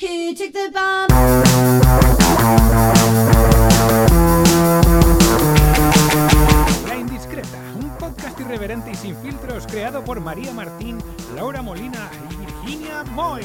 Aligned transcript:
Who 0.00 0.34
took 0.34 0.52
the 0.52 0.70
bomb? 0.72 2.16
La 6.88 6.94
Indiscreta, 6.96 7.58
un 7.80 7.90
podcast 7.98 8.38
irreverente 8.40 8.90
y 8.90 8.94
sin 8.94 9.16
filtros 9.16 9.66
creado 9.66 10.04
por 10.04 10.20
María 10.20 10.52
Martín, 10.52 10.98
Laura 11.34 11.62
Molina 11.62 12.08
y 12.30 12.36
Virginia 12.36 13.02
Moy. 13.12 13.42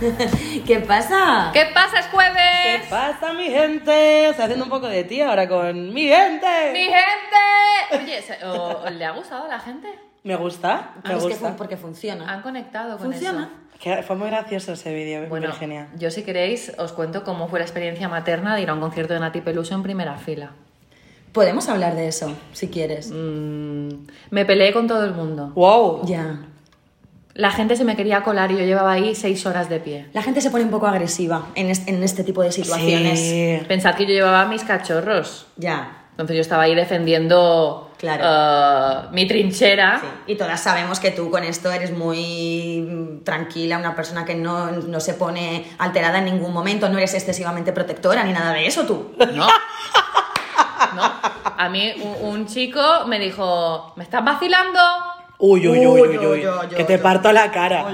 ¿Qué 0.66 0.80
pasa? 0.80 1.50
¿Qué 1.52 1.66
pasa? 1.74 1.98
Es 2.00 2.06
¿Qué 2.06 2.12
jueves. 2.12 2.86
pasa, 2.90 3.32
mi 3.32 3.46
gente? 3.48 4.28
Estoy 4.28 4.44
haciendo 4.44 4.64
un 4.64 4.70
poco 4.70 4.86
de 4.88 5.04
ti 5.04 5.20
ahora 5.20 5.48
con 5.48 5.92
mi 5.92 6.06
gente. 6.08 6.72
¡Mi 6.72 6.84
gente! 6.84 8.02
Oye, 8.04 8.22
¿se- 8.22 8.44
o- 8.46 8.88
¿le 8.90 9.04
ha 9.04 9.12
gustado 9.12 9.44
a 9.46 9.48
la 9.48 9.58
gente? 9.60 9.88
Me 10.24 10.36
gusta, 10.36 10.92
me 11.04 11.10
Ah, 11.14 11.16
es 11.16 11.22
que 11.24 11.30
gusta. 11.30 11.48
fun- 11.48 11.56
porque 11.56 11.76
funciona. 11.76 12.30
¿Han 12.32 12.42
conectado 12.42 12.96
con 12.98 13.06
¿Funciona? 13.10 13.42
eso? 13.44 13.61
Que 13.82 14.02
fue 14.04 14.14
muy 14.14 14.28
gracioso 14.28 14.74
ese 14.74 14.94
vídeo, 14.94 15.26
Bueno, 15.28 15.48
Virginia. 15.48 15.88
yo 15.98 16.10
si 16.12 16.22
queréis 16.22 16.72
os 16.78 16.92
cuento 16.92 17.24
cómo 17.24 17.48
fue 17.48 17.58
la 17.58 17.64
experiencia 17.64 18.08
materna 18.08 18.54
de 18.54 18.62
ir 18.62 18.70
a 18.70 18.74
un 18.74 18.80
concierto 18.80 19.12
de 19.12 19.20
Nati 19.20 19.40
Peluso 19.40 19.74
en 19.74 19.82
primera 19.82 20.16
fila. 20.18 20.52
Podemos 21.32 21.68
hablar 21.68 21.96
de 21.96 22.06
eso, 22.08 22.32
si 22.52 22.68
quieres. 22.68 23.10
Mm, 23.10 23.88
me 24.30 24.44
peleé 24.44 24.72
con 24.72 24.86
todo 24.86 25.04
el 25.04 25.12
mundo. 25.14 25.50
¡Wow! 25.54 26.02
Ya. 26.06 26.42
La 27.34 27.50
gente 27.50 27.74
se 27.76 27.84
me 27.84 27.96
quería 27.96 28.22
colar 28.22 28.52
y 28.52 28.58
yo 28.58 28.64
llevaba 28.64 28.92
ahí 28.92 29.14
seis 29.14 29.46
horas 29.46 29.68
de 29.70 29.80
pie. 29.80 30.06
La 30.12 30.22
gente 30.22 30.42
se 30.42 30.50
pone 30.50 30.64
un 30.64 30.70
poco 30.70 30.86
agresiva 30.86 31.46
en, 31.54 31.70
es- 31.70 31.88
en 31.88 32.02
este 32.04 32.22
tipo 32.22 32.42
de 32.42 32.52
situaciones. 32.52 33.18
Sí. 33.18 33.58
Pensad 33.66 33.94
que 33.94 34.04
yo 34.04 34.10
llevaba 34.10 34.44
mis 34.46 34.62
cachorros. 34.64 35.46
Ya. 35.56 36.04
Entonces 36.10 36.36
yo 36.36 36.42
estaba 36.42 36.64
ahí 36.64 36.74
defendiendo 36.74 37.90
Claro. 38.02 38.24
eh, 38.26 39.08
mi 39.12 39.26
trinchera. 39.28 40.00
Sí. 40.00 40.32
Y 40.32 40.34
todas 40.34 40.60
sabemos 40.60 40.98
que 40.98 41.12
tú 41.12 41.30
con 41.30 41.44
esto 41.44 41.70
eres 41.70 41.92
muy 41.92 42.80
mm, 42.80 43.22
tranquila, 43.24 43.78
una 43.78 43.94
persona 43.94 44.24
que 44.24 44.34
no, 44.34 44.72
no 44.72 44.98
se 45.00 45.14
pone 45.14 45.70
alterada 45.78 46.18
en 46.18 46.24
ningún 46.24 46.52
momento, 46.52 46.88
no 46.88 46.98
eres 46.98 47.14
excesivamente 47.14 47.72
protectora 47.72 48.24
ni 48.24 48.32
nada 48.32 48.52
de 48.52 48.66
eso 48.66 48.84
tú. 48.86 49.14
No. 49.32 49.46
No. 50.96 51.02
A 51.56 51.68
mí 51.70 51.94
un, 52.02 52.28
un 52.28 52.46
chico 52.46 52.82
me 53.06 53.18
dijo, 53.20 53.92
¿me 53.96 54.02
estás 54.04 54.24
vacilando? 54.24 54.80
Uy, 55.38 55.66
uy, 55.68 55.86
uy, 55.86 55.86
uy, 55.86 56.00
Uy, 56.08 56.18
uy, 56.18 56.26
uy, 56.26 56.46
uy, 56.48 56.68
que 56.76 56.84
te 56.84 56.96
uy. 56.96 57.00
parto 57.00 57.30
la 57.32 57.50
cara. 57.52 57.86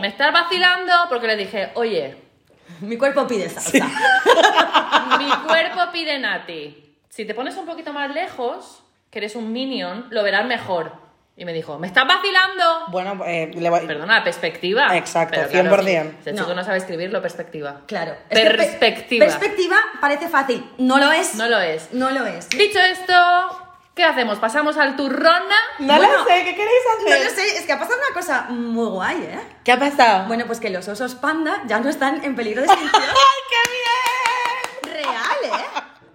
¿Me 0.00 0.08
estás 0.08 0.30
vacilando? 0.32 0.92
Porque 1.08 1.26
le 1.26 1.36
dije, 1.36 1.70
oye, 1.74 2.16
Mi 2.80 2.96
cuerpo 2.98 3.26
pide 3.26 3.48
salsa. 3.48 3.88
mi 5.18 5.30
cuerpo 5.46 5.80
pide 5.92 6.18
Nati. 6.18 6.94
Si 7.08 7.24
te 7.24 7.34
pones 7.34 7.56
un 7.56 7.66
poquito 7.66 7.92
más 7.92 8.12
lejos, 8.14 8.82
que 9.10 9.18
eres 9.18 9.34
un 9.36 9.52
minion, 9.52 10.06
lo 10.10 10.22
verás 10.22 10.44
mejor. 10.46 10.92
Y 11.36 11.44
me 11.46 11.52
dijo, 11.54 11.78
¿me 11.78 11.86
estás 11.86 12.06
vacilando? 12.06 12.64
Bueno, 12.88 13.24
eh, 13.24 13.50
le 13.54 13.70
voy- 13.70 13.86
Perdona, 13.86 14.22
perspectiva. 14.22 14.94
Exacto, 14.96 15.38
Pero 15.38 15.48
claro, 15.48 15.82
100%. 15.82 16.14
Ese 16.20 16.32
No. 16.32 16.54
no 16.54 16.64
sabe 16.64 16.76
escribirlo, 16.78 17.22
perspectiva. 17.22 17.80
Claro. 17.86 18.14
Es 18.28 18.38
que 18.38 18.44
pe- 18.50 18.56
Perspectiva. 18.56 19.26
perspectiva 19.26 19.76
parece 20.02 20.28
fácil. 20.28 20.70
No 20.78 20.98
lo 20.98 21.10
es. 21.12 21.34
No 21.36 21.48
lo 21.48 21.58
es. 21.58 21.92
No 21.92 22.10
lo 22.10 22.26
es. 22.26 22.48
Dicho 22.50 22.78
esto, 22.78 23.14
¿qué 23.94 24.04
hacemos? 24.04 24.38
¿Pasamos 24.38 24.76
al 24.76 24.96
turrona? 24.96 25.56
No 25.78 25.96
Bueno, 25.96 26.12
lo 26.18 26.24
sé, 26.24 26.44
¿qué 26.44 26.54
queréis 26.54 26.82
No 26.98 27.06
hacer? 27.14 27.24
lo 27.24 27.30
sé, 27.30 27.56
es 27.56 27.64
que 27.64 27.72
ha 27.72 27.78
pasado 27.78 27.98
una 28.06 28.14
cosa 28.14 28.42
muy 28.50 28.88
guay, 28.88 29.16
¿eh? 29.22 29.40
¿Qué 29.64 29.72
ha 29.72 29.78
pasado? 29.78 30.26
Bueno, 30.28 30.44
pues 30.46 30.60
que 30.60 30.68
los 30.68 30.86
osos 30.88 31.14
panda 31.14 31.62
ya 31.66 31.80
no 31.80 31.88
están 31.88 32.22
en 32.22 32.36
peligro 32.36 32.60
de 32.60 32.66
extinción. 32.68 33.02
¡Ay, 33.02 33.40
qué 33.48 34.90
bien! 34.92 35.04
Real, 35.04 35.60
¿eh? 35.60 35.64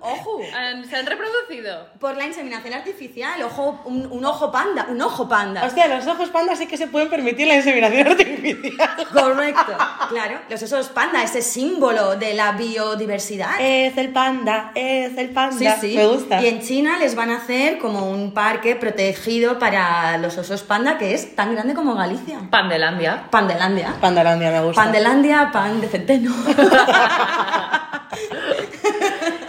Ojo. 0.05 0.39
Han- 0.55 0.85
¿Se 0.85 0.95
han 0.95 1.05
reproducido? 1.05 1.87
Por 1.99 2.15
la 2.17 2.25
inseminación 2.25 2.73
artificial, 2.73 3.41
ojo, 3.43 3.81
un, 3.85 4.05
un 4.11 4.25
ojo 4.25 4.51
panda, 4.51 4.85
un 4.89 5.01
ojo 5.01 5.27
panda. 5.27 5.63
Hostia, 5.65 5.87
los 5.87 6.05
ojos 6.07 6.29
panda 6.29 6.55
sí 6.55 6.67
que 6.67 6.77
se 6.77 6.87
pueden 6.87 7.09
permitir 7.09 7.47
la 7.47 7.55
inseminación 7.55 8.07
artificial. 8.07 8.89
Correcto. 9.11 9.77
Claro, 10.09 10.39
los 10.49 10.61
osos 10.63 10.89
panda, 10.89 11.23
ese 11.23 11.41
símbolo 11.41 12.15
de 12.15 12.33
la 12.33 12.51
biodiversidad. 12.53 13.51
Es 13.59 13.97
el 13.97 14.09
panda, 14.09 14.71
es 14.75 15.17
el 15.17 15.29
panda. 15.31 15.75
Sí, 15.79 15.89
sí. 15.91 15.95
Me 15.97 16.05
gusta. 16.07 16.41
Y 16.41 16.47
en 16.47 16.61
China 16.61 16.97
les 16.99 17.15
van 17.15 17.31
a 17.31 17.37
hacer 17.37 17.77
como 17.79 18.09
un 18.09 18.33
parque 18.33 18.75
protegido 18.75 19.57
para 19.59 20.17
los 20.17 20.37
osos 20.37 20.63
panda 20.63 20.97
que 20.97 21.13
es 21.13 21.35
tan 21.35 21.53
grande 21.55 21.73
como 21.73 21.95
Galicia. 21.95 22.39
Pandelandia. 22.49 23.27
Pandelandia. 23.31 23.95
Pandalandia 23.99 24.51
me 24.51 24.61
gusta. 24.61 24.81
Pandelandia, 24.83 25.49
pan 25.51 25.81
de 25.81 25.87
centeno. 25.87 26.33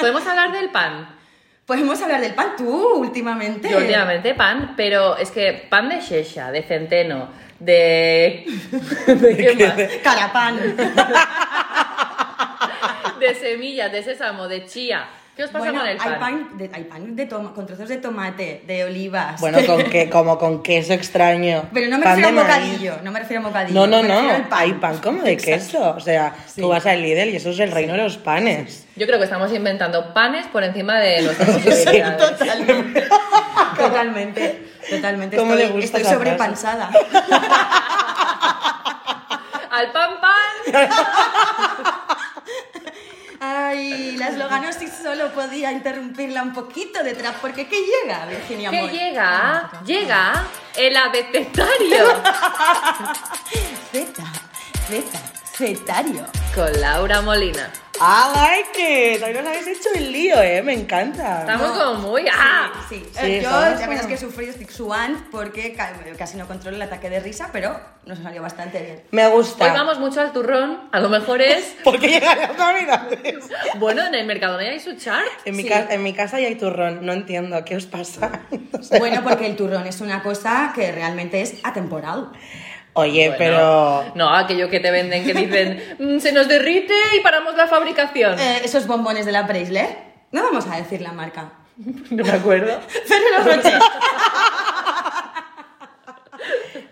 ¿Podemos 0.06 0.24
hablar 0.28 0.52
del 0.52 0.70
pan? 0.70 1.08
Podemos 1.66 2.00
hablar 2.00 2.20
del 2.20 2.32
pan 2.32 2.54
tú 2.56 2.94
últimamente. 2.94 3.68
Yo 3.68 3.78
últimamente 3.78 4.34
pan, 4.34 4.74
pero 4.76 5.16
es 5.16 5.32
que 5.32 5.66
pan 5.68 5.88
de 5.88 6.00
shesha, 6.00 6.52
de 6.52 6.62
centeno, 6.62 7.28
de... 7.58 8.46
¿De 9.08 9.36
qué 9.36 9.66
más? 9.66 9.74
Carapán. 10.04 10.60
De 13.18 13.34
semillas, 13.34 13.90
de 13.90 14.02
sésamo, 14.04 14.46
de 14.46 14.66
chía. 14.66 15.08
¿Qué 15.36 15.44
os 15.44 15.50
pasa 15.50 15.64
Bueno, 15.66 15.80
con 15.80 15.88
el 15.90 15.96
pan? 15.98 16.12
hay 16.14 16.18
pan, 16.18 16.56
de, 16.56 16.70
hay 16.72 16.84
pan 16.84 17.14
de 17.14 17.26
toma- 17.26 17.52
con 17.52 17.66
trozos 17.66 17.90
de 17.90 17.98
tomate, 17.98 18.62
de 18.66 18.84
olivas. 18.84 19.38
Bueno, 19.38 19.58
con 19.66 19.82
que, 19.84 20.08
como 20.08 20.38
con 20.38 20.62
queso 20.62 20.94
extraño. 20.94 21.64
Pero 21.74 21.88
no 21.90 21.98
me 21.98 22.04
Pan 22.04 22.16
refiero 22.16 22.40
a 22.40 22.44
maíz. 22.44 22.56
bocadillo, 22.70 22.94
no 23.02 23.12
me 23.12 23.20
refiero 23.20 23.42
a 23.42 23.46
bocadillo. 23.48 23.86
No, 23.86 23.86
no, 23.86 24.02
no. 24.02 24.28
pan. 24.28 24.46
Hay 24.50 24.72
pan 24.72 24.96
como 24.98 25.22
de 25.22 25.36
queso. 25.36 25.90
O 25.94 26.00
sea, 26.00 26.34
Sí. 26.46 26.62
tú 26.62 26.68
vas 26.68 26.86
al 26.86 27.02
Lidl 27.02 27.28
y 27.28 27.36
eso 27.36 27.50
es 27.50 27.58
el 27.60 27.70
reino 27.70 27.92
de 27.92 27.98
los 28.04 28.16
panes. 28.16 28.86
Yo 28.96 29.06
creo 29.06 29.18
que 29.18 29.24
estamos 29.24 29.52
inventando 29.52 30.14
panes 30.14 30.46
por 30.46 30.64
encima 30.64 30.98
de 31.00 31.20
nuestras 31.20 31.50
posibilidades. 31.62 32.38
Totalmente. 32.38 33.04
Totalmente. 33.76 34.66
Totalmente. 34.88 35.36
¿Cómo 35.36 35.52
estoy 35.52 35.66
le 35.66 35.72
gusta 35.74 35.98
estoy 35.98 36.14
sobrepansada. 36.14 36.90
Al 39.70 39.92
pan 39.92 40.10
pan. 40.22 41.92
Ay, 43.48 44.16
la 44.16 44.28
esloganosis 44.28 44.90
solo 45.02 45.30
podía 45.32 45.70
interrumpirla 45.70 46.42
un 46.42 46.52
poquito 46.52 47.04
detrás, 47.04 47.36
porque 47.40 47.68
¿qué 47.68 47.76
llega, 47.80 48.26
Virginia 48.26 48.70
¿Qué 48.70 48.80
Moy? 48.82 48.90
llega? 48.90 49.70
Llega 49.84 50.46
el 50.74 50.96
abecetario 50.96 52.06
Zeta, 53.92 54.24
zeta, 54.88 55.20
zetario. 55.56 56.24
con 56.54 56.70
Laura 56.80 57.20
Molina. 57.20 57.70
I 57.98 58.34
like 58.34 59.14
it. 59.16 59.22
Hoy 59.22 59.32
nos 59.34 59.46
habéis 59.46 59.66
hecho 59.66 59.88
el 59.94 60.12
lío, 60.12 60.40
¿eh? 60.42 60.62
Me 60.62 60.72
encanta. 60.74 61.40
Estamos 61.40 61.68
No. 61.68 61.74
como 61.96 62.08
muy... 62.10 62.24
¡Ah! 62.30 62.70
Sí, 62.90 63.06
Sí, 63.12 63.18
eh, 63.24 63.40
yo 63.42 63.48
estamos 63.50 63.80
ya 63.80 63.86
verás 63.88 64.06
que 64.06 64.16
sufrí 64.18 64.52
suant 64.68 65.18
porque 65.30 65.72
ca- 65.74 65.92
casi 66.18 66.36
no 66.36 66.46
controlo 66.46 66.76
el 66.76 66.82
ataque 66.82 67.08
de 67.10 67.20
risa, 67.20 67.48
pero 67.52 67.78
nos 68.04 68.18
salió 68.18 68.40
bastante 68.42 68.82
bien. 68.82 69.02
Me 69.12 69.26
gusta. 69.28 69.64
Hoy 69.64 69.70
vamos 69.70 69.98
mucho 69.98 70.20
al 70.20 70.32
turrón. 70.32 70.88
A 70.92 71.00
lo 71.00 71.08
mejor 71.10 71.40
es... 71.42 71.74
¿Por 71.84 71.98
qué 71.98 72.08
llegan 72.08 72.38
las 72.38 72.56
navidades? 72.56 73.44
Bueno, 73.78 74.02
en 74.06 74.14
el 74.14 74.26
Mercadona 74.26 74.62
hay 74.62 74.80
su 74.80 74.94
chart. 74.96 75.26
En 75.46 75.56
mi, 75.56 75.62
Sí. 75.62 75.68
ca- 75.70 75.86
en 75.90 76.02
mi 76.02 76.12
casa 76.14 76.38
ya 76.40 76.48
hay 76.48 76.54
turrón. 76.56 77.04
No 77.04 77.12
entiendo. 77.14 77.64
¿Qué 77.64 77.76
os 77.76 77.86
pasa? 77.86 78.40
No 78.72 78.82
sé. 78.82 78.98
Bueno, 78.98 79.22
porque 79.24 79.46
el 79.46 79.56
turrón 79.56 79.86
es 79.86 80.00
una 80.02 80.22
cosa 80.22 80.72
que 80.74 80.92
realmente 80.92 81.40
es 81.40 81.54
atemporal. 81.62 82.30
Oye, 82.96 83.28
Bueno, 83.28 83.36
pero... 83.38 84.04
No, 84.14 84.28
aquello 84.34 84.68
que 84.70 84.80
te 84.80 84.90
venden 84.90 85.24
que 85.24 85.34
dicen 85.34 85.96
"Mm, 85.98 86.18
se 86.18 86.32
nos 86.32 86.48
derrite 86.48 86.94
y 87.16 87.20
paramos 87.20 87.54
la 87.56 87.66
fabricación. 87.66 88.38
Eh, 88.38 88.62
esos 88.64 88.86
bombones 88.86 89.26
de 89.26 89.32
la 89.32 89.46
Preisler, 89.46 89.88
no 90.32 90.42
vamos 90.42 90.66
a 90.66 90.76
decir 90.76 91.00
la 91.00 91.12
marca. 91.12 91.52
No 92.10 92.24
me 92.24 92.30
acuerdo. 92.30 92.80
Ferrero 93.06 93.44
Rocher. 93.44 93.78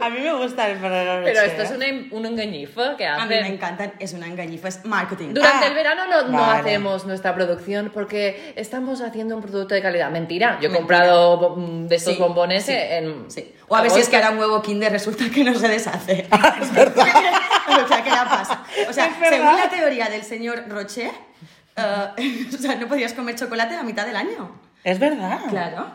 A 0.05 0.11
mí 0.11 0.21
me 0.21 0.33
gusta 0.35 0.69
el 0.69 0.79
Ferrero 0.79 1.23
Pero 1.25 1.41
esto 1.41 1.63
es 1.63 1.71
un, 1.71 2.09
un 2.19 2.27
engañifo 2.27 2.97
que 2.97 3.07
A 3.07 3.23
mí 3.25 3.29
me 3.29 3.39
hacen. 3.41 3.55
encantan, 3.55 3.93
es 3.99 4.13
una 4.13 4.27
engañifa, 4.27 4.69
es 4.69 4.85
marketing. 4.85 5.33
Durante 5.35 5.65
Ah, 5.65 5.69
el 5.69 5.75
verano 5.75 6.03
no, 6.07 6.29
no 6.29 6.39
vale. 6.41 6.61
hacemos 6.61 7.07
nuestra 7.07 7.35
producción 7.35 7.91
porque 7.93 8.53
estamos 8.57 9.01
haciendo 9.01 9.37
un 9.37 9.43
producto 9.43 9.75
de 9.75 9.81
calidad. 9.83 10.11
Mentira, 10.11 10.59
yo 10.61 10.69
he 10.69 10.73
Mentira. 10.73 10.79
comprado 10.79 11.57
mm, 11.57 11.87
de 11.89 11.97
estos 11.97 12.15
Sí, 12.15 12.21
bombones 12.21 12.65
sí, 12.65 12.73
en. 12.77 13.31
Sí. 13.31 13.55
O 13.69 13.77
a 13.77 13.81
ver 13.83 13.91
si 13.91 14.01
es 14.01 14.09
que 14.09 14.17
ahora 14.17 14.31
un 14.31 14.39
huevo 14.39 14.61
Kinder 14.61 14.93
resulta 14.93 15.25
que 15.35 15.43
no 15.43 15.55
se 15.55 15.69
deshace. 15.69 16.29
Es 16.61 16.75
verdad. 16.75 17.07
o 17.85 17.89
sea, 17.89 18.05
¿qué 18.05 18.11
la 18.11 18.25
pasa? 18.25 18.63
O 18.89 18.93
sea, 18.93 19.09
según 19.29 19.57
la 19.57 19.69
teoría 19.71 20.07
del 20.11 20.23
señor 20.23 20.65
Rocher, 20.69 21.11
eh, 21.77 22.47
o 22.55 22.57
sea, 22.59 22.75
no 22.77 22.87
podrías 22.89 23.15
comer 23.15 23.35
chocolate 23.37 23.75
la 23.75 23.83
mitad 23.83 24.05
del 24.07 24.17
año. 24.17 24.61
Es 24.85 24.99
verdad. 24.99 25.39
Claro, 25.49 25.87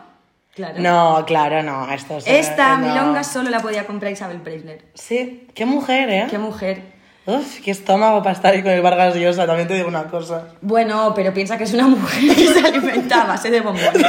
claro. 0.68 0.82
No, 0.82 1.24
claro, 1.26 1.62
no. 1.62 1.90
Esto 1.92 2.18
es- 2.18 2.26
Esta 2.26 2.76
no. 2.76 2.86
milonga 2.88 3.24
solo 3.24 3.50
la 3.50 3.60
podía 3.60 3.86
comprar 3.86 4.12
Isabel 4.12 4.40
Preisler. 4.40 4.82
Sí, 4.94 5.48
qué 5.54 5.64
mujer, 5.66 6.08
¿eh? 6.10 6.26
Qué 6.30 6.38
mujer. 6.38 6.82
Uf, 7.26 7.60
qué 7.62 7.70
estómago 7.70 8.22
para 8.22 8.34
estar 8.34 8.54
ahí 8.54 8.62
con 8.62 8.72
el 8.72 8.80
Vargas 8.82 9.14
Llosa, 9.14 9.46
también 9.46 9.68
te 9.68 9.74
digo 9.74 9.88
una 9.88 10.04
cosa. 10.04 10.48
Bueno, 10.62 11.12
pero 11.14 11.32
piensa 11.34 11.58
que 11.58 11.64
es 11.64 11.74
una 11.74 11.86
mujer 11.86 12.34
que 12.34 12.46
se 12.46 12.58
alimenta 12.66 13.22
a 13.22 13.26
base 13.26 13.50
de 13.50 13.60
bombones. 13.60 14.02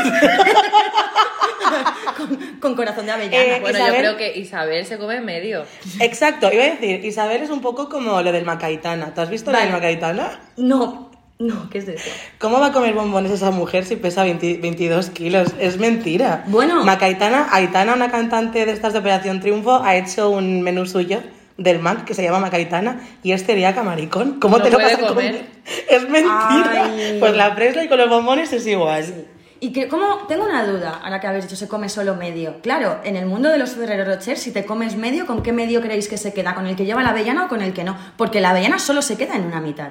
con, 2.17 2.37
con 2.59 2.75
corazón 2.75 3.05
de 3.05 3.11
avellana. 3.11 3.43
Eh, 3.57 3.61
Bueno, 3.61 3.77
Isabel- 3.77 3.93
yo 3.93 3.99
creo 3.99 4.17
que 4.17 4.37
Isabel 4.39 4.85
se 4.85 4.97
come 4.97 5.21
medio. 5.21 5.63
Exacto, 5.99 6.49
iba 6.51 6.63
a 6.63 6.67
decir, 6.67 7.03
Isabel 7.05 7.43
es 7.43 7.49
un 7.49 7.61
poco 7.61 7.89
como 7.89 8.21
lo 8.21 8.31
del 8.31 8.45
Macaitana. 8.45 9.13
¿Tú 9.13 9.21
has 9.21 9.29
visto 9.29 9.51
lo 9.51 9.57
Vale. 9.57 9.65
del 9.69 9.75
Macaitana? 9.75 10.39
No, 10.57 11.10
no, 11.41 11.69
¿qué 11.69 11.79
es 11.79 11.87
eso? 11.87 12.09
¿Cómo 12.39 12.59
va 12.59 12.67
a 12.67 12.71
comer 12.71 12.93
bombones 12.93 13.31
esa 13.31 13.51
mujer 13.51 13.85
si 13.85 13.95
pesa 13.95 14.23
20 14.23 14.57
22 14.61 15.09
kilos? 15.09 15.49
Es 15.59 15.77
mentira. 15.77 16.43
Bueno. 16.47 16.83
Macaitana, 16.83 17.47
Aitana, 17.51 17.93
una 17.93 18.11
cantante 18.11 18.65
de 18.65 18.71
estas 18.71 18.93
de 18.93 18.99
Operación 18.99 19.39
Triunfo, 19.39 19.81
ha 19.83 19.95
hecho 19.95 20.29
un 20.29 20.61
menú 20.61 20.85
suyo 20.85 21.21
del 21.57 21.79
Mac 21.79 22.05
que 22.05 22.13
se 22.13 22.23
llama 22.23 22.39
Macaitana 22.39 23.01
y 23.23 23.33
es 23.33 23.45
celíaca 23.45 23.83
maricón. 23.83 24.39
¿Cómo 24.39 24.57
No 24.57 24.63
te 24.63 24.71
lo 24.71 24.77
vas 24.77 24.93
a 24.93 24.97
comer. 24.97 25.13
comer? 25.13 25.45
Es 25.89 26.03
mentira. 26.09 26.85
Ay. 26.85 27.17
Pues 27.19 27.35
la 27.35 27.53
Presley 27.55 27.87
con 27.87 27.97
los 27.97 28.09
bombones 28.09 28.51
es 28.53 28.65
igual. 28.65 29.27
Y 29.59 29.71
que, 29.73 29.87
¿cómo? 29.87 30.25
Tengo 30.27 30.45
una 30.45 30.65
duda, 30.65 31.01
ahora 31.03 31.19
que 31.19 31.27
habéis 31.27 31.43
dicho 31.45 31.55
se 31.55 31.67
come 31.67 31.87
solo 31.87 32.15
medio. 32.15 32.61
Claro, 32.63 32.99
en 33.03 33.15
el 33.15 33.27
mundo 33.27 33.49
de 33.49 33.59
los 33.59 33.75
Ferrero 33.75 34.05
Rocher, 34.05 34.39
si 34.39 34.51
te 34.51 34.65
comes 34.65 34.95
medio, 34.95 35.27
¿con 35.27 35.43
qué 35.43 35.51
medio 35.51 35.81
creéis 35.81 36.07
que 36.07 36.17
se 36.17 36.33
queda? 36.33 36.55
¿Con 36.55 36.65
el 36.65 36.75
que 36.75 36.85
lleva 36.85 37.03
la 37.03 37.09
avellana 37.09 37.45
o 37.45 37.47
con 37.47 37.61
el 37.61 37.71
que 37.71 37.83
no? 37.83 37.95
Porque 38.17 38.41
la 38.41 38.49
avellana 38.49 38.79
solo 38.79 39.03
se 39.03 39.17
queda 39.17 39.35
en 39.35 39.45
una 39.45 39.61
mitad. 39.61 39.89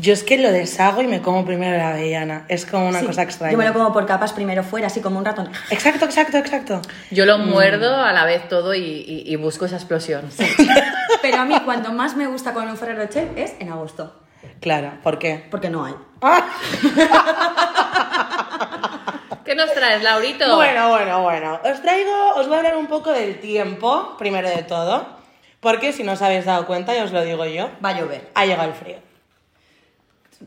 Yo 0.00 0.12
es 0.12 0.22
que 0.22 0.38
lo 0.38 0.52
deshago 0.52 1.02
y 1.02 1.08
me 1.08 1.20
como 1.22 1.44
primero 1.44 1.76
la 1.76 1.88
avellana. 1.90 2.44
Es 2.48 2.64
como 2.66 2.86
una 2.88 3.00
Sí, 3.00 3.06
cosa 3.06 3.22
extraña. 3.22 3.50
Yo 3.52 3.58
me 3.58 3.64
lo 3.64 3.72
como 3.72 3.92
por 3.92 4.06
capas 4.06 4.32
primero 4.32 4.62
fuera, 4.62 4.86
así 4.86 5.00
como 5.00 5.18
un 5.18 5.24
ratón. 5.24 5.50
Exacto, 5.70 6.04
exacto, 6.04 6.36
exacto. 6.38 6.80
Yo 7.10 7.26
lo 7.26 7.38
muerdo 7.38 7.96
a 7.96 8.12
la 8.12 8.24
vez 8.24 8.46
todo 8.48 8.74
y, 8.74 8.80
y- 8.80 9.24
y 9.26 9.36
busco 9.36 9.64
esa 9.64 9.74
explosión. 9.76 10.30
Pero 11.20 11.38
a 11.38 11.44
mí, 11.44 11.54
cuando 11.64 11.92
más 11.92 12.14
me 12.16 12.28
gusta 12.28 12.52
con 12.54 12.68
un 12.68 12.76
Ferrero 12.76 13.02
Rocher 13.02 13.28
es 13.36 13.54
en 13.58 13.72
agosto. 13.72 14.14
Claro, 14.60 14.92
¿por 15.02 15.18
qué? 15.18 15.44
Porque 15.50 15.68
no 15.68 15.84
hay. 15.84 15.94
¿Qué 19.44 19.54
nos 19.54 19.72
traes, 19.72 20.02
Laurito? 20.02 20.56
Bueno, 20.56 20.90
bueno, 20.90 21.22
bueno. 21.22 21.60
Os 21.64 21.80
traigo, 21.82 22.34
os 22.36 22.46
voy 22.46 22.56
a 22.56 22.58
hablar 22.58 22.76
un 22.76 22.86
poco 22.86 23.12
del 23.12 23.40
tiempo, 23.40 24.14
primero 24.18 24.48
de 24.48 24.62
todo. 24.62 25.06
Porque 25.60 25.92
si 25.92 26.04
no 26.04 26.12
os 26.12 26.22
habéis 26.22 26.44
dado 26.44 26.66
cuenta, 26.66 26.94
ya 26.94 27.04
os 27.04 27.12
lo 27.12 27.22
digo 27.24 27.44
yo, 27.46 27.70
Va 27.84 27.90
a 27.90 27.98
llover. 28.00 28.30
ha 28.34 28.44
llegado 28.46 28.68
el 28.68 28.74
frío. 28.74 28.96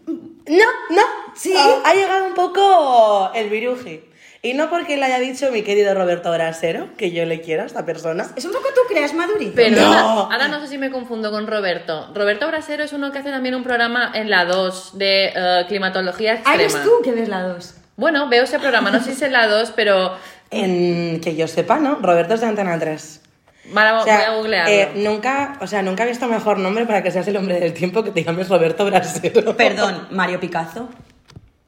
No, 0.05 0.65
no. 0.89 1.01
Sí. 1.35 1.53
Ha, 1.57 1.89
ha 1.89 1.93
llegado 1.93 2.25
un 2.25 2.33
poco 2.33 3.31
el 3.35 3.49
viruji. 3.49 4.01
Y 4.43 4.53
no 4.55 4.71
porque 4.71 4.97
le 4.97 5.05
haya 5.05 5.19
dicho 5.19 5.51
mi 5.51 5.61
querido 5.61 5.93
Roberto 5.93 6.31
Brasero, 6.31 6.89
que 6.97 7.11
yo 7.11 7.25
le 7.25 7.41
quiero 7.41 7.61
a 7.61 7.67
esta 7.67 7.85
persona. 7.85 8.25
Es 8.35 8.43
un 8.45 8.51
poco 8.51 8.69
tú 8.73 8.81
creas, 8.89 9.13
Maduri. 9.13 9.47
Perdona, 9.51 10.01
No. 10.01 10.31
ahora 10.31 10.47
no 10.47 10.59
sé 10.61 10.67
si 10.67 10.77
me 10.79 10.89
confundo 10.89 11.29
con 11.29 11.45
Roberto. 11.45 12.09
Roberto 12.15 12.47
Brasero 12.47 12.83
es 12.83 12.91
uno 12.91 13.11
que 13.11 13.19
hace 13.19 13.29
también 13.29 13.53
un 13.53 13.63
programa 13.63 14.11
en 14.15 14.31
la 14.31 14.45
2 14.45 14.97
de 14.97 15.25
eh, 15.35 15.65
climatología 15.67 16.31
Ah, 16.31 16.55
extrema. 16.55 16.63
eres 16.63 16.83
tú 16.83 16.91
que 17.03 17.11
ves 17.11 17.29
la 17.29 17.43
2. 17.43 17.75
Bueno, 17.97 18.29
veo 18.29 18.45
ese 18.45 18.57
programa, 18.57 18.89
no 18.89 18.97
sé 18.97 19.05
si 19.05 19.11
es 19.11 19.21
en 19.21 19.33
la 19.33 19.45
2, 19.47 19.73
pero 19.75 20.15
En 20.49 21.21
que 21.21 21.35
yo 21.35 21.47
sepa, 21.47 21.77
¿no? 21.77 21.99
Roberto 22.01 22.33
es 22.33 22.41
de 22.41 22.47
Antena 22.47 22.79
3. 22.79 23.21
Vale, 23.65 23.91
O 23.99 24.03
sea, 24.03 24.15
voy 24.17 24.25
a 24.25 24.31
googlearlo. 24.37 24.71
eh, 24.73 24.91
nunca, 24.95 25.57
o 25.61 25.67
sea, 25.67 25.81
nunca 25.81 26.03
he 26.03 26.07
visto 26.07 26.27
mejor 26.27 26.57
nombre 26.57 26.85
para 26.85 27.03
que 27.03 27.11
seas 27.11 27.27
el 27.27 27.37
hombre 27.37 27.59
del 27.59 27.73
tiempo 27.73 28.03
que 28.03 28.11
te 28.11 28.23
llames 28.23 28.49
Roberto 28.49 28.85
Brasero. 28.85 29.55
Perdón, 29.57 30.07
Mario 30.11 30.39
Picazo. 30.39 30.89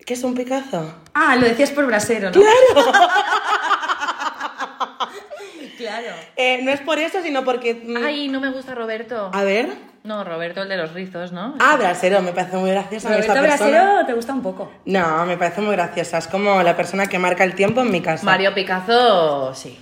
¿Qué 0.06 0.16
es 0.16 0.24
un 0.24 0.34
Picazo? 0.36 0.94
Ah, 1.14 1.36
lo 1.38 1.46
decías 1.48 1.72
por 1.72 1.86
brasero, 1.86 2.30
¿no? 2.32 2.42
Claro. 5.78 6.08
Eh, 6.38 6.62
no 6.64 6.72
es 6.72 6.80
por 6.82 6.98
eso, 7.00 7.22
sino 7.22 7.44
porque... 7.44 7.74
mm, 7.86 7.98
Ay, 8.06 8.28
no 8.30 8.40
me 8.40 8.50
gusta 8.52 8.74
Roberto. 8.76 9.32
A 9.34 9.44
ver. 9.44 9.70
No, 10.04 10.24
Roberto, 10.24 10.62
el 10.62 10.70
de 10.70 10.78
los 10.78 10.94
rizos, 10.94 11.32
¿no? 11.32 11.56
Ah, 11.60 11.76
Brasero, 11.78 12.22
me 12.22 12.32
parece 12.34 12.58
muy 12.58 12.70
graciosa 12.72 13.10
Roberto 13.10 13.34
esta 13.34 13.42
persona. 13.42 13.70
Brasero 13.84 14.06
te 14.06 14.14
gusta 14.14 14.34
un 14.34 14.42
poco. 14.44 14.72
No, 14.86 15.26
me 15.26 15.38
parece 15.38 15.62
muy 15.62 15.74
graciosa. 15.76 16.18
Es 16.20 16.28
como 16.28 16.62
la 16.62 16.76
persona 16.76 17.08
que 17.08 17.20
marca 17.20 17.44
el 17.44 17.56
tiempo 17.56 17.82
en 17.82 17.92
mi 17.92 18.02
casa. 18.02 18.26
Mario 18.26 18.54
Picazo, 18.54 19.54
sí. 19.56 19.78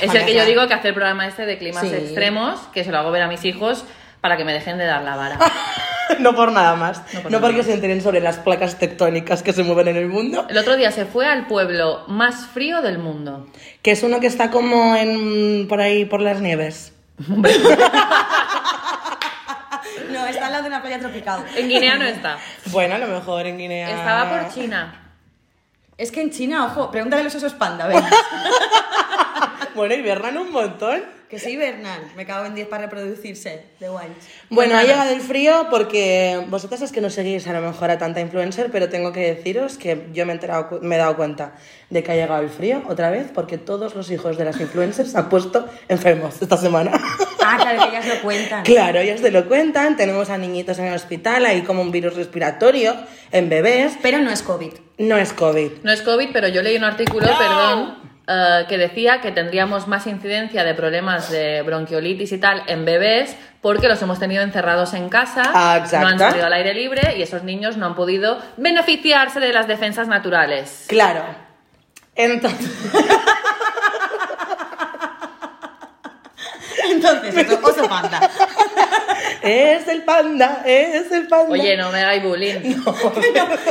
Es 0.00 0.14
el 0.14 0.24
que 0.26 0.34
yo 0.34 0.44
digo 0.44 0.66
que 0.68 0.74
hace 0.74 0.88
el 0.88 0.94
programa 0.94 1.26
este 1.26 1.46
de 1.46 1.58
climas 1.58 1.82
Sí. 1.88 1.94
extremos, 1.94 2.60
que 2.72 2.84
se 2.84 2.90
lo 2.90 2.98
hago 2.98 3.10
ver 3.10 3.22
a 3.22 3.28
mis 3.28 3.44
hijos 3.44 3.84
para 4.20 4.36
que 4.36 4.44
me 4.44 4.52
dejen 4.52 4.76
de 4.78 4.84
dar 4.86 5.02
la 5.02 5.16
vara. 5.16 5.38
no 6.18 6.34
por 6.34 6.52
nada 6.52 6.74
más. 6.76 6.98
No 6.98 7.04
No, 7.04 7.22
por 7.22 7.30
nada 7.30 7.40
porque 7.42 7.56
más. 7.58 7.66
se 7.66 7.72
enteren 7.74 8.02
sobre 8.02 8.20
las 8.20 8.36
placas 8.38 8.78
tectónicas 8.78 9.42
que 9.42 9.52
se 9.52 9.62
mueven 9.62 9.88
en 9.88 9.96
el 9.96 10.06
mundo. 10.08 10.46
El 10.50 10.58
otro 10.58 10.76
día 10.76 10.90
se 10.92 11.06
fue 11.06 11.26
al 11.26 11.46
pueblo 11.46 12.04
más 12.08 12.46
frío 12.46 12.82
del 12.82 12.98
mundo. 12.98 13.46
Que 13.82 13.92
es 13.92 14.02
uno 14.02 14.20
que 14.20 14.26
está 14.26 14.50
como 14.50 14.94
en 14.96 15.66
por 15.68 15.80
ahí 15.80 16.04
por 16.04 16.20
las 16.20 16.40
nieves. 16.40 16.92
No, 20.10 20.26
está 20.26 20.46
al 20.46 20.52
lado 20.52 20.64
de 20.64 20.68
una 20.70 20.80
playa 20.82 20.98
tropical. 20.98 21.44
En 21.56 21.68
Guinea 21.68 21.96
no 21.96 22.04
está. 22.04 22.36
Bueno, 22.66 22.96
a 22.96 22.98
lo 22.98 23.06
mejor 23.06 23.46
en 23.46 23.58
Guinea. 23.58 23.90
Estaba 23.90 24.28
por 24.28 24.52
China. 24.52 25.12
Es 25.96 26.10
que 26.10 26.20
en 26.20 26.30
China, 26.30 26.66
ojo, 26.66 26.90
pregúntale 26.90 27.20
a 27.20 27.24
los 27.24 27.34
osos 27.34 27.52
panda, 27.54 27.86
ven. 27.86 28.02
Bueno, 29.74 29.94
hibernan 29.94 30.36
un 30.36 30.50
montón. 30.50 31.02
que 31.28 31.38
sí, 31.38 31.56
Bernal. 31.56 32.00
Me 32.16 32.26
cago 32.26 32.46
en 32.46 32.54
10 32.54 32.68
para 32.68 32.84
reproducirse. 32.84 33.64
De 33.78 33.88
guay. 33.88 34.08
Bueno, 34.48 34.76
ha 34.76 34.82
llegado 34.82 35.10
el 35.12 35.20
frío 35.20 35.68
porque 35.70 36.44
vosotras 36.48 36.82
es 36.82 36.92
que 36.92 37.00
no 37.00 37.08
seguís 37.08 37.46
a 37.46 37.52
lo 37.52 37.60
mejor 37.60 37.90
a 37.90 37.98
tanta 37.98 38.20
influencer, 38.20 38.70
pero 38.72 38.88
tengo 38.88 39.12
que 39.12 39.34
deciros 39.34 39.78
que 39.78 40.08
yo 40.12 40.26
me 40.26 40.32
he, 40.32 40.34
enterado 40.34 40.80
me 40.82 40.96
he 40.96 40.98
dado 40.98 41.16
cuenta 41.16 41.54
de 41.88 42.02
que 42.02 42.12
ha 42.12 42.14
llegado 42.16 42.42
el 42.42 42.50
frío 42.50 42.82
otra 42.88 43.10
vez 43.10 43.30
porque 43.32 43.58
todos 43.58 43.94
los 43.94 44.10
hijos 44.10 44.36
de 44.36 44.44
las 44.44 44.60
influencers 44.60 45.12
se 45.12 45.18
han 45.18 45.28
puesto 45.28 45.68
enfermos 45.88 46.40
esta 46.40 46.56
semana. 46.56 46.92
Ah, 47.42 47.56
claro, 47.60 47.82
que 47.82 47.88
ellas 47.96 48.06
lo 48.06 48.22
cuentan. 48.22 48.64
Claro, 48.64 48.98
ellas 49.00 49.20
te 49.22 49.30
lo 49.30 49.48
cuentan, 49.48 49.96
tenemos 49.96 50.30
a 50.30 50.38
niñitos 50.38 50.78
en 50.78 50.84
el 50.84 50.94
hospital, 50.94 51.46
hay 51.46 51.62
como 51.62 51.82
un 51.82 51.90
virus 51.90 52.14
respiratorio 52.14 52.94
en 53.32 53.48
bebés. 53.48 53.98
Pero 54.02 54.18
no 54.18 54.30
es 54.30 54.42
COVID. 54.42 54.72
No 54.98 55.16
es 55.16 55.32
COVID. 55.32 55.70
No 55.82 55.90
es 55.90 56.02
COVID, 56.02 56.28
pero 56.32 56.48
yo 56.48 56.62
leí 56.62 56.76
un 56.76 56.84
artículo, 56.84 57.26
perdón, 57.26 58.09
eh, 58.32 58.64
que 58.68 58.78
decía 58.78 59.20
que 59.20 59.32
tendríamos 59.32 59.88
más 59.88 60.06
incidencia 60.06 60.62
de 60.62 60.72
problemas 60.74 61.30
de 61.30 61.62
bronquiolitis 61.62 62.30
y 62.30 62.38
tal 62.38 62.62
en 62.68 62.84
bebés 62.84 63.34
porque 63.60 63.88
los 63.88 64.00
hemos 64.02 64.20
tenido 64.20 64.42
encerrados 64.44 64.94
en 64.94 65.08
casa, 65.08 65.42
Ah, 65.52 65.78
exacto. 65.78 66.06
no 66.06 66.12
han 66.12 66.18
salido 66.20 66.46
al 66.46 66.52
aire 66.52 66.72
libre 66.74 67.16
y 67.18 67.22
esos 67.22 67.42
niños 67.42 67.76
no 67.76 67.86
han 67.86 67.94
podido 67.96 68.38
beneficiarse 68.56 69.40
de 69.40 69.52
las 69.52 69.66
defensas 69.66 70.06
naturales. 70.06 70.84
Claro. 70.88 71.24
Entonces, 72.14 72.70
Entonces, 76.90 77.36
eso, 77.36 77.58
oso 77.62 77.88
panda. 77.88 78.20
Es 79.42 79.88
el 79.88 80.02
panda, 80.02 80.62
es 80.66 81.10
el 81.12 81.26
panda. 81.28 81.50
Oye, 81.52 81.76
no 81.76 81.90
me 81.90 81.98
hagáis 82.00 82.22
bullying. 82.22 82.60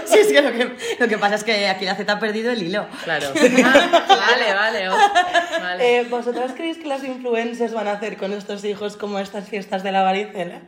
Sí, 0.06 0.18
es 0.20 0.28
que 0.28 0.42
lo, 0.42 0.52
que 0.52 0.72
lo 1.00 1.08
que 1.08 1.18
pasa 1.18 1.36
es 1.36 1.44
que 1.44 1.68
aquí 1.68 1.86
la 1.86 1.96
Z 1.96 2.12
ha 2.12 2.20
perdido 2.20 2.52
el 2.52 2.64
hilo. 2.64 2.88
Claro. 3.04 3.28
Ah, 3.64 3.90
vale, 4.32 4.54
vale. 4.54 4.90
oh, 4.90 4.98
vale. 5.62 6.00
Eh, 6.00 6.04
¿Vosotras 6.10 6.52
creéis 6.56 6.78
que 6.78 6.88
las 6.88 7.04
influencers 7.04 7.74
van 7.74 7.88
a 7.88 7.94
hacer 7.94 8.18
con 8.18 8.34
estos 8.34 8.64
hijos 8.66 8.98
como 8.98 9.20
estas 9.20 9.48
fiestas 9.50 9.84
de 9.84 9.92
la 9.92 10.02
varicela? 10.04 10.62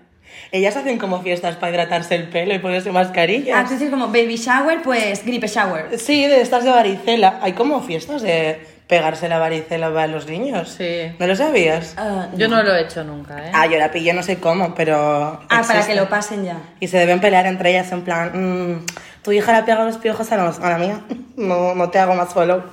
Ellas 0.51 0.77
hacen 0.77 0.97
como 0.97 1.21
fiestas 1.21 1.57
para 1.57 1.71
hidratarse 1.73 2.15
el 2.15 2.29
pelo 2.29 2.53
y 2.53 2.59
ponerse 2.59 2.89
Ah, 2.89 2.93
mascarillas. 2.93 3.67
tú 3.67 3.73
dices 3.73 3.89
como 3.89 4.07
baby 4.07 4.37
shower, 4.37 4.81
pues 4.81 5.25
gripe 5.25 5.47
shower. 5.47 5.99
Sí, 5.99 6.25
de 6.27 6.41
estas 6.41 6.63
de 6.63 6.69
varicela. 6.69 7.39
Hay 7.41 7.53
como 7.53 7.81
fiestas 7.81 8.21
de 8.21 8.59
pegarse 8.91 9.29
la 9.29 9.39
varicela 9.39 9.87
para 9.93 10.07
los 10.07 10.27
niños. 10.27 10.67
Sí. 10.77 11.13
¿No 11.17 11.25
lo 11.25 11.33
sabías? 11.37 11.93
Ah, 11.97 12.27
Yo 12.35 12.49
no 12.49 12.61
lo 12.61 12.75
he 12.75 12.81
hecho 12.81 13.05
nunca, 13.05 13.47
¿eh? 13.47 13.49
Ah, 13.53 13.65
yo 13.65 13.79
la 13.79 13.89
pillé 13.89 14.11
no 14.13 14.21
sé 14.21 14.37
cómo, 14.41 14.75
pero... 14.75 15.39
Ah, 15.49 15.63
para 15.65 15.87
que 15.87 15.95
lo 15.95 16.09
pasen 16.09 16.43
ya. 16.43 16.57
Y 16.81 16.89
se 16.89 16.97
deben 16.97 17.21
pelear 17.21 17.45
entre 17.45 17.69
ellas 17.71 17.89
en 17.93 18.01
plan, 18.01 18.31
"Mm, 18.33 18.85
tu 19.23 19.31
hija 19.31 19.53
le 19.57 19.63
pega 19.63 19.85
los 19.85 19.95
piojos 19.97 20.29
a, 20.33 20.35
los- 20.43 20.59
a 20.59 20.69
la 20.71 20.77
mía, 20.77 20.99
no, 21.37 21.73
no 21.73 21.89
te 21.89 21.99
hago 21.99 22.15
más 22.15 22.33
follow. 22.33 22.63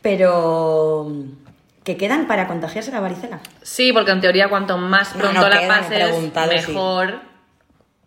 Pero 0.00 1.10
que 1.82 1.96
quedan 1.96 2.28
para 2.28 2.46
contagiarse 2.46 2.92
la 2.92 3.00
varicela. 3.00 3.40
Sí, 3.62 3.92
porque 3.92 4.12
en 4.12 4.20
teoría 4.20 4.48
cuanto 4.48 4.78
más 4.78 5.08
pronto 5.08 5.40
no 5.40 5.48
la 5.48 5.58
quedan, 5.58 5.80
pases, 5.82 6.04
preguntado, 6.04 6.52
sí. 6.52 6.56
mejor. 6.68 7.14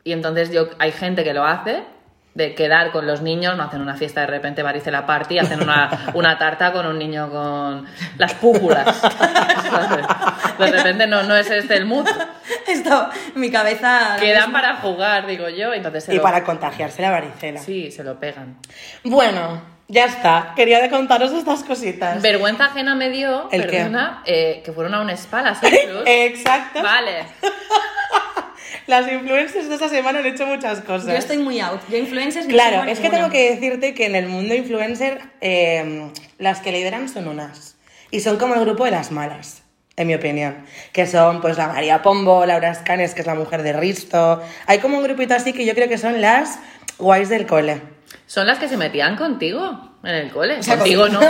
Y 0.06 0.14
entonces 0.14 0.52
yo 0.52 0.70
hay 0.80 0.94
gente 0.94 1.26
que 1.26 1.34
lo 1.34 1.44
hace, 1.44 1.84
de 2.36 2.54
quedar 2.54 2.92
con 2.92 3.08
los 3.08 3.22
niños, 3.22 3.56
no 3.56 3.64
hacen 3.64 3.82
una 3.82 3.96
fiesta 3.96 4.22
de 4.22 4.28
repente 4.28 4.62
varicela 4.62 5.06
party, 5.06 5.40
hacen 5.40 5.64
una, 5.64 6.12
una 6.14 6.38
tarta 6.38 6.74
con 6.74 6.86
un 6.86 7.00
niño 7.00 7.30
con 7.30 7.88
las 8.18 8.34
púpulas. 8.34 9.02
De 10.60 10.72
repente 10.72 11.08
no, 11.08 11.24
no 11.24 11.36
es 11.38 11.50
este 11.50 11.78
el 11.78 11.86
mood. 11.86 12.08
Esto, 12.68 13.10
mi 13.36 13.50
cabeza. 13.50 14.18
Quedan 14.20 14.52
para 14.52 14.76
jugar, 14.76 15.28
digo 15.28 15.48
yo, 15.48 15.74
entonces 15.74 16.04
se 16.04 16.14
Y 16.14 16.18
lo, 16.18 16.24
para 16.24 16.44
contagiarse 16.44 17.02
la 17.02 17.12
varicela. 17.12 17.62
Sí, 17.62 17.90
se 17.90 18.04
lo 18.04 18.20
pegan. 18.20 18.58
Bueno, 19.06 19.62
ya 19.88 20.04
está. 20.04 20.52
Quería 20.58 20.82
de 20.82 20.90
contaros 20.90 21.32
estas 21.32 21.64
cositas. 21.64 22.22
Vergüenza 22.22 22.66
ajena 22.66 22.96
me 22.96 23.10
dio, 23.10 23.48
¿El 23.50 23.62
qué? 23.62 23.78
perdona, 23.78 24.24
eh, 24.26 24.62
que 24.66 24.74
fueron 24.74 24.94
a 24.94 25.00
un 25.00 25.10
spa 25.12 25.42
las. 25.42 25.60
Exacto. 26.06 26.84
Vale. 26.84 27.28
Las 28.88 29.12
influencers 29.12 29.68
de 29.68 29.76
esta 29.76 29.90
semana 29.90 30.20
han 30.20 30.26
hecho 30.28 30.46
muchas 30.46 30.82
cosas. 30.82 31.08
Yo 31.08 31.18
estoy 31.18 31.38
muy 31.38 31.60
out. 31.60 31.82
Yo 31.90 31.98
influencers 31.98 32.46
Claro, 32.46 32.90
es 32.90 33.00
que 33.00 33.10
tengo 33.10 33.30
que 33.30 33.52
decirte 33.52 33.94
que 33.94 34.06
en 34.06 34.16
el 34.16 34.28
mundo 34.28 34.54
influencer 34.54 35.22
eh, 35.42 36.12
las 36.38 36.60
que 36.60 36.72
lideran 36.72 37.10
son 37.10 37.28
unas. 37.28 37.78
Y 38.12 38.20
son 38.20 38.38
como 38.38 38.54
el 38.54 38.62
grupo 38.62 38.86
de 38.86 38.92
las 38.92 39.12
malas, 39.12 39.64
en 39.96 40.08
mi 40.08 40.14
opinión. 40.14 40.66
Que 40.94 41.08
son 41.08 41.42
pues 41.42 41.58
la 41.58 41.68
María 41.68 42.04
Pombo, 42.04 42.46
Laura 42.46 42.72
Escanes, 42.72 43.16
que 43.16 43.22
es 43.22 43.28
la 43.28 43.36
mujer 43.36 43.64
de 43.64 43.74
Risto. 43.74 44.42
Hay 44.68 44.78
como 44.80 44.98
un 44.98 45.04
grupito 45.04 45.34
así 45.34 45.54
que 45.54 45.66
yo 45.66 45.74
creo 45.74 45.90
que 45.90 45.98
son 45.98 46.22
las 46.22 46.60
guays 47.00 47.30
del 47.30 47.48
cole. 47.48 47.95
Son 48.28 48.48
las 48.48 48.60
que 48.60 48.68
se 48.68 48.78
metían 48.78 49.16
contigo 49.18 49.92
en 50.04 50.16
el 50.16 50.32
cole. 50.32 50.62
sea, 50.64 50.76
contigo 50.78 51.08
no. 51.10 51.20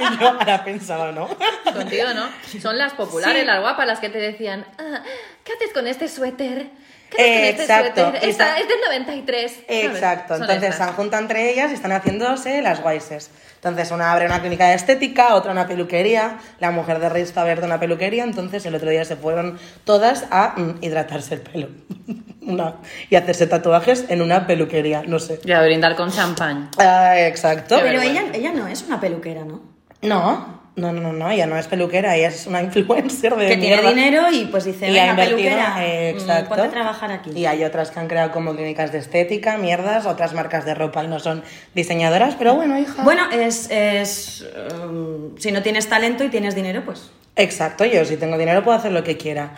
Y 0.00 0.16
yo 0.20 0.28
ahora 0.28 0.62
pensaba, 0.64 1.10
¿no? 1.10 1.28
Contigo 1.74 2.04
no. 2.14 2.28
Son 2.60 2.78
las 2.78 2.92
populares, 2.92 3.40
Sí. 3.40 3.46
las 3.46 3.60
guapas, 3.60 3.84
las 3.84 3.98
que 3.98 4.08
te 4.08 4.18
decían, 4.18 4.64
"Ah, 4.78 5.02
¿qué 5.42 5.52
haces 5.54 5.72
con 5.74 5.88
este 5.88 6.06
suéter? 6.06 6.70
¿Qué 7.10 7.16
con 7.16 7.24
este 7.24 7.62
Exacto. 7.62 8.02
suéter? 8.02 8.24
Y 8.24 8.30
Esta- 8.30 8.44
está- 8.56 8.58
es 8.60 8.68
del 8.68 8.78
93. 8.86 9.52
¿sabes? 9.52 9.84
Exacto, 9.86 10.34
Son 10.34 10.42
entonces 10.42 10.60
se 10.60 10.68
estas. 10.68 10.88
han 10.88 10.94
juntado 10.94 11.22
entre 11.22 11.50
ellas 11.50 11.70
y 11.70 11.74
están 11.74 11.92
haciéndose 11.92 12.62
las 12.62 12.82
guayses. 12.82 13.30
Entonces 13.56 13.90
una 13.90 14.12
abre 14.12 14.26
una 14.26 14.40
clínica 14.40 14.68
de 14.68 14.74
estética, 14.74 15.34
otra 15.34 15.50
una 15.52 15.66
peluquería, 15.66 16.38
la 16.60 16.70
mujer 16.70 17.00
de 17.00 17.08
Risto 17.08 17.40
ha 17.40 17.42
abierto 17.42 17.66
una 17.66 17.80
peluquería, 17.80 18.22
entonces 18.22 18.64
el 18.66 18.74
otro 18.74 18.90
día 18.90 19.04
se 19.04 19.16
fueron 19.16 19.58
todas 19.84 20.26
a 20.30 20.54
mm, 20.56 20.78
hidratarse 20.80 21.34
el 21.34 21.40
pelo 21.40 21.68
Una- 22.42 22.76
y 23.10 23.16
hacerse 23.16 23.46
tatuajes 23.46 24.04
en 24.08 24.22
una 24.22 24.46
peluquería, 24.46 25.02
no 25.06 25.18
sé. 25.18 25.40
Y 25.44 25.50
a 25.52 25.60
brindar 25.62 25.96
con 25.96 26.10
champán. 26.12 26.70
Ah, 26.78 27.18
exacto. 27.18 27.78
Pero 27.82 28.00
ella, 28.00 28.24
ella 28.32 28.52
no 28.52 28.68
es 28.68 28.82
una 28.82 29.00
peluquera, 29.00 29.44
¿no? 29.44 29.60
No, 30.02 30.57
no, 30.78 30.92
no, 30.92 31.00
no, 31.00 31.12
no, 31.12 31.30
ella 31.30 31.46
no 31.46 31.58
es 31.58 31.66
peluquera, 31.66 32.16
ella 32.16 32.28
es 32.28 32.46
una 32.46 32.62
influencer 32.62 33.34
de 33.36 33.48
que 33.48 33.56
tiene 33.56 33.76
mierda. 33.76 33.90
dinero 33.90 34.30
y 34.32 34.44
pues 34.46 34.64
dice, 34.64 34.90
Y 34.90 34.98
ha 34.98 35.14
peluquera, 35.14 35.84
eh, 35.84 36.10
exacto. 36.10 36.48
ponte 36.48 36.62
a 36.62 36.70
trabajar 36.70 37.12
aquí. 37.12 37.30
Y 37.34 37.46
hay 37.46 37.64
otras 37.64 37.90
que 37.90 38.00
han 38.00 38.08
creado 38.08 38.30
como 38.32 38.54
clínicas 38.54 38.92
de 38.92 38.98
estética, 38.98 39.58
mierdas, 39.58 40.06
otras 40.06 40.32
marcas 40.34 40.64
de 40.64 40.74
ropa 40.74 41.04
y 41.04 41.08
no 41.08 41.18
son 41.20 41.42
diseñadoras, 41.74 42.34
pero 42.36 42.54
bueno, 42.54 42.78
hija. 42.78 43.02
Bueno, 43.02 43.30
es, 43.30 43.70
es 43.70 44.46
um, 44.84 45.36
si 45.38 45.52
no 45.52 45.62
tienes 45.62 45.88
talento 45.88 46.24
y 46.24 46.28
tienes 46.28 46.54
dinero, 46.54 46.82
pues... 46.84 47.10
Exacto, 47.36 47.84
yo 47.84 48.04
si 48.04 48.16
tengo 48.16 48.36
dinero 48.36 48.64
puedo 48.64 48.76
hacer 48.76 48.90
lo 48.90 49.04
que 49.04 49.16
quiera. 49.16 49.54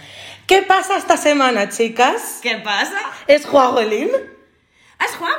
¿Qué 0.46 0.62
pasa 0.62 0.98
esta 0.98 1.16
semana, 1.16 1.70
chicas? 1.70 2.40
¿Qué 2.42 2.56
pasa? 2.56 2.98
¿Es 3.26 3.46
Juagolín? 3.46 4.10
¡Es 5.02 5.16
Juan 5.16 5.32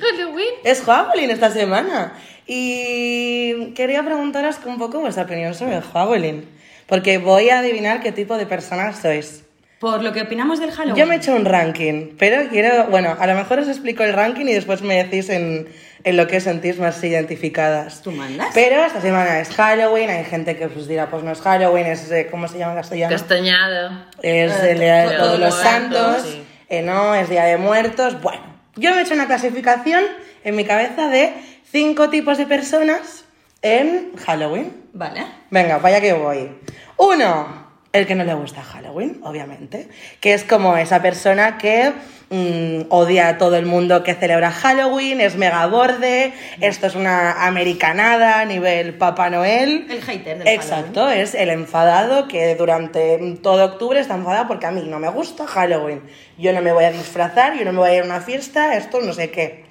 Halloween. 0.00 0.48
Es 0.64 0.82
Juagolín 0.82 1.30
esta 1.30 1.50
semana. 1.50 2.14
Y 2.46 3.72
quería 3.74 4.02
preguntaros 4.04 4.56
un 4.64 4.78
poco 4.78 5.00
vuestra 5.00 5.24
opinión 5.24 5.54
sobre 5.54 5.80
Juagolín. 5.80 6.48
Porque 6.86 7.18
voy 7.18 7.50
a 7.50 7.58
adivinar 7.58 8.00
qué 8.00 8.12
tipo 8.12 8.36
de 8.38 8.46
personas 8.46 8.98
sois. 8.98 9.42
Por 9.80 10.02
lo 10.02 10.12
que 10.12 10.22
opinamos 10.22 10.58
del 10.60 10.70
Halloween. 10.70 10.96
Yo 10.96 11.06
me 11.06 11.16
he 11.16 11.18
hecho 11.18 11.34
un 11.34 11.44
ranking, 11.44 12.16
pero 12.18 12.48
quiero, 12.48 12.86
bueno, 12.86 13.14
a 13.18 13.26
lo 13.26 13.34
mejor 13.34 13.58
os 13.58 13.68
explico 13.68 14.04
el 14.04 14.14
ranking 14.14 14.46
y 14.46 14.54
después 14.54 14.80
me 14.80 15.02
decís 15.04 15.28
en, 15.28 15.68
en 16.02 16.16
lo 16.16 16.26
que 16.28 16.38
os 16.38 16.44
sentís 16.44 16.78
más 16.78 17.02
identificadas. 17.04 18.00
¿Tú 18.02 18.10
mandas? 18.12 18.48
Pero 18.54 18.82
esta 18.84 19.02
semana 19.02 19.38
es 19.40 19.50
Halloween, 19.50 20.08
hay 20.08 20.24
gente 20.24 20.56
que 20.56 20.68
pues 20.68 20.88
dirá, 20.88 21.10
pues 21.10 21.24
no 21.24 21.32
es 21.32 21.40
Halloween, 21.42 21.86
es, 21.86 22.10
eh, 22.10 22.28
¿cómo 22.30 22.48
se 22.48 22.56
llama 22.58 22.72
en 22.72 22.78
castellano? 22.78 23.12
Castañado. 23.12 23.90
Es 24.22 24.52
Eh, 24.62 24.70
el 24.70 24.78
día 24.78 25.08
de 25.10 25.16
to- 25.16 25.22
todos 25.24 25.40
los 25.40 25.54
santos, 25.54 26.22
sí. 26.22 26.42
eh, 26.70 26.80
no, 26.82 27.14
es 27.14 27.28
día 27.28 27.44
de 27.44 27.58
muertos. 27.58 28.22
Bueno, 28.22 28.40
yo 28.76 28.92
me 28.92 29.00
he 29.00 29.02
hecho 29.02 29.12
una 29.14 29.26
clasificación 29.26 30.04
en 30.44 30.56
mi 30.56 30.64
cabeza 30.64 31.08
de 31.08 31.34
cinco 31.70 32.10
tipos 32.10 32.38
de 32.38 32.46
personas 32.46 33.24
en 33.62 34.16
Halloween. 34.16 34.72
Vale. 34.92 35.26
Venga, 35.50 35.78
vaya 35.78 36.00
que 36.00 36.12
voy. 36.12 36.50
Uno, 36.96 37.66
el 37.92 38.06
que 38.06 38.14
no 38.14 38.24
le 38.24 38.34
gusta 38.34 38.62
Halloween, 38.62 39.20
obviamente, 39.22 39.88
que 40.20 40.34
es 40.34 40.44
como 40.44 40.76
esa 40.76 41.02
persona 41.02 41.58
que 41.58 41.92
mm, 42.30 42.86
odia 42.90 43.28
a 43.28 43.38
todo 43.38 43.56
el 43.56 43.66
mundo 43.66 44.02
que 44.02 44.14
celebra 44.14 44.50
Halloween, 44.50 45.20
es 45.20 45.36
mega 45.36 45.66
borde, 45.66 46.32
esto 46.60 46.86
es 46.86 46.94
una 46.94 47.46
americanada 47.46 48.40
a 48.40 48.44
nivel 48.44 48.94
Papá 48.94 49.30
Noel. 49.30 49.86
El 49.90 50.02
hater 50.02 50.38
del 50.38 50.48
Exacto, 50.48 51.08
es 51.08 51.34
el 51.34 51.50
enfadado 51.50 52.28
que 52.28 52.54
durante 52.54 53.18
todo 53.42 53.64
octubre 53.64 53.98
está 53.98 54.14
enfadado 54.14 54.46
porque 54.46 54.66
a 54.66 54.70
mí 54.70 54.82
no 54.86 54.98
me 54.98 55.08
gusta 55.08 55.46
Halloween. 55.46 56.02
Yo 56.38 56.52
no 56.52 56.62
me 56.62 56.72
voy 56.72 56.84
a 56.84 56.92
disfrazar, 56.92 57.56
yo 57.56 57.64
no 57.64 57.72
me 57.72 57.78
voy 57.78 57.90
a 57.90 57.94
ir 57.96 58.02
a 58.02 58.04
una 58.04 58.20
fiesta, 58.20 58.76
esto 58.76 59.00
no 59.00 59.12
sé 59.12 59.30
qué. 59.30 59.64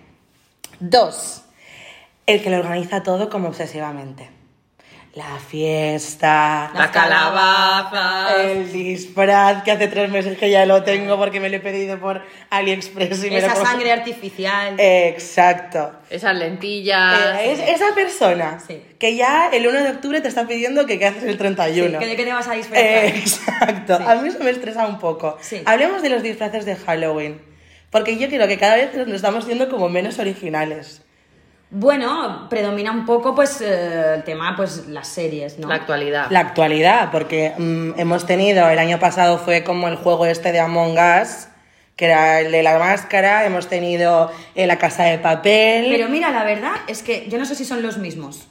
Dos, 0.80 1.45
el 2.28 2.42
que 2.42 2.50
lo 2.50 2.58
organiza 2.58 3.04
todo 3.04 3.30
como 3.30 3.50
obsesivamente. 3.50 4.30
La 5.14 5.38
fiesta, 5.40 6.72
La 6.76 6.92
calabaza. 6.92 8.36
el 8.44 8.70
disfraz 8.70 9.64
que 9.64 9.72
hace 9.72 9.88
tres 9.88 10.10
meses 10.12 10.38
que 10.38 10.50
ya 10.50 10.66
lo 10.66 10.84
tengo 10.84 11.18
porque 11.18 11.40
me 11.40 11.48
lo 11.50 11.56
he 11.56 11.60
pedido 11.62 11.98
por 12.00 12.22
AliExpress 12.50 13.24
y 13.24 13.30
me 13.30 13.40
lo 13.40 13.48
Esa 13.48 13.54
he 13.62 13.66
sangre 13.66 13.92
artificial. 13.94 14.76
Exacto. 14.78 15.94
Esas 16.10 16.36
lentillas. 16.36 17.40
Eh, 17.40 17.54
es 17.54 17.60
esa 17.60 17.96
persona 17.96 18.60
Sí. 18.68 18.82
que 19.00 19.16
ya 19.16 19.48
el 19.54 19.66
1 19.66 19.84
de 19.84 19.90
octubre 19.92 20.20
te 20.20 20.28
está 20.28 20.46
pidiendo 20.48 20.86
que 20.86 21.00
qué 21.00 21.06
haces 21.06 21.24
el 21.24 21.32
Sí, 21.32 21.38
31. 21.38 21.98
¿que 21.98 22.08
¿De 22.08 22.16
qué 22.18 22.26
te 22.26 22.34
vas 22.34 22.48
a 22.50 22.54
disfrazar? 22.54 22.86
Eh, 22.86 23.08
exacto. 23.16 23.98
Sí. 23.98 24.04
A 24.06 24.16
mí 24.16 24.28
eso 24.28 24.40
me 24.44 24.50
estresa 24.50 24.86
un 24.86 25.00
poco. 25.00 25.38
Sí. 25.40 25.62
Hablemos 25.66 26.02
de 26.02 26.10
los 26.10 26.24
disfraces 26.24 26.66
de 26.66 26.76
Halloween. 26.76 27.42
Porque 27.90 28.18
yo 28.18 28.28
creo 28.28 28.46
que 28.50 28.58
cada 28.58 28.76
vez 28.76 28.94
nos 28.94 29.08
estamos 29.08 29.46
siendo 29.46 29.70
como 29.70 29.88
menos 29.88 30.20
originales. 30.20 31.04
Bueno, 31.70 32.48
predomina 32.50 32.92
un 32.92 33.06
poco 33.06 33.34
pues 33.34 33.60
eh, 33.60 34.16
el 34.16 34.24
tema, 34.24 34.56
pues 34.56 34.88
las 34.88 35.08
series, 35.08 35.58
¿no? 35.60 35.68
La 35.68 35.76
actualidad. 35.76 36.28
La 36.30 36.40
actualidad, 36.40 37.10
porque 37.12 37.54
mm, 37.58 38.00
hemos 38.00 38.26
tenido, 38.26 38.70
el 38.70 38.80
año 38.80 39.00
pasado 39.00 39.38
fue 39.38 39.64
como 39.64 39.88
el 39.88 39.96
juego 39.96 40.26
este 40.26 40.52
de 40.52 40.60
Among 40.60 40.98
Us, 40.98 41.48
que 41.96 42.06
era 42.06 42.42
el 42.42 42.52
de 42.52 42.62
la 42.62 42.78
máscara, 42.78 43.46
hemos 43.46 43.68
tenido 43.68 44.32
eh, 44.54 44.68
la 44.68 44.78
casa 44.78 45.04
de 45.04 45.18
papel. 45.18 45.88
Pero 45.90 46.08
mira, 46.08 46.32
la 46.32 46.44
verdad 46.44 46.74
es 46.88 47.02
que 47.02 47.28
yo 47.30 47.38
no 47.38 47.46
sé 47.46 47.56
si 47.56 47.66
son 47.66 47.82
los 47.82 47.98
mismos 47.98 48.48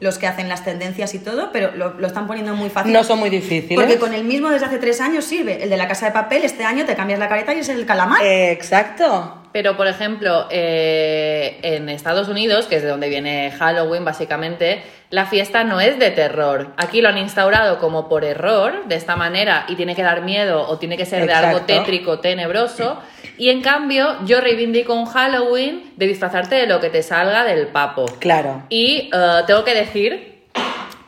los 0.00 0.18
que 0.18 0.26
hacen 0.26 0.48
las 0.48 0.64
tendencias 0.64 1.14
y 1.14 1.18
todo, 1.18 1.50
pero 1.52 1.72
lo, 1.74 1.94
lo 1.94 2.06
están 2.06 2.26
poniendo 2.26 2.54
muy 2.54 2.70
fácil. 2.70 2.92
no 2.92 3.02
son 3.02 3.18
muy 3.18 3.30
difíciles. 3.30 3.76
Porque 3.76 3.98
con 3.98 4.14
el 4.14 4.24
mismo 4.24 4.48
desde 4.48 4.66
hace 4.66 4.78
tres 4.78 5.00
años 5.00 5.24
sirve. 5.24 5.62
El 5.62 5.70
de 5.70 5.76
la 5.76 5.88
casa 5.88 6.06
de 6.06 6.12
papel, 6.12 6.44
este 6.44 6.64
año 6.64 6.84
te 6.86 6.94
cambias 6.94 7.18
la 7.18 7.28
careta 7.28 7.52
y 7.54 7.58
es 7.58 7.68
el 7.68 7.84
calamar. 7.84 8.22
Eh, 8.22 8.52
exacto. 8.52 9.37
Pero, 9.52 9.76
por 9.76 9.86
ejemplo, 9.86 10.46
eh, 10.50 11.58
en 11.62 11.88
Estados 11.88 12.28
Unidos, 12.28 12.66
que 12.66 12.76
es 12.76 12.82
de 12.82 12.88
donde 12.88 13.08
viene 13.08 13.50
Halloween, 13.50 14.04
básicamente, 14.04 14.82
la 15.10 15.26
fiesta 15.26 15.64
no 15.64 15.80
es 15.80 15.98
de 15.98 16.10
terror. 16.10 16.68
Aquí 16.76 17.00
lo 17.00 17.08
han 17.08 17.18
instaurado 17.18 17.78
como 17.78 18.08
por 18.08 18.24
error, 18.24 18.86
de 18.86 18.94
esta 18.94 19.16
manera, 19.16 19.64
y 19.68 19.76
tiene 19.76 19.94
que 19.94 20.02
dar 20.02 20.22
miedo 20.22 20.68
o 20.68 20.78
tiene 20.78 20.96
que 20.96 21.06
ser 21.06 21.26
de 21.26 21.32
algo 21.32 21.62
tétrico, 21.62 22.20
tenebroso. 22.20 22.98
Y 23.38 23.48
en 23.50 23.62
cambio, 23.62 24.16
yo 24.26 24.40
reivindico 24.40 24.94
un 24.94 25.06
Halloween 25.06 25.92
de 25.96 26.06
disfrazarte 26.06 26.56
de 26.56 26.66
lo 26.66 26.80
que 26.80 26.90
te 26.90 27.02
salga 27.02 27.44
del 27.44 27.68
papo. 27.68 28.06
Claro. 28.18 28.64
Y 28.68 29.10
eh, 29.12 29.42
tengo 29.46 29.64
que 29.64 29.74
decir 29.74 30.37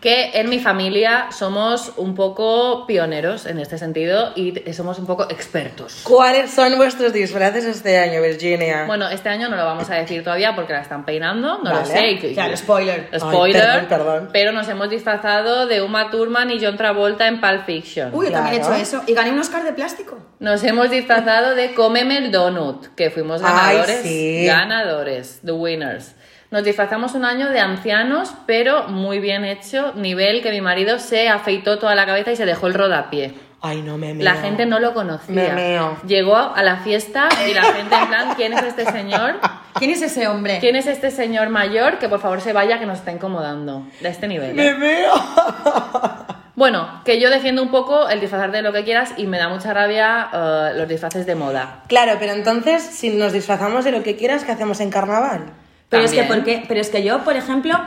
que 0.00 0.30
en 0.40 0.49
mi 0.49 0.59
familia 0.61 1.26
somos 1.30 1.92
un 1.97 2.14
poco 2.14 2.87
pioneros 2.87 3.45
en 3.45 3.59
este 3.59 3.76
sentido 3.76 4.33
y 4.35 4.54
somos 4.73 4.99
un 4.99 5.04
poco 5.07 5.25
expertos. 5.30 6.00
¿Cuáles 6.04 6.50
son 6.50 6.75
vuestros 6.78 7.12
disfraces 7.12 7.66
este 7.66 7.99
año, 7.99 8.23
Virginia? 8.23 8.85
Bueno, 8.87 9.09
este 9.11 9.28
año 9.28 9.49
no 9.50 9.57
lo 9.57 9.64
vamos 9.66 9.90
a 9.90 9.97
decir 9.97 10.25
todavía 10.25 10.54
porque 10.54 10.73
la 10.73 10.80
están 10.80 11.04
peinando, 11.04 11.59
no 11.62 11.71
lo 11.75 11.85
sé. 11.85 12.12
y 12.12 12.33
Claro, 12.33 12.57
spoiler. 12.57 13.09
Spoiler, 13.19 13.62
Ay, 13.62 13.87
perdón, 13.87 13.87
perdón. 13.88 14.28
pero 14.33 14.52
nos 14.52 14.66
hemos 14.69 14.88
disfrazado 14.88 15.66
de 15.66 15.83
Uma 15.83 16.11
Thurman 16.11 16.50
y 16.50 16.64
John 16.64 16.78
Travolta 16.78 17.28
en 17.28 17.40
Pulp 17.40 17.66
Fiction. 17.66 18.11
Uy, 18.14 18.26
yo 18.26 18.33
también 18.33 18.54
he 18.57 18.59
hecho 18.64 18.73
eso. 18.75 19.02
Y 19.07 19.12
gané 19.12 19.33
un 19.33 19.38
Oscar 19.40 19.64
de 19.64 19.73
plástico. 19.75 20.19
Nos 20.38 20.64
hemos 20.64 20.90
disfrazado 20.90 21.54
de 21.54 21.75
Cómeme 21.75 22.16
el 22.16 22.33
Donut, 22.33 22.87
que 22.97 23.11
fuimos 23.11 23.42
Ay, 23.45 23.75
ganadores. 23.76 24.00
sí. 24.02 24.47
Ganadores, 24.47 25.40
the 25.45 25.52
winners. 25.52 26.14
Nos 26.50 26.64
disfrazamos 26.64 27.14
un 27.14 27.25
año 27.25 27.49
de 27.50 27.61
ancianos, 27.61 28.35
pero 28.45 28.88
muy 28.88 29.21
bien 29.21 29.45
hecho, 29.45 29.92
nivel 29.95 30.42
que 30.42 30.50
mi 30.50 30.61
marido 30.61 30.99
se 30.99 31.28
afeitó 31.28 31.78
toda 31.78 31.95
la 31.95 32.07
cabeza 32.07 32.33
y 32.33 32.37
se 32.37 32.45
dejó 32.45 32.66
el 32.66 32.75
rodapié. 32.75 33.35
Ay, 33.61 33.83
no 33.83 33.97
me 33.97 34.14
meo. 34.14 34.25
La 34.25 34.35
gente 34.35 34.66
no 34.66 34.80
lo 34.80 34.92
conocía. 34.92 35.33
Me 35.33 35.52
meo. 35.52 35.97
Llegó 36.04 36.35
a 36.35 36.61
la 36.64 36.78
fiesta 36.78 37.28
y 37.49 37.54
la 37.54 37.62
gente 37.62 37.95
en 37.95 38.09
plan, 38.09 38.35
¿quién 38.35 38.52
es 38.52 38.64
este 38.64 38.85
señor? 38.87 39.37
¿Quién 39.75 39.92
es 39.92 40.02
ese 40.02 40.26
hombre? 40.26 40.59
¿Quién 40.59 40.75
es 40.75 40.88
este 40.88 41.12
señor 41.12 41.50
mayor 41.50 41.99
que 41.99 42.09
por 42.09 42.21
favor 42.21 42.40
se 42.40 42.52
vaya 42.52 42.80
que 42.80 42.87
nos 42.87 42.99
está 42.99 43.12
incomodando? 43.12 43.87
De 44.00 44.09
este 44.09 44.26
nivel. 44.26 44.54
Me 44.54 44.69
¿eh? 44.69 44.75
meo. 44.75 45.12
Bueno, 46.57 47.00
que 47.07 47.19
yo 47.19 47.30
defiendo 47.30 47.62
un 47.62 47.71
poco 47.71 48.11
el 48.11 48.21
disfrazar 48.21 48.52
de 48.52 48.61
lo 48.61 48.71
que 48.71 48.85
quieras 48.85 49.14
y 49.16 49.26
me 49.26 49.38
da 49.38 49.49
mucha 49.49 49.73
rabia 49.73 50.28
eh, 50.30 50.73
los 50.75 50.87
disfraces 50.87 51.25
de 51.25 51.35
moda. 51.35 51.85
Claro, 51.87 52.16
pero 52.21 52.33
entonces, 52.33 52.83
si 52.83 53.09
nos 53.16 53.33
disfrazamos 53.33 53.83
de 53.87 53.92
lo 53.92 54.02
que 54.02 54.14
quieras, 54.14 54.45
¿qué 54.45 54.52
hacemos 54.52 54.78
en 54.80 54.90
carnaval? 54.90 55.54
Pero 55.90 56.04
es, 56.04 56.12
que 56.12 56.23
porque, 56.23 56.64
pero 56.66 56.80
es 56.80 56.88
que 56.88 57.02
yo, 57.02 57.25
por 57.25 57.37
ejemplo, 57.37 57.78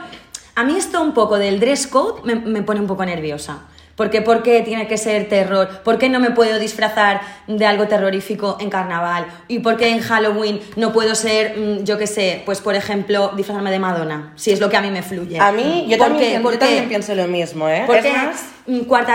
a 0.54 0.64
mí 0.64 0.76
esto 0.76 1.02
un 1.02 1.14
poco 1.14 1.38
del 1.38 1.58
dress 1.58 1.88
code 1.88 2.22
me, 2.22 2.36
me 2.36 2.62
pone 2.62 2.80
un 2.80 2.86
poco 2.86 3.04
nerviosa. 3.04 3.62
Porque, 3.96 4.22
¿Por 4.22 4.42
qué 4.42 4.62
tiene 4.62 4.88
que 4.88 4.98
ser 4.98 5.28
terror? 5.28 5.68
¿Por 5.84 5.98
qué 5.98 6.08
no 6.08 6.18
me 6.20 6.30
puedo 6.30 6.58
disfrazar 6.58 7.20
de 7.46 7.66
algo 7.66 7.86
terrorífico 7.86 8.56
en 8.60 8.70
carnaval? 8.70 9.26
¿Y 9.48 9.60
por 9.60 9.76
qué 9.76 9.90
en 9.90 10.00
Halloween 10.00 10.60
no 10.76 10.92
puedo 10.92 11.14
ser, 11.14 11.56
mm, 11.56 11.84
yo 11.84 11.98
qué 11.98 12.06
sé, 12.06 12.42
pues 12.44 12.60
por 12.60 12.74
ejemplo, 12.74 13.32
disfrazarme 13.36 13.70
de 13.70 13.78
Madonna? 13.78 14.32
Si 14.36 14.50
es 14.52 14.60
lo 14.60 14.68
que 14.68 14.76
a 14.76 14.80
mí 14.80 14.90
me 14.90 15.02
fluye. 15.02 15.38
A 15.38 15.52
mí, 15.52 15.86
yo, 15.88 15.96
¿Por 15.98 16.08
también, 16.08 16.30
qué? 16.30 16.36
yo 16.36 16.42
¿Por 16.42 16.52
qué? 16.52 16.58
también 16.58 16.88
pienso 16.88 17.14
lo 17.14 17.26
mismo, 17.26 17.68
¿eh? 17.68 17.84
¿Por 17.86 18.00
qué 18.00 18.12
más, 18.12 18.44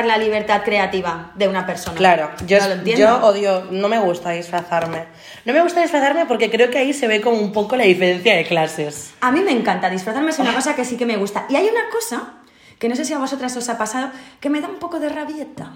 la 0.05 0.17
libertad 0.17 0.61
creativa 0.63 1.31
de 1.35 1.47
una 1.47 1.65
persona? 1.65 1.97
Claro, 1.97 2.29
yo, 2.45 2.57
No 2.59 2.83
yo 2.83 3.25
odio, 3.25 3.67
no 3.71 3.89
me 3.89 3.99
gusta 3.99 4.31
disfrazarme. 4.31 5.05
No 5.45 5.53
me 5.53 5.61
gusta 5.61 5.81
disfrazarme 5.81 6.25
porque 6.25 6.49
creo 6.49 6.69
que 6.69 6.77
ahí 6.77 6.93
se 6.93 7.07
ve 7.07 7.21
como 7.21 7.37
un 7.37 7.51
poco 7.51 7.75
la 7.75 7.83
diferencia 7.83 8.35
de 8.35 8.45
clases. 8.45 9.13
A 9.21 9.31
mí 9.31 9.41
me 9.41 9.51
encanta, 9.51 9.89
disfrazarme 9.89 10.29
es 10.31 10.39
una 10.39 10.53
cosa 10.53 10.75
que 10.75 10.85
sí 10.85 10.97
que 10.97 11.05
me 11.05 11.17
gusta. 11.17 11.45
Y 11.49 11.55
hay 11.55 11.65
una 11.67 11.89
cosa, 11.91 12.33
que 12.79 12.89
no 12.89 12.95
sé 12.95 13.05
si 13.05 13.13
a 13.13 13.19
vosotras 13.19 13.55
os 13.57 13.69
ha 13.69 13.77
pasado, 13.77 14.09
que 14.39 14.49
me 14.49 14.61
da 14.61 14.67
un 14.67 14.77
poco 14.79 14.99
de 14.99 15.09
rabieta. 15.09 15.73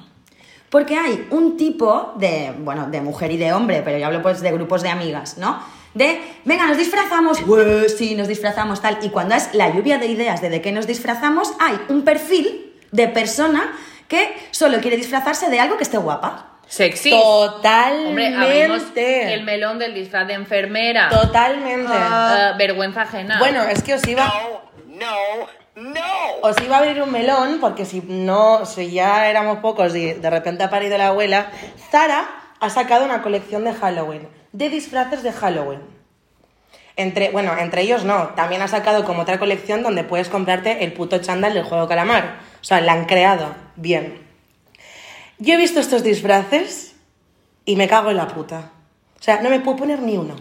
Porque 0.69 0.98
hay 0.98 1.27
un 1.29 1.55
tipo 1.55 2.13
de, 2.17 2.51
bueno, 2.57 2.88
de 2.89 3.01
mujer 3.01 3.31
y 3.31 3.38
de 3.38 3.53
hombre, 3.53 3.81
pero 3.86 3.98
yo 4.00 4.07
hablo 4.07 4.24
pues 4.24 4.41
de 4.41 4.51
grupos 4.51 4.81
de 4.81 4.89
amigas, 4.89 5.38
¿no? 5.38 5.62
De, 5.93 6.19
venga, 6.45 6.65
nos 6.65 6.77
disfrazamos, 6.77 7.39
"Ué, 7.45 7.88
sí, 7.89 8.15
nos 8.15 8.27
disfrazamos 8.27 8.81
tal. 8.81 8.98
Y 9.03 9.10
cuando 9.10 9.36
es 9.36 9.53
la 9.53 9.69
lluvia 9.69 10.00
de 10.00 10.07
ideas 10.07 10.41
de 10.41 10.50
de 10.50 10.62
qué 10.62 10.72
nos 10.72 10.88
disfrazamos, 10.88 11.53
hay 11.60 11.77
un 11.89 12.01
perfil 12.03 12.74
de 12.91 13.07
persona 13.07 13.72
que 14.07 14.36
solo 14.50 14.79
quiere 14.79 14.98
disfrazarse 14.98 15.50
de 15.51 15.60
algo 15.60 15.77
que 15.77 15.83
esté 15.83 15.98
guapa. 15.98 16.48
Sexy. 16.67 17.12
Totalmente. 17.12 18.07
Hombre, 18.36 18.63
abrimos 18.65 18.81
el 18.95 19.43
melón 19.43 19.77
del 19.77 19.93
disfraz 19.93 20.25
de 20.27 20.33
enfermera. 20.33 21.10
Totalmente. 21.10 21.91
Eh, 21.93 22.51
vergüenza 22.57 23.01
ajena. 23.03 23.38
Bueno, 23.38 23.62
es 23.63 23.83
que 23.83 23.93
os 23.93 24.07
iba, 24.07 24.25
No, 24.88 25.05
no, 25.05 25.48
no. 25.75 26.01
os 26.42 26.62
iba 26.62 26.75
a 26.75 26.80
abrir 26.80 27.01
un 27.01 27.12
melón 27.12 27.60
porque 27.60 27.86
si 27.86 28.01
no, 28.01 28.65
si 28.65 28.92
ya 28.92 29.30
éramos 29.30 29.60
pocos 29.60 29.96
y 29.96 30.13
de 30.13 30.30
repente 30.30 30.63
ha 30.63 30.70
parido 30.70 30.98
la 30.98 31.08
abuela, 31.08 31.51
Zara 31.92 32.30
ha 32.60 32.70
sacado 32.70 33.06
una 33.06 33.22
colección 33.22 33.63
de 33.63 33.74
Halloween, 33.74 34.27
de 34.51 34.70
disfraces 34.70 35.24
de 35.24 35.32
Halloween. 35.32 35.82
Entre, 36.96 37.32
bueno, 37.32 37.58
entre 37.58 37.82
ellos 37.82 38.06
no, 38.06 38.30
también 38.30 38.62
ha 38.62 38.68
sacado 38.68 39.03
como 39.03 39.24
otra 39.24 39.39
colección 39.39 39.82
donde 39.82 40.03
puedes 40.03 40.30
comprarte 40.30 40.84
el 40.84 40.94
puto 40.94 41.18
chándal 41.18 41.53
del 41.53 41.63
juego 41.63 41.88
calamar. 41.88 42.39
O 42.62 42.63
sea, 42.63 42.82
la 42.82 42.94
han 42.94 43.06
creado 43.06 43.56
bien. 43.75 44.22
Yo 45.39 45.56
he 45.56 45.58
visto 45.58 45.80
estos 45.80 46.03
disfraces 46.03 46.96
y 47.65 47.75
me 47.75 47.88
cago 47.88 48.12
en 48.12 48.18
la 48.18 48.27
puta. 48.27 48.72
O 49.20 49.24
sea, 49.24 49.42
no 49.42 49.50
me 49.50 49.60
puedo 49.60 49.77
poner 49.77 50.00
ni 50.00 50.18
uno. 50.18 50.36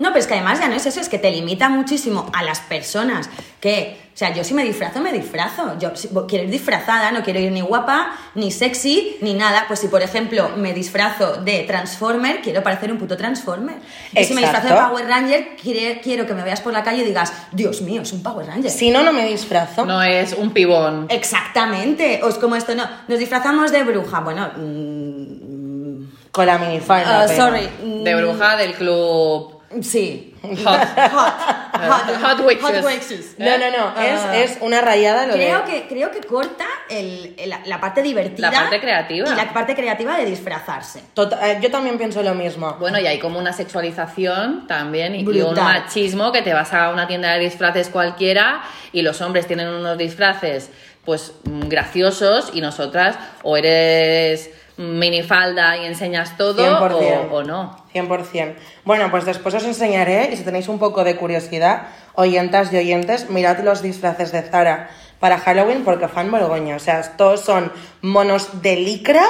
No, 0.00 0.08
pero 0.08 0.18
es 0.20 0.26
que 0.26 0.34
además 0.34 0.58
ya 0.58 0.66
no 0.68 0.74
es 0.74 0.84
eso, 0.86 0.98
es 1.00 1.08
que 1.08 1.18
te 1.18 1.30
limita 1.30 1.68
muchísimo 1.68 2.26
a 2.32 2.42
las 2.42 2.60
personas 2.60 3.28
que, 3.60 3.98
o 4.14 4.16
sea, 4.16 4.32
yo 4.34 4.42
si 4.44 4.54
me 4.54 4.64
disfrazo, 4.64 5.00
me 5.00 5.12
disfrazo. 5.12 5.78
Yo 5.78 5.94
si 5.94 6.08
quiero 6.26 6.44
ir 6.44 6.50
disfrazada, 6.50 7.12
no 7.12 7.22
quiero 7.22 7.38
ir 7.38 7.52
ni 7.52 7.60
guapa, 7.60 8.10
ni 8.34 8.50
sexy, 8.50 9.18
ni 9.20 9.34
nada. 9.34 9.64
Pues 9.68 9.78
si, 9.80 9.88
por 9.88 10.00
ejemplo, 10.02 10.52
me 10.56 10.72
disfrazo 10.72 11.34
de 11.42 11.64
Transformer, 11.64 12.40
quiero 12.40 12.62
parecer 12.62 12.90
un 12.90 12.96
puto 12.98 13.16
Transformer. 13.16 13.76
Y 14.16 14.24
si 14.24 14.32
me 14.32 14.40
disfrazo 14.40 14.68
de. 14.68 14.74
Power 14.74 15.06
Ranger, 15.06 15.56
quiere- 15.62 16.00
quiero 16.00 16.26
que 16.26 16.32
me 16.32 16.42
veas 16.44 16.62
por 16.62 16.72
la 16.72 16.82
calle 16.82 17.02
y 17.02 17.04
digas, 17.04 17.32
Dios 17.52 17.82
mío, 17.82 18.00
es 18.00 18.12
un 18.14 18.22
Power 18.22 18.46
Ranger. 18.46 18.70
Si 18.70 18.90
no, 18.90 19.02
no 19.02 19.12
me 19.12 19.26
disfrazo. 19.26 19.84
No 19.84 20.02
es 20.02 20.32
un 20.32 20.50
pibón. 20.52 21.06
Exactamente. 21.10 22.20
O 22.24 22.28
es 22.30 22.36
como 22.36 22.56
esto, 22.56 22.74
no. 22.74 22.88
Nos 23.06 23.18
disfrazamos 23.18 23.70
de 23.70 23.84
bruja. 23.84 24.20
Bueno, 24.20 24.48
mm, 24.56 26.04
Con 26.32 26.46
la 26.46 26.58
minifalda. 26.58 27.22
ah, 27.22 27.24
pero- 27.28 27.44
sorry. 27.46 27.68
mm, 27.84 28.02
De 28.04 28.14
bruja 28.14 28.56
del 28.56 28.72
club 28.74 29.59
Sí. 29.82 30.34
Hot. 30.42 30.54
Hot. 30.56 31.32
Hot. 31.72 32.22
Hot 32.22 32.40
Witches. 32.46 33.34
No, 33.38 33.56
no, 33.58 33.70
no, 33.70 33.92
Ah. 33.96 34.36
es, 34.36 34.50
es 34.52 34.58
una 34.60 34.80
rayada 34.80 35.26
lo 35.26 35.34
Creo 35.34 35.60
de... 35.60 35.64
que, 35.64 35.86
creo 35.88 36.10
que 36.10 36.20
corta 36.20 36.66
el- 36.88 37.34
el- 37.38 37.54
la, 37.66 37.80
parte 37.80 38.02
divertida. 38.02 38.50
La 38.50 38.58
parte 38.62 38.80
creativa. 38.80 39.28
Y 39.32 39.36
la 39.36 39.52
parte 39.52 39.74
creativa 39.76 40.16
de 40.16 40.24
disfrazarse. 40.24 41.02
Tota- 41.14 41.38
eh, 41.52 41.58
yo 41.62 41.70
también 41.70 41.98
pienso 41.98 42.22
lo 42.22 42.34
mismo. 42.34 42.76
Bueno, 42.80 42.98
y 42.98 43.06
hay 43.06 43.18
como 43.18 43.38
una 43.38 43.52
sexualización 43.52 44.66
también 44.66 45.14
y, 45.14 45.20
y 45.20 45.40
un 45.42 45.54
machismo 45.54 46.32
que 46.32 46.42
te 46.42 46.52
vas 46.52 46.72
a 46.74 46.90
una 46.90 47.06
tienda 47.06 47.32
de 47.34 47.38
disfraces 47.40 47.88
cualquiera 47.88 48.62
y 48.92 49.02
los 49.02 49.20
hombres 49.20 49.46
tienen 49.46 49.68
unos 49.68 49.96
disfraces 49.98 50.70
pues 51.04 51.32
mm, 51.44 51.68
graciosos 51.68 52.50
y 52.52 52.60
nosotras 52.60 53.16
o 53.42 53.56
eres 53.56 54.50
minifalda 54.80 55.76
y 55.76 55.86
enseñas 55.86 56.36
todo 56.36 56.80
100%. 56.80 57.28
o, 57.30 57.34
o 57.34 57.42
no. 57.42 57.76
100%. 57.94 58.54
Bueno, 58.84 59.10
pues 59.10 59.24
después 59.24 59.54
os 59.54 59.64
enseñaré, 59.64 60.30
y 60.32 60.36
si 60.36 60.42
tenéis 60.44 60.68
un 60.68 60.78
poco 60.78 61.04
de 61.04 61.16
curiosidad, 61.16 61.88
oyentas 62.14 62.72
y 62.72 62.76
oyentes, 62.78 63.30
mirad 63.30 63.58
los 63.60 63.82
disfraces 63.82 64.32
de 64.32 64.42
Zara 64.42 64.90
para 65.18 65.38
Halloween 65.38 65.84
porque 65.84 66.08
fan 66.08 66.30
Borgoña. 66.30 66.76
O 66.76 66.78
sea, 66.78 67.02
todos 67.16 67.40
son 67.40 67.70
monos 68.02 68.62
de 68.62 68.76
licra. 68.76 69.24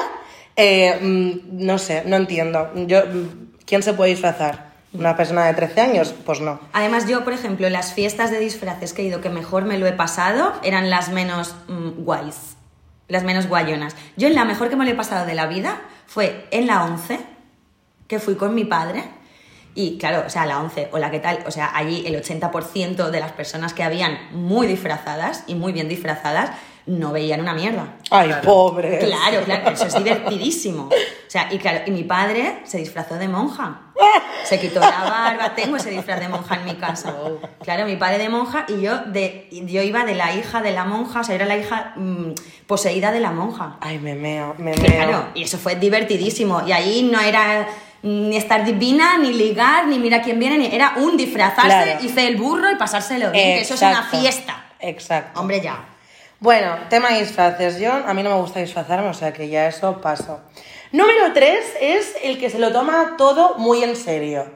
eh, 0.56 0.98
mm, 1.00 1.64
no 1.64 1.78
sé, 1.78 2.02
no 2.06 2.16
entiendo. 2.16 2.70
Yo, 2.74 3.02
mm, 3.06 3.50
¿Quién 3.66 3.82
se 3.82 3.92
puede 3.92 4.10
disfrazar? 4.10 4.70
¿Una 4.92 5.16
persona 5.16 5.46
de 5.46 5.54
13 5.54 5.80
años? 5.80 6.12
Pues 6.26 6.40
no. 6.40 6.58
Además, 6.72 7.06
yo, 7.06 7.22
por 7.22 7.32
ejemplo, 7.32 7.68
las 7.70 7.92
fiestas 7.94 8.32
de 8.32 8.40
disfraces 8.40 8.92
que 8.92 9.02
he 9.02 9.04
ido 9.04 9.20
que 9.20 9.30
mejor 9.30 9.64
me 9.64 9.78
lo 9.78 9.86
he 9.86 9.92
pasado 9.92 10.52
eran 10.64 10.90
las 10.90 11.10
menos 11.10 11.54
mm, 11.68 12.02
guays. 12.04 12.56
Las 13.10 13.24
menos 13.24 13.46
guayonas. 13.46 13.94
Yo 14.16 14.28
en 14.28 14.34
la 14.34 14.44
mejor 14.44 14.70
que 14.70 14.76
me 14.76 14.84
lo 14.84 14.90
he 14.90 14.94
pasado 14.94 15.26
de 15.26 15.34
la 15.34 15.46
vida 15.46 15.82
fue 16.06 16.48
en 16.50 16.66
la 16.66 16.84
11, 16.84 17.20
que 18.08 18.18
fui 18.18 18.36
con 18.36 18.54
mi 18.54 18.64
padre. 18.64 19.04
Y 19.74 19.98
claro, 19.98 20.24
o 20.26 20.30
sea, 20.30 20.46
la 20.46 20.60
11 20.60 20.88
o 20.92 20.98
la 20.98 21.10
que 21.10 21.20
tal, 21.20 21.44
o 21.46 21.50
sea, 21.50 21.70
allí 21.76 22.04
el 22.06 22.20
80% 22.20 23.10
de 23.10 23.20
las 23.20 23.32
personas 23.32 23.74
que 23.74 23.82
habían 23.82 24.18
muy 24.32 24.66
disfrazadas 24.66 25.44
y 25.46 25.54
muy 25.54 25.72
bien 25.72 25.88
disfrazadas 25.88 26.50
no 26.86 27.12
veían 27.12 27.40
una 27.40 27.54
mierda. 27.54 27.94
¡Ay, 28.10 28.28
Claro. 28.28 28.42
pobre! 28.42 28.98
Claro, 28.98 29.42
claro, 29.44 29.70
eso 29.70 29.86
es 29.86 29.94
divertidísimo. 29.94 30.84
O 30.84 30.90
sea, 31.30 31.48
y 31.52 31.58
claro, 31.58 31.80
y 31.86 31.90
mi 31.90 32.04
padre 32.04 32.60
se 32.64 32.78
disfrazó 32.78 33.14
de 33.16 33.28
monja. 33.28 33.80
Se 34.44 34.58
quitó 34.58 34.80
la 34.80 35.04
barba, 35.04 35.54
tengo 35.54 35.76
ese 35.76 35.90
disfraz 35.90 36.18
de 36.20 36.28
monja 36.28 36.54
en 36.56 36.64
mi 36.64 36.74
casa. 36.74 37.14
Claro, 37.62 37.84
mi 37.86 37.96
padre 37.96 38.18
de 38.18 38.28
monja 38.30 38.64
y 38.68 38.80
yo 38.80 38.98
de 39.04 39.48
yo 39.50 39.82
iba 39.82 40.04
de 40.04 40.14
la 40.14 40.34
hija 40.34 40.62
de 40.62 40.72
la 40.72 40.84
monja, 40.86 41.20
o 41.20 41.24
sea, 41.24 41.34
era 41.34 41.44
la 41.44 41.56
hija 41.58 41.92
mm, 41.96 42.32
poseída 42.66 43.12
de 43.12 43.20
la 43.20 43.30
monja. 43.30 43.76
Ay, 43.80 43.98
me 43.98 44.14
meo, 44.14 44.54
me 44.58 44.74
meo. 44.74 44.90
Claro, 44.96 45.26
y 45.34 45.42
eso 45.44 45.58
fue 45.58 45.76
divertidísimo. 45.76 46.62
Y 46.66 46.72
ahí 46.72 47.08
no 47.12 47.20
era 47.20 47.68
ni 48.02 48.34
estar 48.38 48.64
divina, 48.64 49.18
ni 49.18 49.34
ligar, 49.34 49.86
ni 49.86 49.98
mira 49.98 50.22
quién 50.22 50.38
viene, 50.38 50.56
ni 50.56 50.74
era 50.74 50.94
un 50.96 51.18
disfrazarse, 51.18 51.68
Claro. 51.68 52.00
hice 52.02 52.26
el 52.26 52.36
burro 52.36 52.70
y 52.72 52.76
pasárselo 52.76 53.30
bien, 53.30 53.58
que 53.58 53.60
eso 53.60 53.74
es 53.74 53.82
una 53.82 54.02
fiesta. 54.04 54.64
Exacto. 54.80 55.38
Hombre, 55.38 55.60
ya. 55.60 55.78
Bueno, 56.40 56.74
tema 56.88 57.10
disfraces. 57.10 57.78
Yo, 57.78 57.92
a 57.92 58.14
mí 58.14 58.22
no 58.22 58.30
me 58.30 58.36
gusta 58.40 58.60
disfrazarme, 58.60 59.08
o 59.08 59.14
sea 59.14 59.32
que 59.32 59.48
ya 59.48 59.66
eso 59.66 60.00
paso. 60.00 60.40
Número 60.92 61.32
3 61.34 61.60
es 61.80 62.16
el 62.22 62.38
que 62.38 62.50
se 62.50 62.58
lo 62.58 62.72
toma 62.72 63.14
todo 63.18 63.56
muy 63.58 63.84
en 63.84 63.94
serio. 63.94 64.46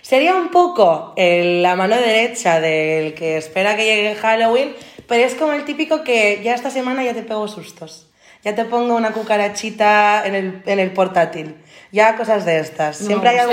Sería 0.00 0.34
un 0.36 0.50
poco 0.50 1.12
el- 1.16 1.62
la 1.62 1.76
mano 1.76 1.96
derecha 1.96 2.60
del 2.60 3.14
que 3.14 3.36
espera 3.36 3.74
que 3.76 3.84
llegue 3.84 4.14
Halloween, 4.14 4.74
pero 5.08 5.24
es 5.24 5.34
como 5.34 5.52
el 5.54 5.64
típico 5.64 6.04
que 6.04 6.40
ya 6.42 6.54
esta 6.54 6.70
semana 6.70 7.02
ya 7.02 7.14
te 7.14 7.22
pego 7.22 7.48
sustos. 7.48 8.06
Ya 8.44 8.54
te 8.54 8.64
pongo 8.66 8.94
una 8.94 9.12
cucarachita 9.12 10.22
en 10.26 10.34
el, 10.34 10.62
en 10.66 10.78
el 10.78 10.92
portátil. 10.92 11.56
Ya 11.92 12.14
cosas 12.16 12.44
de 12.44 12.58
estas. 12.60 12.98
Siempre 12.98 13.30
hay 13.30 13.38
algo 13.38 13.52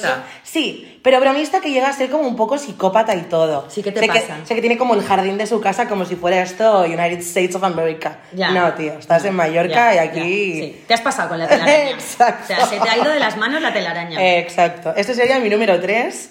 gracioso. 0.00 0.22
Sí, 0.42 0.91
pero 1.02 1.18
bromista 1.18 1.60
que 1.60 1.72
llega 1.72 1.88
a 1.88 1.92
ser 1.92 2.10
como 2.10 2.28
un 2.28 2.36
poco 2.36 2.58
psicópata 2.58 3.16
y 3.16 3.22
todo. 3.22 3.66
Sí, 3.68 3.82
¿qué 3.82 3.90
te 3.90 4.00
sé 4.00 4.06
pasa? 4.06 4.36
Que, 4.36 4.46
sé 4.46 4.54
que 4.54 4.60
tiene 4.60 4.78
como 4.78 4.94
el 4.94 5.02
jardín 5.02 5.36
de 5.36 5.48
su 5.48 5.60
casa 5.60 5.88
como 5.88 6.04
si 6.04 6.14
fuera 6.14 6.40
esto 6.40 6.82
United 6.82 7.18
States 7.18 7.56
of 7.56 7.64
America. 7.64 8.18
Ya. 8.32 8.52
No, 8.52 8.72
tío, 8.74 8.92
estás 8.92 9.24
en 9.24 9.32
Ya, 9.32 9.36
Mallorca 9.36 9.92
y 9.92 9.96
ya, 9.96 10.02
aquí... 10.02 10.20
sí. 10.20 10.84
Te 10.86 10.94
has 10.94 11.00
pasado 11.00 11.30
con 11.30 11.38
la 11.40 11.48
telaraña. 11.48 11.90
Exacto. 11.90 12.42
O 12.52 12.56
sea, 12.56 12.66
se 12.66 12.78
te 12.78 12.88
ha 12.88 12.96
ido 12.98 13.10
de 13.10 13.18
las 13.18 13.36
manos 13.36 13.60
la 13.60 13.72
telaraña. 13.72 14.38
Exacto. 14.38 14.94
Este 14.96 15.14
sería 15.14 15.38
mi 15.40 15.48
número 15.48 15.80
3. 15.80 16.30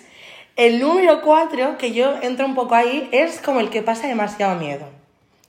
El 0.56 0.80
número 0.80 1.22
4, 1.22 1.78
que 1.78 1.92
yo 1.92 2.16
entro 2.22 2.46
un 2.46 2.56
poco 2.56 2.76
ahí, 2.76 3.10
es 3.12 3.40
como 3.40 3.60
el 3.60 3.70
que 3.70 3.82
pasa 3.82 4.08
demasiado 4.08 4.56
miedo. 4.56 4.88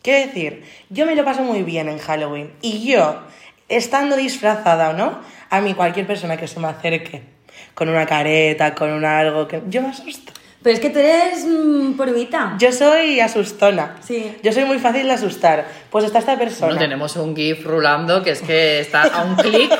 Quiero 0.03 0.27
decir, 0.27 0.65
yo 0.89 1.07
me 1.07 1.15
lo 1.15 1.25
paso 1.25 1.43
muy 1.43 1.63
bien 1.63 1.89
en 1.89 1.99
Halloween. 1.99 2.53
Y 2.61 2.91
yo, 2.91 3.21
estando 3.69 4.17
disfrazada 4.17 4.91
o 4.91 4.93
no, 4.95 5.21
a 5.51 5.61
mí 5.61 5.75
cualquier 5.75 6.07
persona 6.07 6.37
que 6.37 6.49
se 6.49 6.59
me 6.59 6.69
acerque 6.69 7.32
con 7.75 7.89
una 7.89 8.07
careta, 8.07 8.75
con 8.75 8.91
un 8.91 9.05
algo, 9.05 9.49
que 9.49 9.63
yo 9.69 9.83
me 9.83 9.89
asusto. 9.89 10.33
Pero 10.63 10.75
es 10.75 10.81
que 10.81 10.91
tú 10.91 11.01
eres 11.01 11.45
mm, 11.45 11.95
porubita. 11.95 12.55
Yo 12.59 12.73
soy 12.73 13.19
asustona. 13.19 13.97
Sí. 14.01 14.37
Yo 14.43 14.53
soy 14.53 14.65
muy 14.65 14.79
fácil 14.79 15.07
de 15.09 15.13
asustar. 15.13 15.67
Pues 15.91 16.05
está 16.05 16.21
esta 16.21 16.39
persona. 16.39 16.67
Bueno, 16.67 16.81
tenemos 16.81 17.17
un 17.17 17.35
GIF 17.35 17.67
rulando 17.67 18.23
que 18.23 18.31
es 18.31 18.43
que 18.43 18.81
está 18.81 19.03
a 19.03 19.25
un 19.25 19.35
clic, 19.35 19.73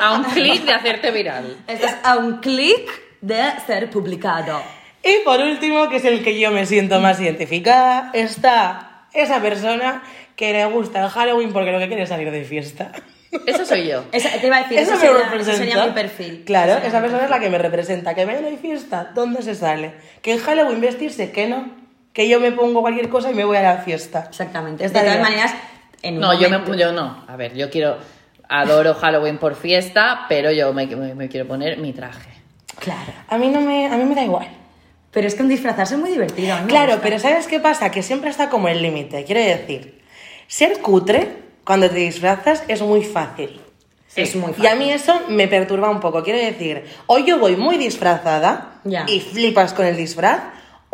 a 0.00 0.14
un 0.14 0.24
clic 0.24 0.64
de 0.64 0.72
hacerte 0.72 1.10
viral. 1.10 1.58
Estás 1.66 1.96
a 2.02 2.16
un 2.16 2.38
clic 2.38 2.88
de 3.20 3.42
ser 3.66 3.90
publicado. 3.90 4.62
Y 5.04 5.24
por 5.24 5.40
último, 5.40 5.88
que 5.88 5.96
es 5.96 6.04
el 6.04 6.22
que 6.22 6.38
yo 6.38 6.50
me 6.50 6.64
siento 6.64 7.00
más 7.00 7.20
identificada, 7.20 8.10
está 8.14 9.08
esa 9.12 9.42
persona 9.42 10.02
que 10.36 10.52
le 10.52 10.64
gusta 10.66 11.04
el 11.04 11.10
Halloween 11.10 11.52
porque 11.52 11.72
lo 11.72 11.78
que 11.78 11.88
quiere 11.88 12.04
es 12.04 12.08
salir 12.08 12.30
de 12.30 12.44
fiesta. 12.44 12.92
Eso 13.46 13.64
soy 13.64 13.88
yo. 13.88 14.04
Esa- 14.12 14.30
te 14.40 14.46
iba 14.46 14.56
a 14.58 14.62
decir, 14.62 14.78
Eso 14.78 14.92
eso 14.94 15.00
me 15.00 15.06
sería, 15.08 15.24
representa. 15.24 15.50
eso 15.52 15.58
sería 15.64 15.86
mi 15.86 15.92
perfil. 15.92 16.42
Claro, 16.44 16.76
esa 16.86 17.00
persona 17.00 17.24
es 17.24 17.30
la 17.30 17.40
que 17.40 17.48
me 17.50 17.58
representa. 17.58 18.14
Que 18.14 18.26
mañana 18.26 18.48
hay 18.48 18.56
fiesta, 18.58 19.10
¿dónde 19.14 19.42
se 19.42 19.54
sale? 19.54 19.92
Que 20.20 20.32
en 20.34 20.38
Halloween 20.40 20.80
vestirse, 20.80 21.30
que 21.32 21.46
no. 21.46 21.70
Que 22.12 22.28
yo 22.28 22.40
me 22.40 22.52
pongo 22.52 22.82
cualquier 22.82 23.08
cosa 23.08 23.30
y 23.30 23.34
me 23.34 23.44
voy 23.44 23.56
a 23.56 23.62
la 23.62 23.76
fiesta. 23.78 24.26
Exactamente. 24.28 24.84
Está 24.84 25.00
de 25.02 25.06
todas 25.10 25.22
maneras, 25.22 25.54
en 26.02 26.14
un 26.16 26.20
No, 26.20 26.34
yo, 26.34 26.48
momento- 26.50 26.70
me, 26.72 26.78
yo 26.78 26.92
no. 26.92 27.24
A 27.26 27.36
ver, 27.36 27.54
yo 27.54 27.70
quiero. 27.70 27.96
Adoro 28.48 28.92
Halloween 28.94 29.38
por 29.38 29.54
fiesta, 29.56 30.26
pero 30.28 30.50
yo 30.52 30.74
me, 30.74 30.86
me- 30.86 31.14
me 31.14 31.28
quiero 31.30 31.48
poner 31.48 31.78
mi 31.78 31.94
traje. 31.94 32.28
Claro. 32.80 33.12
A 33.28 33.38
mí, 33.38 33.48
no 33.48 33.62
me, 33.62 33.86
a 33.86 33.96
mí 33.96 34.04
me 34.04 34.14
da 34.14 34.24
igual. 34.24 34.46
Pero 35.10 35.26
es 35.26 35.34
que 35.34 35.42
un 35.42 35.48
disfrazarse 35.48 35.94
es 35.94 36.00
muy 36.00 36.10
divertido. 36.10 36.52
a 36.52 36.56
mí 36.56 36.62
me 36.64 36.68
Claro, 36.68 36.92
gusta. 36.92 37.02
pero 37.02 37.18
¿sabes 37.18 37.46
qué 37.46 37.60
pasa? 37.60 37.90
Que 37.90 38.02
siempre 38.02 38.28
está 38.28 38.50
como 38.50 38.68
el 38.68 38.82
límite. 38.82 39.24
Quiero 39.24 39.40
decir, 39.40 40.02
ser 40.48 40.80
cutre 40.80 41.28
cuando 41.64 41.88
te 41.88 41.96
disfrazas 41.96 42.62
es 42.68 42.82
muy 42.82 43.02
fácil. 43.04 43.60
Es 44.14 44.36
muy 44.36 44.50
Y 44.50 44.54
fácil. 44.54 44.66
a 44.66 44.74
mí 44.74 44.90
eso 44.90 45.20
me 45.28 45.48
perturba 45.48 45.88
un 45.88 46.00
poco. 46.00 46.22
Quiero 46.22 46.38
decir, 46.38 46.84
o 47.06 47.18
yo 47.18 47.38
voy 47.38 47.56
muy 47.56 47.78
disfrazada 47.78 48.72
Ya. 48.84 49.04
y 49.08 49.20
flipas 49.20 49.72
con 49.72 49.86
el 49.86 49.96
disfraz, 49.96 50.40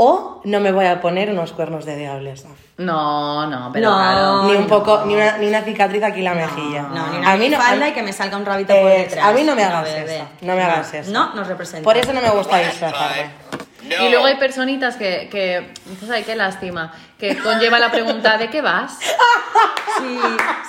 o 0.01 0.41
no 0.45 0.61
me 0.61 0.71
voy 0.71 0.87
a 0.87 1.01
poner 1.01 1.29
unos 1.31 1.51
cuernos 1.53 1.85
de 1.85 1.97
diablesa. 1.97 2.47
No, 2.77 3.49
no, 3.51 3.71
pero 3.73 3.91
No. 3.91 3.97
claro. 3.97 4.43
ni 4.45 4.53
un 4.55 4.63
no. 4.63 4.67
poco, 4.69 5.03
ni 5.07 5.15
una, 5.15 5.37
ni 5.39 5.49
una 5.49 5.63
cicatriz 5.63 6.01
aquí 6.05 6.19
en 6.21 6.25
la 6.27 6.35
mejilla. 6.35 6.83
No, 6.83 7.09
ni 7.11 7.19
una 7.19 7.33
a 7.33 7.37
mí 7.37 7.49
no, 7.49 7.59
falda 7.59 7.87
a- 7.87 7.89
y 7.89 7.93
que 7.93 8.03
me 8.05 8.13
salga 8.13 8.37
un 8.37 8.47
rabito 8.47 8.73
por 8.73 8.89
Eh, 8.93 8.99
detrás. 8.99 9.27
a 9.27 9.33
mí 9.33 9.43
no 9.43 9.57
me 9.57 9.65
hagas 9.65 9.89
eso, 9.89 10.25
no 10.43 10.55
me 10.55 10.63
hagas 10.63 10.95
eso. 10.95 11.11
No, 11.11 11.35
nos 11.35 11.49
representa. 11.49 11.83
Por 11.83 11.97
eso 11.97 12.13
no 12.13 12.21
me 12.21 12.31
gusta 12.31 12.59
disfrazarme. 12.59 13.31
No. 13.88 14.05
Y 14.07 14.11
luego 14.11 14.27
hay 14.27 14.37
personitas 14.37 14.96
que, 14.96 15.29
que 15.31 15.72
dices, 15.87 16.11
ay, 16.11 16.22
qué 16.24 16.37
lástima, 16.37 16.92
que 17.18 17.37
conlleva 17.38 17.79
la 17.79 17.90
pregunta, 17.90 18.37
¿de 18.38 18.48
qué 18.51 18.61
vas? 18.62 18.98
Sí, 19.98 20.16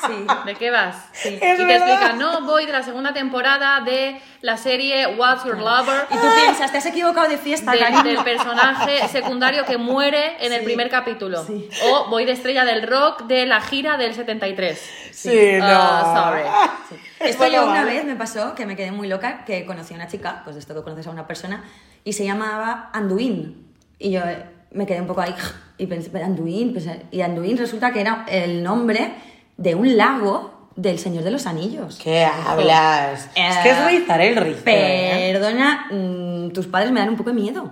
sí. 0.07 0.25
¿De 0.45 0.55
qué 0.55 0.71
vas? 0.71 0.95
Sí. 1.13 1.35
Y 1.35 1.37
te 1.39 1.63
verdad. 1.63 1.87
explican, 1.87 2.17
no, 2.17 2.41
voy 2.41 2.65
de 2.65 2.71
la 2.71 2.81
segunda 2.81 3.13
temporada 3.13 3.79
de 3.81 4.19
la 4.41 4.57
serie 4.57 5.05
What's 5.05 5.43
Your 5.43 5.59
Lover. 5.59 6.07
Y 6.09 6.15
tú 6.15 6.25
piensas, 6.33 6.71
te 6.71 6.79
has 6.79 6.85
equivocado 6.87 7.27
de 7.29 7.37
fiesta, 7.37 7.71
de- 7.73 8.03
del 8.09 8.23
personaje 8.23 9.07
secundario 9.11 9.65
que 9.65 9.77
muere 9.77 10.43
en 10.43 10.51
el 10.53 10.59
Sí. 10.61 10.65
primer 10.65 10.89
capítulo. 10.89 11.43
Sí. 11.45 11.69
O 11.91 12.07
voy 12.09 12.25
de 12.25 12.31
estrella 12.31 12.65
del 12.65 12.87
rock 12.87 13.23
de 13.23 13.45
la 13.45 13.61
gira 13.61 13.97
del 13.97 14.15
73. 14.15 14.89
Sí, 15.11 15.29
no. 15.59 15.65
Ah, 15.67 16.75
sorry. 16.89 16.99
Esto 17.19 17.37
Bueno, 17.39 17.55
yo 17.57 17.63
una 17.69 17.81
vale. 17.81 17.93
vez 17.97 18.05
me 18.05 18.15
pasó 18.15 18.55
que 18.55 18.65
me 18.65 18.75
quedé 18.75 18.91
muy 18.91 19.07
loca, 19.07 19.45
que 19.45 19.63
conocí 19.63 19.93
a 19.93 19.97
una 19.97 20.07
chica, 20.07 20.41
pues 20.43 20.55
de 20.55 20.61
esto 20.61 20.73
que 20.73 20.81
conoces 20.81 21.05
a 21.05 21.11
una 21.11 21.27
persona, 21.27 21.63
y 22.03 22.13
se 22.13 22.25
llamaba 22.25 22.89
Anduin. 22.93 23.65
Y 23.99 24.11
yo 24.11 24.21
eh, 24.21 24.45
me 24.71 24.85
quedé 24.85 25.01
un 25.01 25.07
poco 25.07 25.21
ahí, 25.21 25.33
y 25.77 25.87
pensé, 25.87 26.09
"Pero 26.11 26.25
Anduin, 26.25 26.75
eh", 26.77 27.05
y 27.11 27.21
Anduin 27.21 27.57
resulta 27.57 27.91
que 27.91 28.01
era 28.01 28.25
el 28.29 28.63
nombre 28.63 29.13
de 29.57 29.75
un 29.75 29.97
lago 29.97 30.69
del 30.75 30.97
Señor 30.99 31.23
de 31.23 31.31
los 31.31 31.45
Anillos. 31.45 31.99
¿Qué 32.01 32.23
hablas? 32.25 33.29
es 33.35 33.57
que 33.57 33.69
es 33.71 33.85
rizar 33.85 34.21
el 34.21 34.35
rizo. 34.37 34.61
¿eh? 34.65 35.31
Perdona, 35.33 35.87
mm, 35.91 36.51
tus 36.51 36.67
padres 36.67 36.91
me 36.91 36.99
dan 37.01 37.09
un 37.09 37.17
poco 37.17 37.31
de 37.31 37.35
miedo. 37.41 37.69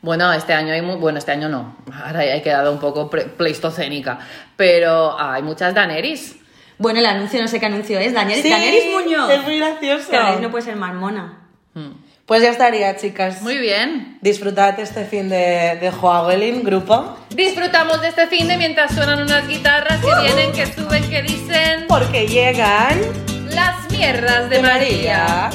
Bueno, 0.00 0.32
este 0.32 0.52
año 0.52 0.72
hay 0.72 0.82
mu- 0.82 0.96
bueno, 0.98 1.18
este 1.18 1.30
año 1.30 1.48
no. 1.48 1.76
Ahora 2.04 2.24
he 2.24 2.42
quedado 2.42 2.72
un 2.72 2.80
poco 2.80 3.08
pre- 3.08 3.26
pleistocénica, 3.26 4.18
pero 4.56 5.16
hay 5.20 5.42
muchas 5.44 5.72
Daenerys. 5.74 6.36
Bueno, 6.78 6.98
el 6.98 7.06
anuncio, 7.06 7.40
no 7.40 7.46
sé 7.46 7.60
qué 7.60 7.66
anuncio 7.66 8.00
es, 8.00 8.12
Daenerys, 8.12 8.42
Sí, 8.42 8.50
Daenerys 8.50 8.92
Muñoz. 8.92 9.30
Es 9.30 9.44
muy 9.44 9.58
gracioso. 9.60 10.10
Que 10.10 10.16
Daenerys 10.16 10.40
no 10.42 10.50
puede 10.50 10.64
ser 10.64 10.74
más 10.74 10.94
mona. 10.94 11.38
Pues 12.26 12.40
ya 12.42 12.50
estaría, 12.50 12.96
chicas. 12.96 13.42
Muy 13.42 13.58
bien. 13.58 14.18
Disfrutad 14.20 14.78
este 14.78 15.04
fin 15.04 15.28
de, 15.28 15.76
de 15.80 15.90
Joaquín, 15.90 16.62
grupo. 16.62 17.16
Disfrutamos 17.30 18.00
de 18.00 18.08
este 18.08 18.26
fin 18.28 18.46
de 18.48 18.56
mientras 18.56 18.94
suenan 18.94 19.22
unas 19.22 19.46
guitarras 19.48 20.00
que 20.00 20.22
vienen, 20.22 20.52
que 20.52 20.66
suben, 20.66 21.08
que 21.10 21.22
dicen 21.22 21.86
Porque 21.88 22.26
llegan. 22.28 23.00
las 23.50 23.90
mierdas 23.90 24.48
de 24.50 24.62
María. 24.62 25.50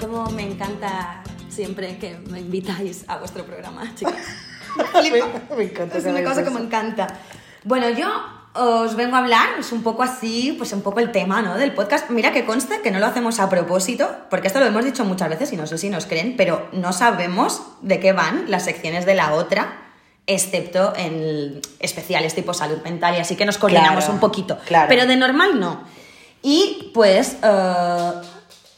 Como 0.00 0.30
me 0.30 0.42
encanta 0.44 1.22
siempre 1.48 1.98
que 1.98 2.16
me 2.30 2.38
invitáis 2.38 3.04
a 3.08 3.16
vuestro 3.18 3.44
programa, 3.44 3.82
chicas. 3.96 4.14
me, 4.94 5.56
me 5.56 5.64
encanta. 5.64 5.98
Es 5.98 6.04
una 6.04 6.22
cosa 6.22 6.44
que 6.44 6.50
me 6.50 6.60
encanta. 6.60 7.08
Bueno, 7.64 7.90
yo 7.90 8.08
os 8.58 8.94
vengo 8.96 9.16
a 9.16 9.20
hablar, 9.20 9.48
es 9.58 9.72
un 9.72 9.82
poco 9.82 10.02
así, 10.02 10.54
pues 10.58 10.72
un 10.72 10.82
poco 10.82 11.00
el 11.00 11.12
tema, 11.12 11.42
¿no? 11.42 11.56
Del 11.56 11.72
podcast. 11.72 12.10
Mira 12.10 12.32
que 12.32 12.44
conste 12.44 12.80
que 12.82 12.90
no 12.90 12.98
lo 12.98 13.06
hacemos 13.06 13.38
a 13.40 13.48
propósito, 13.48 14.08
porque 14.30 14.48
esto 14.48 14.60
lo 14.60 14.66
hemos 14.66 14.84
dicho 14.84 15.04
muchas 15.04 15.28
veces 15.28 15.52
y 15.52 15.56
no 15.56 15.66
sé 15.66 15.78
si 15.78 15.88
nos 15.90 16.06
creen, 16.06 16.34
pero 16.36 16.68
no 16.72 16.92
sabemos 16.92 17.62
de 17.82 18.00
qué 18.00 18.12
van 18.12 18.50
las 18.50 18.64
secciones 18.64 19.06
de 19.06 19.14
la 19.14 19.32
otra, 19.34 19.76
excepto 20.26 20.92
en 20.96 21.60
especiales 21.80 22.34
tipo 22.34 22.52
salud 22.52 22.78
mental 22.82 23.14
y 23.14 23.18
así 23.18 23.36
que 23.36 23.46
nos 23.46 23.58
coordinamos 23.58 24.04
Claro, 24.04 24.12
un 24.14 24.20
poquito. 24.20 24.58
claro. 24.66 24.86
Pero 24.88 25.06
de 25.06 25.16
normal 25.16 25.58
no. 25.58 25.82
Y 26.42 26.90
pues 26.94 27.36
eh, 27.42 28.12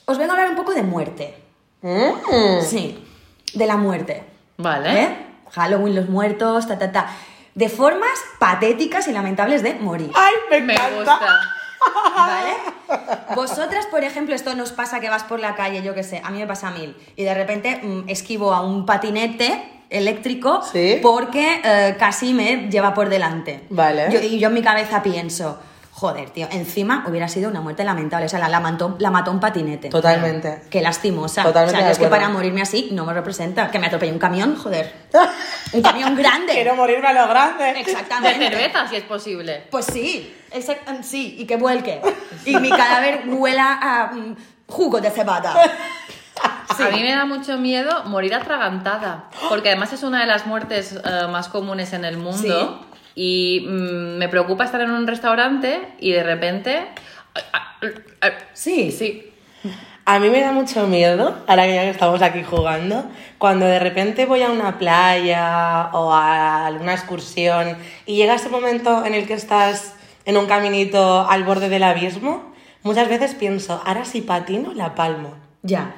os 0.05 0.19
vengo 0.19 0.33
a 0.33 0.35
hablar 0.35 0.51
un 0.51 0.57
poco 0.57 0.73
de 0.73 0.83
muerte. 0.83 1.35
Mm. 1.83 2.63
Sí, 2.63 3.03
de 3.55 3.67
la 3.67 3.77
muerte. 3.77 4.23
Vale. 4.59 5.03
¿Eh? 5.03 5.17
Halloween, 5.53 5.97
los 5.97 6.09
muertos, 6.09 6.69
ta, 6.69 6.79
ta, 6.79 6.93
ta. 6.93 7.09
De 7.55 7.69
formas 7.69 8.11
patéticas 8.39 9.09
y 9.09 9.13
lamentables 9.13 9.63
de 9.63 9.75
morir. 9.75 10.11
Ay, 10.15 10.33
me 10.51 10.61
Me 10.61 10.75
encanta. 10.75 10.97
gusta. 10.97 11.41
¿Vale? 12.15 12.51
Vosotras, 13.35 13.87
por 13.87 14.05
ejemplo, 14.05 14.35
esto 14.35 14.55
nos 14.55 14.73
pasa 14.73 15.01
que 15.01 15.09
vas 15.09 15.25
por 15.25 15.41
la 15.41 15.55
calle, 15.55 15.83
yo 15.83 15.95
qué 15.95 16.03
sé, 16.03 16.21
a 16.25 16.31
mí 16.31 16.39
me 16.39 16.47
pasa 16.47 16.71
mil, 16.71 16.95
y 17.17 17.25
de 17.25 17.33
repente 17.35 17.81
mm, 17.83 18.09
esquivo 18.09 18.53
a 18.53 18.61
un 18.63 18.85
patinete 18.85 19.63
eléctrico 19.89 20.61
Sí. 20.71 20.99
porque 21.03 21.61
eh, 21.65 21.97
casi 21.99 22.35
me 22.35 22.69
lleva 22.71 22.93
por 22.95 23.09
delante. 23.09 23.65
Vale. 23.71 24.09
Yo- 24.13 24.21
y 24.21 24.39
yo 24.39 24.49
en 24.49 24.55
mi 24.55 24.63
cabeza 24.63 25.03
pienso, 25.03 25.59
joder, 25.93 26.31
tío, 26.31 26.49
encima 26.53 27.05
hubiera 27.09 27.29
sido 27.29 27.49
una 27.51 27.61
muerte 27.63 27.83
lamentable, 27.83 28.27
o 28.27 28.29
sea, 28.29 28.39
la, 28.39 28.49
la 28.49 28.61
mató, 28.61 28.97
la 28.99 29.11
mató 29.11 29.31
un 29.31 29.41
patinete. 29.41 29.89
Totalmente. 29.89 30.63
Qué 30.71 30.83
lastimosa. 30.83 31.43
Totalmente 31.45 31.79
o 31.79 31.83
sea, 31.83 31.91
es 31.93 31.99
que 31.99 32.07
para 32.09 32.29
morirme 32.29 32.61
así 32.63 32.91
no 32.93 33.05
me 33.07 33.13
representa. 33.15 33.71
Que 33.71 33.79
me 33.79 33.87
atropelle 33.87 34.13
un 34.13 34.19
camión, 34.19 34.55
joder. 34.57 34.93
Un 35.73 35.83
camión 35.83 36.17
grande. 36.17 36.53
Quiero 36.53 36.75
morirme 36.75 37.09
a 37.09 37.13
lo 37.13 37.29
grande. 37.29 37.65
De 37.73 37.81
Exactamente. 37.81 38.49
cerveza, 38.49 38.89
si 38.89 38.97
es 38.97 39.05
posible. 39.05 39.65
Pues 39.71 39.87
sí, 39.87 40.35
exact- 40.53 41.03
sí, 41.03 41.37
y 41.39 41.47
que 41.47 41.57
vuelque. 41.57 42.01
Y 42.45 42.57
mi 42.57 42.71
cadáver 42.71 43.23
huela 43.27 43.79
a 43.81 44.07
mm, 44.13 44.37
jugo 44.67 45.01
de 45.01 45.11
cebada. 45.11 45.55
Sí. 46.77 46.83
A 46.85 46.91
mí 46.91 47.03
me 47.03 47.13
da 47.13 47.25
mucho 47.27 47.59
miedo 47.59 48.05
morir 48.05 48.35
atragantada, 48.35 49.25
porque 49.49 49.69
además 49.69 49.93
es 49.93 50.03
una 50.03 50.21
de 50.21 50.27
las 50.27 50.47
muertes 50.47 50.93
eh, 51.05 51.27
más 51.31 51.49
comunes 51.49 51.93
en 51.93 52.05
el 52.05 52.17
mundo. 52.17 52.87
Y 53.15 53.67
mm, 53.69 54.17
me 54.19 54.29
preocupa 54.29 54.65
estar 54.65 54.81
en 54.81 54.91
un 54.91 55.07
restaurante 55.07 55.95
y 55.99 56.13
de 56.13 56.23
repente. 56.23 56.87
Sí. 58.55 58.93
Sí. 58.93 59.33
A 60.05 60.19
mí 60.19 60.29
me 60.31 60.41
da 60.41 60.53
mucho 60.53 60.87
miedo, 60.87 61.37
ahora 61.47 61.67
que 61.67 61.75
ya 61.75 61.85
estamos 61.85 62.23
aquí 62.23 62.43
jugando, 62.43 63.05
cuando 63.39 63.67
de 63.67 63.79
repente 63.79 64.27
voy 64.27 64.43
a 64.43 64.51
una 64.51 64.79
playa 64.79 65.91
o 65.93 66.13
a 66.13 66.67
alguna 66.67 66.95
excursión 66.95 67.77
y 68.07 68.17
llega 68.17 68.35
ese 68.35 68.49
momento 68.49 69.05
en 69.05 69.15
el 69.15 69.27
que 69.27 69.35
estás 69.35 69.95
en 70.25 70.37
un 70.37 70.47
caminito 70.47 71.29
al 71.29 71.45
borde 71.45 71.69
del 71.69 71.83
abismo, 71.83 72.53
muchas 72.83 73.09
veces 73.09 73.35
pienso, 73.35 73.81
ahora 73.85 74.05
si 74.05 74.23
patino, 74.23 74.73
la 74.75 74.95
palmo. 74.95 75.35
Ya. 75.63 75.95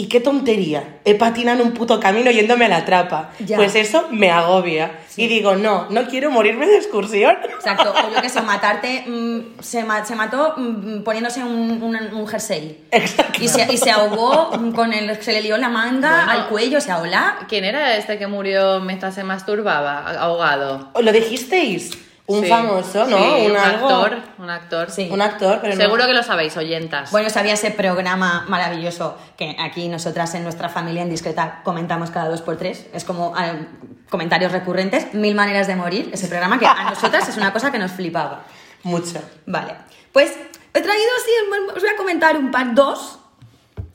Y 0.00 0.06
qué 0.06 0.20
tontería, 0.20 0.98
he 1.04 1.16
patinado 1.16 1.60
en 1.60 1.66
un 1.66 1.72
puto 1.74 1.98
camino 1.98 2.30
yéndome 2.30 2.66
a 2.66 2.68
la 2.68 2.84
trapa. 2.84 3.30
Ya. 3.40 3.56
Pues 3.56 3.74
eso 3.74 4.06
me 4.12 4.30
agobia. 4.30 4.92
Y 5.16 5.26
digo, 5.26 5.56
no, 5.56 5.86
no 5.90 6.06
quiero 6.06 6.30
morirme 6.30 6.68
de 6.68 6.76
excursión. 6.76 7.34
Exacto. 7.52 7.92
O 8.06 8.14
yo 8.14 8.22
que 8.22 8.28
sé, 8.28 8.40
matarte. 8.54 9.02
mm, 9.08 9.60
se, 9.60 9.82
ma- 9.82 10.04
se 10.04 10.14
mató 10.14 10.54
mm, 10.56 11.02
poniéndose 11.02 11.42
un, 11.42 11.82
un- 11.82 12.14
un 12.14 12.28
jersey. 12.28 12.84
Exacto. 12.92 13.42
Y 13.42 13.48
se, 13.48 13.66
y 13.72 13.76
se 13.76 13.90
ahogó 13.90 14.50
con 14.76 14.92
el. 14.92 15.20
Se 15.20 15.32
le 15.32 15.42
lió 15.42 15.56
la 15.56 15.68
manga 15.68 16.24
Bueno. 16.26 16.30
al 16.42 16.48
cuello, 16.48 16.78
o 16.78 16.80
sea, 16.80 16.98
hola. 16.98 17.38
¿Quién 17.48 17.64
era 17.64 17.96
este 17.96 18.18
que 18.18 18.28
murió 18.28 18.78
mientras 18.78 19.16
se 19.16 19.24
masturbaba, 19.24 20.08
ahogado? 20.20 20.90
¿Lo 21.02 21.10
dijisteis? 21.10 21.90
Un 22.28 22.42
Sí. 22.44 22.48
famoso, 22.50 23.06
¿no? 23.06 23.16
Sí, 23.16 23.46
un, 23.50 23.56
actor, 23.56 24.18
un 24.36 24.50
actor. 24.50 24.90
Sí. 24.90 25.08
Un 25.10 25.22
actor, 25.22 25.60
pero 25.62 25.74
no- 25.74 25.80
Seguro 25.80 26.06
que 26.06 26.12
lo 26.12 26.22
sabéis, 26.22 26.54
oyentas. 26.58 27.10
Bueno, 27.10 27.30
sabía 27.30 27.54
ese 27.54 27.70
programa 27.70 28.44
maravilloso 28.48 29.16
que 29.38 29.56
aquí 29.58 29.88
nosotras 29.88 30.34
en 30.34 30.42
nuestra 30.42 30.68
familia 30.68 31.00
en 31.02 31.08
discreta 31.08 31.62
comentamos 31.64 32.10
cada 32.10 32.28
dos 32.28 32.42
por 32.42 32.58
tres. 32.58 32.86
Es 32.92 33.04
como 33.04 33.34
eh, 33.38 33.66
comentarios 34.10 34.52
recurrentes, 34.52 35.14
mil 35.14 35.34
maneras 35.34 35.66
de 35.68 35.76
morir. 35.76 36.10
Ese 36.12 36.28
programa 36.28 36.58
que 36.58 36.66
a 36.66 36.90
nosotras 36.90 37.26
es 37.30 37.36
una 37.38 37.50
cosa 37.52 37.72
que 37.72 37.78
nos 37.78 37.92
flipaba. 37.92 38.42
Mucho. 38.82 39.22
Vale, 39.46 39.74
pues 40.12 40.30
he 40.74 40.80
traído 40.82 41.10
así, 41.18 41.30
os 41.74 41.80
voy 41.82 41.90
a 41.90 41.96
comentar 41.96 42.36
un 42.36 42.50
par, 42.50 42.74
dos, 42.74 43.18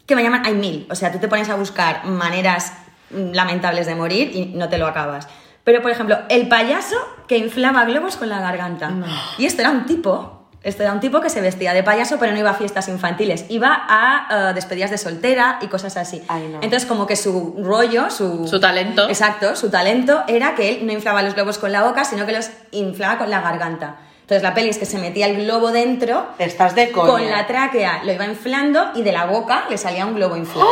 que 0.07 0.15
me 0.15 0.23
llaman, 0.23 0.43
hay 0.43 0.55
mil. 0.55 0.87
O 0.89 0.95
sea, 0.95 1.11
tú 1.11 1.19
te 1.19 1.27
pones 1.27 1.49
a 1.49 1.55
buscar 1.55 2.03
maneras 2.05 2.73
mm, 3.11 3.31
lamentables 3.33 3.85
de 3.85 3.93
morir 3.93 4.31
y 4.35 4.45
no 4.47 4.69
te 4.69 4.79
lo 4.79 4.87
acabas. 4.87 5.27
Pero, 5.63 5.81
por 5.81 5.91
ejemplo, 5.91 6.17
el 6.29 6.47
payaso 6.49 6.95
que 7.27 7.37
inflaba 7.37 7.85
globos 7.85 8.17
con 8.17 8.29
la 8.29 8.39
garganta. 8.39 8.91
Y 9.37 9.45
esto 9.45 9.61
era 9.61 9.71
un 9.71 9.85
tipo, 9.85 10.49
esto 10.61 10.83
era 10.83 10.91
un 10.91 10.99
tipo 10.99 11.21
que 11.21 11.29
se 11.29 11.39
vestía 11.39 11.73
de 11.73 11.83
payaso, 11.83 12.17
pero 12.19 12.33
no 12.33 12.39
iba 12.39 12.49
a 12.49 12.53
fiestas 12.53 12.89
infantiles, 12.89 13.45
iba 13.49 13.85
a 13.87 14.49
eh, 14.49 14.53
despedidas 14.53 14.91
de 14.91 14.97
soltera 14.97 15.59
y 15.61 15.67
cosas 15.67 15.95
así. 15.95 16.21
Ay, 16.27 16.49
no. 16.49 16.55
Entonces, 16.61 16.85
como 16.85 17.07
que 17.07 17.15
su 17.15 17.55
rollo, 17.63 18.09
su... 18.09 18.45
Su 18.47 18.59
talento. 18.59 19.07
Exacto, 19.07 19.55
su 19.55 19.69
talento 19.69 20.23
era 20.27 20.53
que 20.55 20.69
él 20.69 20.85
no 20.85 20.91
inflaba 20.91 21.21
los 21.21 21.33
globos 21.33 21.57
con 21.57 21.71
la 21.71 21.81
boca, 21.83 22.03
sino 22.03 22.25
que 22.25 22.33
los 22.33 22.49
inflaba 22.71 23.17
con 23.17 23.29
la 23.29 23.39
garganta. 23.39 23.95
Entonces, 24.21 24.43
la 24.43 24.53
peli 24.53 24.69
es 24.69 24.77
que 24.77 24.85
se 24.85 24.97
metía 24.99 25.27
el 25.27 25.43
globo 25.45 25.71
dentro 25.71 26.27
Estás 26.39 26.75
de 26.75 26.91
coña. 26.91 27.07
con 27.11 27.29
la 27.29 27.45
tráquea 27.47 28.03
lo 28.03 28.11
iba 28.13 28.25
inflando 28.25 28.91
y 28.95 29.01
de 29.01 29.11
la 29.11 29.25
boca 29.25 29.63
le 29.69 29.77
salía 29.77 30.05
un 30.05 30.15
globo 30.15 30.35
inflado. 30.37 30.67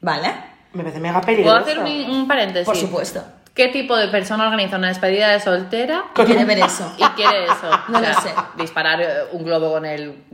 ¿Vale? 0.00 0.30
Me 0.74 0.82
parece 0.82 1.00
mega 1.00 1.20
peligroso. 1.20 1.64
¿Puedo 1.64 1.82
hacer 1.82 2.06
un, 2.10 2.14
un 2.16 2.28
paréntesis? 2.28 2.66
Por 2.66 2.76
supuesto. 2.76 3.22
¿Qué 3.54 3.68
tipo 3.68 3.96
de 3.96 4.08
persona 4.08 4.44
organiza 4.44 4.76
una 4.76 4.88
despedida 4.88 5.28
de 5.28 5.38
soltera 5.40 6.06
Quiere 6.14 6.44
ver 6.44 6.58
eso. 6.58 6.92
y 6.98 7.02
quiere 7.14 7.44
eso? 7.44 7.70
No 7.88 8.00
lo 8.00 8.06
sé. 8.20 8.34
Disparar 8.56 9.00
eh, 9.00 9.06
un 9.32 9.44
globo 9.44 9.72
con 9.72 9.86
el 9.86 10.24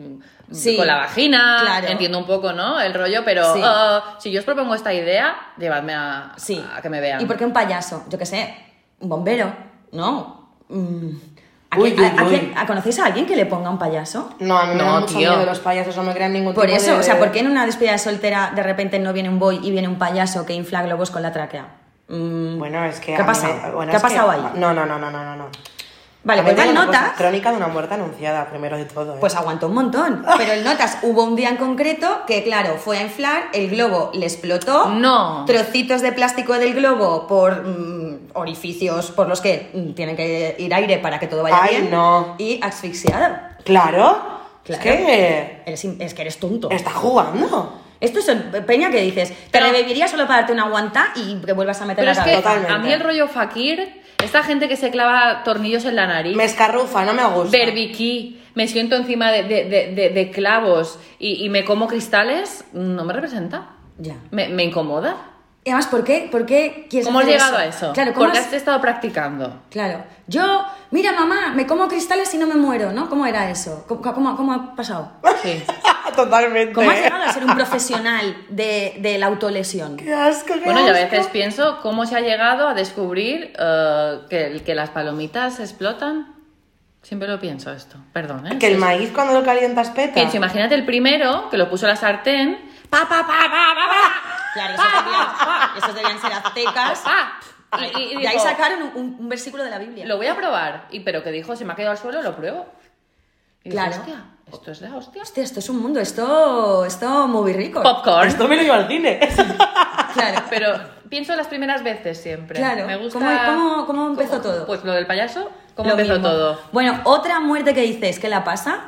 Sí, 0.50 0.76
con 0.76 0.86
la 0.86 0.96
vagina, 0.96 1.58
claro. 1.60 1.86
entiendo 1.88 2.18
un 2.18 2.26
poco, 2.26 2.52
¿no? 2.52 2.80
El 2.80 2.92
rollo, 2.92 3.22
pero 3.24 3.54
Sí. 3.54 3.60
ah, 3.62 4.16
si 4.18 4.32
yo 4.32 4.40
os 4.40 4.44
propongo 4.46 4.74
esta 4.74 4.92
idea, 4.92 5.36
llevadme 5.58 5.94
a, 5.94 6.32
Sí. 6.36 6.64
a 6.76 6.80
que 6.82 6.88
me 6.88 7.00
vean. 7.00 7.20
¿Y 7.20 7.26
por 7.26 7.36
qué 7.36 7.44
un 7.44 7.52
payaso? 7.52 8.04
Yo 8.08 8.18
qué 8.18 8.26
sé, 8.26 8.52
un 8.98 9.08
bombero, 9.08 9.52
¿no? 9.92 10.50
Mm, 10.68 11.10
¿A, 11.70 11.78
Uy, 11.78 11.92
quién- 11.94 12.04
a- 12.04 12.14
uy, 12.14 12.18
a 12.18 12.24
uy. 12.24 12.28
quién- 12.30 12.58
a- 12.58 12.66
¿Conocéis 12.66 12.98
a 12.98 13.06
alguien 13.06 13.26
que 13.26 13.36
le 13.36 13.46
ponga 13.46 13.70
un 13.70 13.78
payaso? 13.78 14.34
No, 14.40 14.58
a 14.58 14.64
mí 14.64 14.74
me 14.74 14.82
No, 14.82 14.92
da 14.94 15.00
mucho 15.00 15.18
tío. 15.18 15.30
miedo 15.30 15.46
los 15.46 15.60
payasos, 15.60 15.96
no 15.96 16.02
me 16.02 16.14
crean 16.14 16.32
ningún 16.32 16.52
Por 16.52 16.66
tipo 16.66 16.76
eso, 16.78 16.94
de... 16.94 16.98
o 16.98 17.02
sea, 17.04 17.18
¿por 17.20 17.30
qué 17.30 17.40
en 17.40 17.46
una 17.48 17.64
despedida 17.64 17.92
de 17.92 17.98
soltera 17.98 18.50
de 18.52 18.62
repente 18.64 18.98
no 18.98 19.12
viene 19.12 19.28
un 19.28 19.38
boy 19.38 19.60
y 19.62 19.70
viene 19.70 19.86
un 19.86 19.98
payaso 19.98 20.46
que 20.46 20.54
infla 20.54 20.82
globos 20.82 21.12
con 21.12 21.22
la 21.22 21.32
tráquea? 21.32 21.66
Mm, 22.10 22.58
Bueno, 22.58 22.84
es 22.84 22.98
que... 23.00 23.14
¿Qué 23.14 23.22
ha 23.22 23.26
pasado? 23.26 23.54
me- 23.54 23.70
bueno, 23.70 23.90
¿Qué 23.92 23.96
es 23.96 24.04
ha 24.04 24.08
pasado 24.08 24.30
que- 24.30 24.36
ahí? 24.36 24.42
No, 24.56 24.72
no, 24.74 24.84
no, 24.84 24.98
no, 24.98 25.10
no, 25.10 25.24
no, 25.24 25.36
no. 25.36 25.46
Vale, 26.22 26.42
pues 26.42 26.54
cosa, 26.54 26.72
notas. 26.72 27.12
Crónica 27.16 27.50
de 27.50 27.56
una 27.56 27.68
muerte 27.68 27.94
anunciada, 27.94 28.44
primero 28.50 28.76
de 28.76 28.84
todo. 28.84 29.14
¿eh? 29.14 29.18
Pues 29.20 29.34
aguantó 29.36 29.68
un 29.68 29.74
montón. 29.74 30.22
Pero 30.36 30.52
en 30.52 30.64
notas 30.64 30.98
hubo 31.02 31.24
un 31.24 31.34
día 31.34 31.48
en 31.48 31.56
concreto 31.56 32.08
que, 32.26 32.42
claro, 32.42 32.76
fue 32.76 32.98
a 32.98 33.02
inflar, 33.02 33.44
el 33.54 33.70
globo 33.70 34.10
le 34.12 34.26
explotó. 34.26 34.90
No. 34.90 35.46
Trocitos 35.46 36.02
de 36.02 36.12
plástico 36.12 36.58
del 36.58 36.74
globo 36.74 37.26
por 37.26 37.64
mm, 37.66 38.18
orificios 38.34 39.12
por 39.12 39.28
los 39.30 39.40
que 39.40 39.70
mm, 39.72 39.94
tiene 39.94 40.14
que 40.14 40.56
ir 40.58 40.74
aire 40.74 40.98
para 40.98 41.18
que 41.18 41.26
todo 41.26 41.42
vaya 41.42 41.58
Ay, 41.62 41.76
bien. 41.76 41.90
no. 41.90 42.34
Y 42.36 42.60
asfixiado. 42.62 43.36
Claro. 43.64 44.40
Es 44.66 44.76
Claro. 44.78 44.98
que 45.06 45.62
Eres 45.64 45.84
es 45.84 46.12
que 46.14 46.20
eres 46.20 46.38
tonto. 46.38 46.70
está 46.70 46.90
jugando. 46.90 47.80
Esto 48.00 48.18
es 48.20 48.30
peña 48.66 48.90
que 48.90 49.00
dices, 49.02 49.28
te 49.28 49.36
Pero- 49.50 49.66
reviviría 49.70 50.08
solo 50.08 50.26
para 50.26 50.40
darte 50.40 50.52
una 50.52 50.68
guanta 50.68 51.12
y 51.16 51.34
que 51.36 51.52
vuelvas 51.52 51.80
a 51.82 51.84
meter 51.86 52.02
Pero 52.04 52.14
la 52.14 52.20
es 52.20 52.36
que 52.36 52.42
cabeza. 52.42 52.74
A 52.74 52.78
mí 52.78 52.92
el 52.92 53.00
rollo 53.00 53.28
fakir, 53.28 54.00
esta 54.24 54.42
gente 54.42 54.68
que 54.68 54.76
se 54.76 54.90
clava 54.90 55.42
tornillos 55.44 55.84
en 55.84 55.96
la 55.96 56.06
nariz, 56.06 56.34
Me 56.36 56.44
escarrufa, 56.44 57.04
no 57.04 57.12
me 57.12 57.24
gusta. 57.26 57.56
berbiquí, 57.56 58.40
me 58.54 58.66
siento 58.68 58.96
encima 58.96 59.30
de, 59.30 59.42
de- 59.44 59.64
de- 59.64 59.94
de- 59.94 60.10
de 60.10 60.30
clavos 60.30 60.98
y, 61.18 61.44
y 61.44 61.48
me 61.50 61.64
como 61.64 61.86
cristales, 61.88 62.64
no 62.72 63.04
me 63.04 63.12
representa. 63.12 63.68
Ya. 63.98 64.16
Me, 64.30 64.48
me 64.48 64.64
incomoda. 64.64 65.16
Y 65.62 65.68
además, 65.70 65.88
¿por 65.88 66.04
qué, 66.04 66.28
por 66.32 66.46
qué 66.46 66.86
quieres 66.88 67.06
¿Cómo 67.06 67.18
has 67.20 67.26
llegado 67.26 67.56
a 67.58 67.66
eso? 67.66 67.92
Claro, 67.92 68.14
¿cómo 68.14 68.24
Porque 68.26 68.38
has- 68.38 68.46
has 68.46 68.52
estado 68.54 68.80
practicando. 68.80 69.62
Claro. 69.70 70.04
Yo, 70.26 70.64
mira 70.90 71.12
mamá, 71.12 71.52
me 71.54 71.66
como 71.66 71.86
cristales 71.86 72.32
y 72.32 72.38
no 72.38 72.46
me 72.46 72.54
muero, 72.54 72.92
¿no? 72.92 73.10
¿Cómo 73.10 73.26
era 73.26 73.50
eso? 73.50 73.84
¿Cómo, 73.86 74.00
cómo, 74.00 74.36
cómo 74.36 74.52
ha 74.54 74.74
pasado? 74.74 75.12
Sí. 75.42 75.62
Totalmente. 76.16 76.72
¿Cómo 76.72 76.90
has 76.90 77.00
llegado 77.02 77.22
a 77.24 77.32
ser 77.32 77.44
un 77.44 77.54
profesional 77.54 78.36
de, 78.48 78.96
de 79.00 79.18
la 79.18 79.26
autolesión? 79.26 79.96
Qué 79.98 80.12
asco, 80.14 80.54
qué 80.54 80.60
Bueno, 80.64 80.80
y 80.84 80.88
a 80.88 80.92
veces 80.92 81.26
pienso 81.28 81.78
cómo 81.82 82.06
se 82.06 82.16
ha 82.16 82.20
llegado 82.20 82.66
a 82.66 82.74
descubrir 82.74 83.52
eh, 83.58 84.18
que, 84.30 84.62
que 84.64 84.74
las 84.74 84.88
palomitas 84.90 85.60
explotan. 85.60 86.34
Siempre 87.02 87.28
lo 87.28 87.38
pienso 87.40 87.70
esto, 87.72 87.96
perdón, 88.12 88.46
¿eh? 88.46 88.58
Que 88.58 88.66
el 88.66 88.76
maíz 88.78 89.10
cuando 89.14 89.32
lo 89.34 89.42
calientas 89.44 89.90
peta. 89.90 90.14
Pienso, 90.14 90.36
imagínate 90.36 90.74
el 90.74 90.84
primero 90.84 91.48
que 91.50 91.56
lo 91.56 91.68
puso 91.70 91.86
la 91.86 91.96
sartén. 91.96 92.58
Pa, 92.90 93.00
pa, 93.08 93.20
pa, 93.20 93.26
pa, 93.26 93.48
pa, 93.48 93.86
pa. 93.86 94.29
Claro, 94.54 94.74
esos 94.74 94.86
pa, 94.86 95.02
debían, 95.02 95.26
pa, 95.26 95.72
esos 95.78 95.94
debían 95.94 96.20
ser 96.20 96.32
aztecas. 96.32 97.00
pa. 97.00 97.32
Y, 97.78 97.84
y- 98.00 98.12
y 98.16 98.20
de 98.22 98.28
ahí 98.28 98.36
digo, 98.36 98.48
sacaron 98.48 98.82
un, 98.96 99.16
un 99.20 99.28
versículo 99.28 99.62
de 99.64 99.70
la 99.70 99.78
Biblia. 99.78 100.04
Lo 100.06 100.16
voy 100.16 100.26
a 100.26 100.34
probar. 100.36 100.86
Y 100.90 101.00
pero 101.00 101.22
que 101.22 101.30
dijo, 101.30 101.54
se 101.56 101.64
me 101.64 101.72
ha 101.72 101.76
quedado 101.76 101.92
al 101.92 101.98
suelo, 101.98 102.20
lo 102.22 102.34
pruebo. 102.34 102.66
Y 103.62 103.70
Claro. 103.70 103.90
hostia, 103.92 104.24
esto 104.50 104.70
es 104.72 104.80
la 104.80 104.96
hostia. 104.96 105.22
Hostia, 105.22 105.44
esto 105.44 105.60
es 105.60 105.68
un 105.68 105.80
mundo, 105.80 106.00
esto, 106.00 106.84
esto 106.84 107.28
muy 107.28 107.52
rico. 107.52 107.82
Popcorn. 107.82 108.26
Esto 108.26 108.48
me 108.48 108.56
lo 108.56 108.62
llevo 108.62 108.74
al 108.74 108.88
cine. 108.88 109.20
Claro. 110.12 110.42
Pero 110.50 110.72
pienso 111.08 111.36
las 111.36 111.46
primeras 111.46 111.84
veces 111.84 112.20
siempre. 112.20 112.56
Claro. 112.58 112.84
Me 112.84 112.96
gusta. 112.96 113.20
¿Cómo- 113.46 113.70
cómo- 113.76 113.86
cómo 113.86 114.06
empezó 114.08 114.40
todo? 114.40 114.66
Pues 114.66 114.82
lo 114.82 114.92
del 114.92 115.06
payaso, 115.06 115.48
¿cómo 115.76 115.86
Lo 115.88 115.94
empezó 115.94 116.14
mismo. 116.14 116.28
todo? 116.28 116.60
Bueno, 116.72 117.00
otra 117.04 117.38
muerte 117.38 117.74
que 117.74 117.82
dices 117.82 118.18
que 118.18 118.28
la 118.28 118.42
pasa 118.42 118.80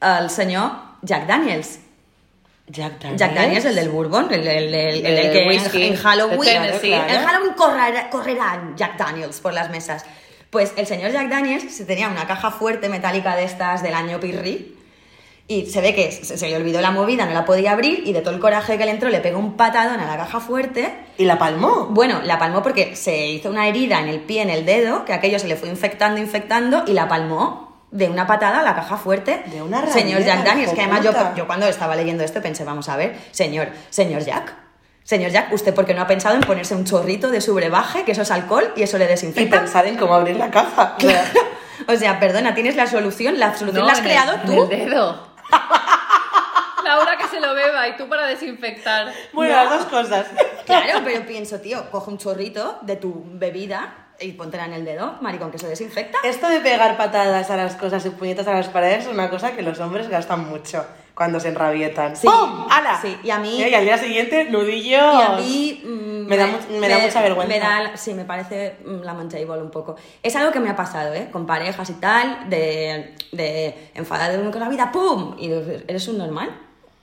al 0.00 0.28
señor 0.28 0.72
Jack 1.00 1.26
Daniels. 1.26 1.80
Jack 2.68 3.00
Daniels. 3.00 3.20
Jack 3.20 3.34
Daniels, 3.34 3.64
el 3.64 3.74
del 3.74 3.88
Bourbon, 3.88 4.32
el, 4.32 4.46
el- 4.46 4.74
el- 4.74 5.32
que 5.32 5.46
whisky 5.48 5.82
en, 5.82 5.92
en 5.94 5.98
Halloween, 5.98 6.38
en. 6.94 7.24
Halloween 7.26 7.52
correrá- 7.54 8.08
correrán 8.10 8.76
Jack 8.76 8.96
Daniels 8.96 9.40
por 9.40 9.52
las 9.52 9.70
mesas. 9.70 10.04
Pues 10.50 10.72
el 10.76 10.86
señor 10.86 11.12
Jack 11.12 11.28
Daniels 11.28 11.74
se 11.74 11.84
tenía 11.84 12.08
una 12.08 12.26
caja 12.26 12.50
fuerte 12.50 12.88
metálica 12.88 13.36
de 13.36 13.44
estas 13.44 13.82
del 13.82 13.94
año 13.94 14.20
Pirri 14.20 14.76
y 15.48 15.66
se 15.66 15.80
ve 15.80 15.94
que 15.94 16.12
se, 16.12 16.36
se 16.38 16.48
le 16.48 16.56
olvidó 16.56 16.80
la 16.80 16.90
movida, 16.92 17.26
no 17.26 17.32
la 17.32 17.44
podía 17.44 17.72
abrir 17.72 18.02
y 18.06 18.12
de 18.12 18.20
todo 18.20 18.32
el 18.34 18.40
coraje 18.40 18.78
que 18.78 18.84
le 18.84 18.92
entró 18.92 19.08
le 19.08 19.20
pegó 19.20 19.38
un 19.38 19.56
patadón 19.56 19.98
a 20.00 20.06
la 20.06 20.16
caja 20.16 20.40
fuerte. 20.40 20.94
Y 21.18 21.24
la 21.24 21.38
palmó. 21.38 21.86
Bueno, 21.90 22.20
la 22.22 22.38
palmó 22.38 22.62
porque 22.62 22.94
se 22.96 23.26
hizo 23.28 23.50
una 23.50 23.66
herida 23.66 23.98
en 24.00 24.08
el 24.08 24.20
pie, 24.20 24.42
en 24.42 24.50
el 24.50 24.64
dedo, 24.64 25.04
que 25.04 25.12
aquello 25.12 25.38
se 25.38 25.48
le 25.48 25.56
fue 25.56 25.68
infectando, 25.68 26.20
infectando 26.20 26.84
y 26.86 26.92
la 26.92 27.08
palmó 27.08 27.71
de 27.92 28.08
una 28.08 28.26
patada 28.26 28.58
a 28.60 28.62
la 28.62 28.74
caja 28.74 28.96
fuerte. 28.96 29.44
De 29.46 29.62
una 29.62 29.86
Señor 29.86 30.20
rabieta, 30.20 30.34
Jack 30.36 30.44
Daniels, 30.46 30.72
que 30.72 30.80
además 30.80 31.04
yo, 31.04 31.12
yo 31.36 31.46
cuando 31.46 31.66
estaba 31.66 31.94
leyendo 31.94 32.24
esto 32.24 32.42
pensé, 32.42 32.64
vamos 32.64 32.88
a 32.88 32.96
ver, 32.96 33.16
señor, 33.30 33.68
señor 33.90 34.22
Jack. 34.24 34.54
Señor 35.04 35.30
Jack, 35.30 35.52
¿usted 35.52 35.74
por 35.74 35.84
qué 35.84 35.94
no 35.94 36.02
ha 36.02 36.06
pensado 36.06 36.34
en 36.36 36.40
ponerse 36.42 36.74
un 36.74 36.84
chorrito 36.84 37.28
de 37.30 37.40
su 37.40 37.54
brebaje, 37.54 38.04
que 38.04 38.12
eso 38.12 38.22
es 38.22 38.30
alcohol 38.30 38.72
y 38.76 38.82
eso 38.82 38.98
le 38.98 39.04
Y 39.04 39.08
desinfecta? 39.08 39.58
pensar 39.60 39.86
en 39.86 39.96
cómo 39.96 40.14
abrir 40.14 40.36
la 40.36 40.50
caja. 40.50 40.96
Claro. 40.98 41.28
O 41.88 41.96
sea, 41.96 42.20
perdona, 42.20 42.54
tienes 42.54 42.76
la 42.76 42.86
solución, 42.86 43.40
la 43.40 43.56
solución 43.56 43.80
No, 43.82 43.86
la 43.86 43.92
has 43.92 43.98
en 43.98 44.04
el- 44.04 44.10
creado 44.10 44.34
en 44.34 44.42
tú. 44.46 44.62
el 44.62 44.68
dedo. 44.68 45.28
Laura 46.84 47.16
que 47.16 47.26
se 47.28 47.40
lo 47.40 47.54
beba 47.54 47.88
y 47.88 47.96
tú 47.96 48.08
para 48.08 48.26
desinfectar. 48.26 49.12
Bueno, 49.32 49.54
las 49.54 49.70
dos 49.70 49.84
cosas. 49.86 50.26
Claro, 50.66 51.00
pero 51.04 51.24
pienso, 51.26 51.60
tío, 51.60 51.90
coge 51.90 52.10
un 52.10 52.18
chorrito 52.18 52.78
de 52.82 52.96
tu 52.96 53.24
bebida 53.34 54.01
y 54.22 54.32
póntela 54.32 54.66
en 54.66 54.72
el 54.74 54.84
dedo, 54.84 55.14
maricón, 55.20 55.50
que 55.50 55.56
eso 55.56 55.66
desinfecta. 55.68 56.18
Esto 56.24 56.48
de 56.48 56.60
pegar 56.60 56.96
patadas 56.96 57.50
a 57.50 57.56
las 57.56 57.74
cosas 57.76 58.04
y 58.06 58.10
puñetas 58.10 58.46
a 58.48 58.52
las 58.54 58.68
paredes 58.68 59.06
es 59.06 59.12
una 59.12 59.28
cosa 59.30 59.52
que 59.52 59.62
los 59.62 59.78
hombres 59.80 60.08
gastan 60.08 60.48
mucho 60.48 60.84
cuando 61.14 61.38
se 61.40 61.48
enrabietan. 61.48 62.16
Sí, 62.16 62.26
¡Pum! 62.26 62.66
¡Hala! 62.70 62.98
sí, 63.02 63.16
y 63.22 63.30
a 63.30 63.38
mí- 63.38 63.58
Y 63.60 63.74
al 63.74 63.84
día 63.84 63.98
siguiente, 63.98 64.44
nudillo. 64.44 64.96
Y 64.96 65.22
a 65.22 65.28
mí 65.36 65.82
mm, 65.84 66.26
Me 66.26 66.36
da 66.38 66.46
mu- 66.46 66.78
me 66.78 66.88
da 66.88 66.98
mucha 66.98 67.20
vergüenza. 67.20 67.52
me 67.52 67.60
da- 67.60 67.96
sí, 67.96 68.14
me 68.14 68.24
parece 68.24 68.76
mm, 68.84 69.02
la 69.02 69.12
manchable 69.12 69.60
un 69.60 69.70
poco. 69.70 69.96
Es 70.22 70.34
algo 70.36 70.50
que 70.52 70.60
me 70.60 70.70
ha 70.70 70.76
pasado, 70.76 71.12
¿eh? 71.12 71.28
Con 71.30 71.44
parejas 71.46 71.90
y 71.90 71.94
tal, 71.94 72.48
de, 72.48 73.14
de 73.32 73.90
enfadado 73.94 74.50
con 74.50 74.60
la 74.60 74.68
vida, 74.70 74.90
¡pum! 74.90 75.36
Y 75.38 75.50
¿eres 75.86 76.08
un 76.08 76.16
normal? 76.18 76.50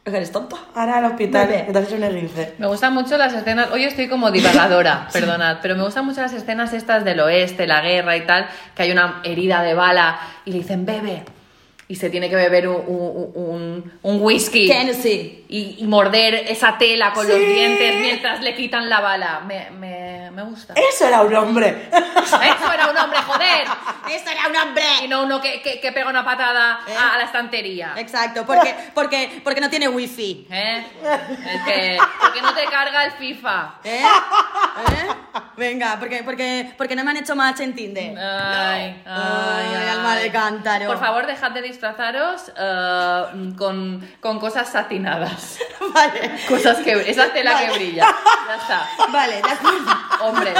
¿Eres 0.06 0.32
tonto? 0.32 0.58
Ahora 0.76 0.98
al 0.98 1.06
hospital, 1.06 1.48
que 1.48 1.72
te 1.72 1.78
has 1.78 1.86
hecho 1.86 1.96
un 1.96 2.04
esguince. 2.04 2.56
Me 2.58 2.68
gustan 2.68 2.94
mucho 2.94 3.18
las 3.18 3.34
escenas, 3.34 3.70
hoy 3.72 3.84
estoy 3.84 4.08
como 4.08 4.32
divagadora, 4.32 5.08
perdonad, 5.14 5.58
pero 5.62 5.76
me 5.76 5.84
gustan 5.84 6.06
mucho 6.06 6.22
las 6.22 6.34
escenas 6.34 6.74
estas 6.74 7.04
del 7.04 7.20
oeste, 7.20 7.68
la 7.68 7.82
guerra 7.82 8.18
y 8.18 8.26
tal, 8.26 8.48
que 8.76 8.84
hay 8.84 8.92
una 8.92 9.22
herida 9.24 9.62
de 9.62 9.74
bala 9.74 10.20
y 10.46 10.52
le 10.52 10.58
dicen 10.60 10.86
bebe 10.86 11.24
y 11.92 11.96
se 11.96 12.12
tiene 12.12 12.30
que 12.30 12.36
beber 12.36 12.68
un, 12.68 12.84
un- 12.86 13.32
un- 13.34 13.94
un 14.04 14.22
whisky 14.22 14.68
Tennessee. 14.68 15.44
y, 15.50 15.78
y 15.80 15.84
morder 15.88 16.36
esa 16.36 16.78
tela 16.78 17.12
con 17.14 17.28
los 17.28 17.36
Sí. 17.36 17.44
dientes 17.46 17.96
mientras 18.00 18.42
le 18.42 18.54
quitan 18.56 18.88
la 18.88 19.00
bala. 19.02 19.42
Me, 19.48 19.72
me, 19.72 20.30
me 20.30 20.44
gusta. 20.44 20.76
Eso 20.76 21.08
era 21.08 21.22
un 21.24 21.34
hombre. 21.36 21.90
Eso 21.92 22.72
era 22.74 22.90
un 22.92 22.96
hombre, 22.98 23.20
joder. 23.26 23.68
¡Eso 24.12 24.30
era 24.30 24.48
un 24.48 24.56
hombre! 24.56 24.84
Y 25.04 25.08
no 25.08 25.24
uno 25.24 25.42
que, 25.42 25.62
que, 25.64 25.80
que 25.80 25.92
pega 25.92 26.08
una 26.10 26.24
patada 26.24 26.82
¿Eh? 26.88 26.94
a, 26.96 27.16
a 27.16 27.18
la 27.18 27.24
estantería. 27.24 27.94
Exacto, 27.98 28.46
porque, 28.46 28.76
porque, 28.94 29.42
porque 29.44 29.60
no 29.62 29.70
tiene 29.72 29.88
wifi. 29.88 30.48
¿Eh? 30.52 30.86
El 31.04 31.64
que, 31.66 31.98
porque 32.22 32.42
no 32.44 32.54
te 32.54 32.66
carga 32.66 33.06
el 33.06 33.12
FIFA. 33.14 33.74
¿Eh? 33.84 34.04
¿Eh? 34.88 35.08
Venga, 35.58 35.98
porque, 36.00 36.24
porque, 36.24 36.74
porque 36.78 36.96
no 36.96 37.04
me 37.04 37.12
han 37.12 37.18
hecho 37.18 37.36
match 37.36 37.60
en 37.60 37.76
Tinder. 37.76 38.18
Ay, 38.18 38.18
ay, 38.18 39.04
Ay, 39.06 39.76
ay. 39.76 39.90
alma 39.90 40.16
de 40.16 40.32
cántaro. 40.32 40.88
Por 40.88 41.00
favor, 41.00 41.28
dejad 41.28 41.52
de 41.52 41.62
disfrazaros 41.62 42.52
eh, 42.58 43.24
con, 43.58 44.10
con 44.22 44.40
cosas 44.40 44.70
satinadas. 44.70 45.60
Vale. 45.94 46.32
Cosas 46.48 46.78
que. 46.78 46.94
Esa 47.10 47.34
tela 47.34 47.60
que 47.60 47.72
brilla. 47.78 48.06
Ya 48.48 48.56
está. 48.56 48.88
Vale, 49.12 49.42
de 49.42 49.50
acuerdo. 49.52 49.92
Hombres. 50.22 50.54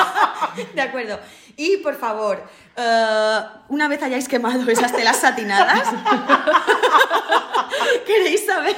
De 0.74 0.82
acuerdo. 0.82 1.20
Y 1.56 1.78
por 1.78 1.96
favor, 1.96 2.44
eh, 2.76 3.40
una 3.70 3.88
vez 3.88 4.02
hayáis 4.02 4.28
quemado 4.30 4.70
esas 4.70 4.94
telas 4.94 5.18
satinadas, 5.20 5.90
¿queréis 8.06 8.46
saber 8.46 8.76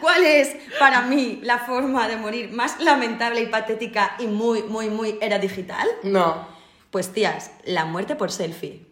cuál 0.00 0.24
es 0.24 0.56
para 0.78 1.02
mí 1.02 1.40
la 1.42 1.58
forma 1.58 2.08
de 2.08 2.16
morir 2.16 2.50
más 2.52 2.80
lamentable 2.80 3.40
y 3.40 3.46
patética 3.46 4.16
y 4.18 4.26
muy, 4.26 4.62
muy, 4.62 4.90
muy 4.90 5.18
era 5.20 5.38
digital? 5.38 5.86
No. 6.02 6.46
Pues 6.90 7.12
tías, 7.12 7.50
la 7.64 7.84
muerte 7.84 8.14
por 8.16 8.30
selfie. 8.30 8.86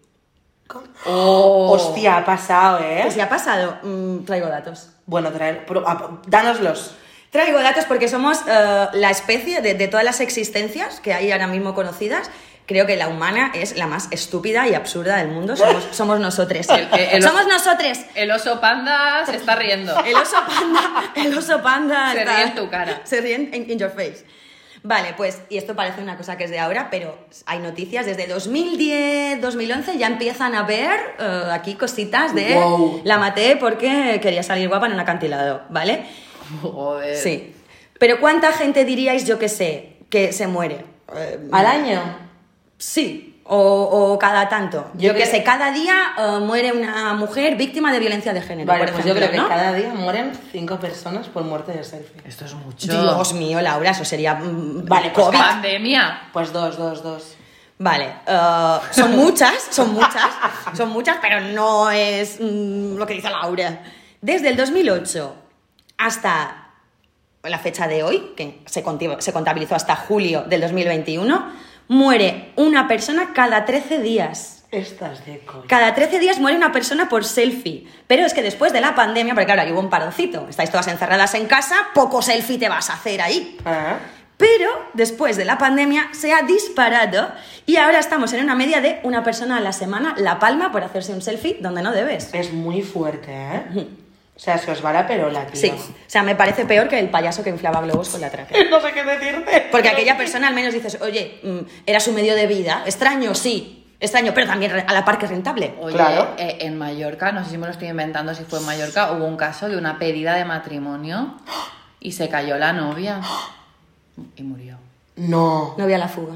Oh. 1.04 1.70
Hostia, 1.72 2.16
ha 2.18 2.24
pasado, 2.24 2.78
¿eh? 2.80 3.00
Pues 3.02 3.14
ya 3.14 3.24
ha 3.24 3.28
pasado. 3.28 3.78
Mm, 3.82 4.24
traigo 4.24 4.46
datos. 4.48 4.88
Bueno, 5.06 5.30
traer, 5.30 5.66
pro- 5.66 5.84
ah, 5.86 6.20
dánoslos. 6.26 6.94
Traigo 7.30 7.60
datos 7.60 7.84
porque 7.86 8.08
somos 8.08 8.40
eh, 8.46 8.86
la 8.92 9.10
especie 9.10 9.60
de, 9.60 9.74
de 9.74 9.88
todas 9.88 10.04
las 10.04 10.20
existencias 10.20 11.00
que 11.00 11.12
hay 11.14 11.30
ahora 11.32 11.46
mismo 11.46 11.74
conocidas. 11.74 12.30
Creo 12.66 12.86
que 12.86 12.96
la 12.96 13.08
humana 13.08 13.50
es 13.54 13.76
la 13.76 13.86
más 13.86 14.08
estúpida 14.12 14.68
y 14.68 14.74
absurda 14.74 15.16
del 15.16 15.28
mundo. 15.28 15.56
Somos, 15.62 15.84
somos 15.90 16.20
nosotros. 16.20 16.66
El- 16.68 16.88
el- 16.92 17.08
el- 17.16 17.22
somos 17.22 17.46
nosotros. 17.46 17.98
El 18.14 18.30
oso 18.30 18.60
panda 18.60 19.26
se 19.26 19.36
está 19.36 19.56
riendo. 19.56 19.92
El 20.04 20.14
oso 20.14 20.36
panda. 20.46 21.12
El 21.16 21.36
oso 21.36 21.62
panda. 21.62 22.12
Se 22.12 22.20
está- 22.20 22.34
ríe 22.36 22.42
en 22.44 22.54
tu 22.54 22.70
cara. 22.70 23.00
Se 23.04 23.20
ríen 23.20 23.50
en 23.52 23.70
in 23.70 23.78
your 23.78 23.90
face. 23.90 24.24
Vale, 24.84 25.14
pues, 25.16 25.42
y 25.48 25.58
esto 25.58 25.76
parece 25.76 26.00
una 26.00 26.16
cosa 26.16 26.36
que 26.36 26.42
es 26.42 26.50
de 26.50 26.58
ahora, 26.58 26.88
pero 26.90 27.16
hay 27.46 27.60
noticias 27.60 28.04
desde 28.04 28.26
2010, 28.26 29.40
2011, 29.40 29.96
ya 29.96 30.08
empiezan 30.08 30.56
a 30.56 30.64
ver 30.64 30.98
eh, 31.20 31.42
aquí 31.52 31.74
cositas 31.76 32.34
de 32.34 32.54
Wow. 32.54 33.00
la 33.04 33.16
maté 33.18 33.54
porque 33.54 34.18
quería 34.20 34.42
salir 34.42 34.68
guapa 34.68 34.86
en 34.86 34.94
un 34.94 35.00
acantilado, 35.00 35.62
¿vale? 35.70 36.04
Joder. 36.62 37.16
Sí. 37.16 37.54
Pero 38.00 38.18
¿cuánta 38.20 38.50
gente 38.52 38.84
diríais, 38.84 39.24
yo 39.24 39.38
que 39.38 39.48
sé, 39.48 39.98
que 40.10 40.32
se 40.32 40.48
muere? 40.48 40.84
Eh, 41.14 41.38
¿Al 41.52 41.66
año? 41.66 42.00
Sí. 42.82 43.28
O, 43.44 43.56
o 43.58 44.18
cada 44.18 44.48
tanto. 44.48 44.90
Yo, 44.94 45.08
Yo 45.08 45.14
que 45.14 45.22
creo- 45.22 45.30
sé, 45.30 45.42
cada 45.44 45.72
día 45.72 46.12
eh, 46.18 46.38
muere 46.40 46.72
una 46.72 47.12
mujer 47.14 47.56
víctima 47.56 47.92
de 47.92 47.98
violencia 47.98 48.32
de 48.32 48.40
género. 48.40 48.66
Vale, 48.68 48.84
por 48.84 48.94
pues 48.94 49.04
yo 49.04 49.14
creo 49.14 49.30
que 49.30 49.36
¿no? 49.36 49.48
cada 49.48 49.72
día 49.72 49.92
mueren 49.94 50.32
cinco 50.52 50.78
personas 50.78 51.28
por 51.28 51.42
muerte 51.42 51.72
de 51.72 51.84
selfie. 51.84 52.22
Esto 52.24 52.44
es 52.44 52.54
mucho. 52.54 52.86
Dios 52.90 53.34
mío, 53.34 53.60
Laura, 53.60 53.90
eso 53.90 54.04
sería. 54.04 54.34
mm, 54.36 54.86
Vale, 54.86 55.10
pues 55.10 55.26
COVID. 55.26 55.38
Pandemia. 55.38 56.22
Pues 56.32 56.52
dos, 56.52 56.76
dos, 56.78 57.02
dos. 57.02 57.34
Vale, 57.78 58.12
eh, 58.26 58.78
son 58.92 59.16
muchas, 59.16 59.54
son 59.70 59.92
muchas, 59.92 60.30
son 60.76 60.88
muchas, 60.90 61.18
pero 61.20 61.40
no 61.40 61.90
es 61.90 62.38
mm, 62.40 62.96
lo 62.96 63.06
que 63.06 63.14
dice 63.14 63.28
Laura. 63.28 63.82
Desde 64.20 64.48
el 64.50 64.56
2008 64.56 65.34
hasta 65.98 66.68
la 67.42 67.58
fecha 67.58 67.88
de 67.88 68.02
hoy, 68.04 68.32
que 68.36 68.62
se, 68.66 68.84
se 69.18 69.32
contabilizó 69.32 69.74
hasta 69.74 69.96
julio 69.96 70.42
del 70.42 70.60
2021, 70.60 71.71
muere 71.88 72.52
una 72.56 72.88
persona 72.88 73.32
cada 73.34 73.64
13 73.64 74.00
días. 74.00 74.64
Estas 74.70 75.26
de 75.26 75.40
coña. 75.40 75.64
Cada 75.68 75.94
13 75.94 76.18
días 76.18 76.38
muere 76.38 76.56
una 76.56 76.72
persona 76.72 77.08
por 77.08 77.24
selfie. 77.24 77.86
Pero 78.06 78.24
es 78.24 78.32
que 78.32 78.42
después 78.42 78.72
de 78.72 78.80
la 78.80 78.94
pandemia, 78.94 79.34
porque 79.34 79.46
claro, 79.46 79.62
aquí 79.62 79.72
hubo 79.72 79.80
un 79.80 79.90
paroncito, 79.90 80.46
estáis 80.48 80.70
todas 80.70 80.88
encerradas 80.88 81.34
en 81.34 81.46
casa, 81.46 81.76
poco 81.94 82.22
selfie 82.22 82.58
te 82.58 82.68
vas 82.70 82.88
a 82.88 82.94
hacer 82.94 83.20
ahí. 83.20 83.58
Ah, 83.66 83.98
Pero 84.38 84.70
después 84.94 85.36
de 85.36 85.44
la 85.44 85.58
pandemia 85.58 86.08
se 86.12 86.32
ha 86.32 86.42
disparado 86.42 87.30
y 87.66 87.76
ahora 87.76 87.98
estamos 87.98 88.32
en 88.32 88.42
una 88.42 88.54
media 88.54 88.80
de 88.80 88.98
una 89.02 89.22
persona 89.22 89.58
a 89.58 89.60
la 89.60 89.72
semana 89.72 90.14
la 90.16 90.38
palma 90.38 90.72
por 90.72 90.82
hacerse 90.82 91.12
un 91.12 91.20
selfie 91.20 91.58
donde 91.60 91.82
no 91.82 91.92
debes. 91.92 92.32
es 92.32 92.52
muy 92.52 92.80
fuerte, 92.82 93.30
¿eh? 93.30 93.86
O 94.42 94.44
sea, 94.44 94.58
se 94.58 94.72
os 94.72 94.84
va 94.84 94.92
la 94.92 95.06
perola, 95.06 95.46
tío. 95.46 95.54
Sí, 95.60 95.68
o 95.70 96.10
sea, 96.10 96.24
me 96.24 96.34
parece 96.34 96.64
peor 96.66 96.88
que 96.88 96.98
el 96.98 97.08
payaso 97.10 97.44
que 97.44 97.50
inflaba 97.50 97.80
globos 97.80 98.08
con 98.08 98.20
la 98.20 98.28
tráquea. 98.28 98.58
No 98.70 98.80
sé 98.80 98.90
qué 98.92 99.04
decirte. 99.04 99.68
Porque 99.70 99.88
aquella 99.88 100.16
persona 100.16 100.48
al 100.48 100.54
menos 100.54 100.74
dices, 100.74 100.98
oye, 101.00 101.38
mm, 101.44 101.58
era 101.86 102.00
su 102.00 102.10
medio 102.12 102.34
de 102.34 102.48
vida, 102.48 102.82
extraño, 102.84 103.36
sí, 103.36 103.86
extraño, 104.00 104.32
pero 104.34 104.48
también 104.48 104.72
a 104.84 104.92
la 104.92 105.04
par 105.04 105.16
que 105.18 105.28
rentable. 105.28 105.74
Oye, 105.80 105.94
Claro. 105.94 106.34
eh, 106.38 106.58
en 106.62 106.76
Mallorca, 106.76 107.30
no 107.30 107.44
sé 107.44 107.50
si 107.50 107.56
me 107.58 107.66
lo 107.66 107.72
estoy 107.72 107.86
inventando, 107.86 108.34
si 108.34 108.42
fue 108.42 108.58
en 108.58 108.66
Mallorca, 108.66 109.12
hubo 109.12 109.26
un 109.26 109.36
caso 109.36 109.68
de 109.68 109.76
una 109.76 110.00
pedida 110.00 110.34
de 110.34 110.44
matrimonio 110.44 111.36
y 112.00 112.10
se 112.10 112.28
cayó 112.28 112.58
la 112.58 112.72
novia 112.72 113.20
y 114.34 114.42
murió. 114.42 114.76
No. 115.14 115.76
No 115.78 115.84
voy 115.84 115.92
a 115.92 115.98
la 115.98 116.08
fuga. 116.08 116.34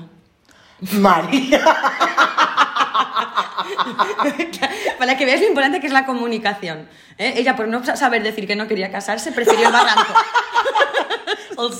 María. 0.92 1.61
Para 4.98 5.16
que 5.16 5.24
veáis 5.26 5.40
lo 5.40 5.48
importante 5.48 5.80
que 5.80 5.87
es 5.87 5.92
la 5.92 6.06
comunicación. 6.06 6.88
¿eh? 7.18 7.35
Ella, 7.37 7.56
por 7.56 7.68
no 7.68 7.85
saber 7.96 8.22
decir 8.22 8.46
que 8.46 8.56
no 8.56 8.68
quería 8.68 8.90
casarse, 8.90 9.32
prefirió 9.32 9.66
el 9.66 9.72
barranco. 9.72 10.14
El 11.50 11.56
No, 11.56 11.70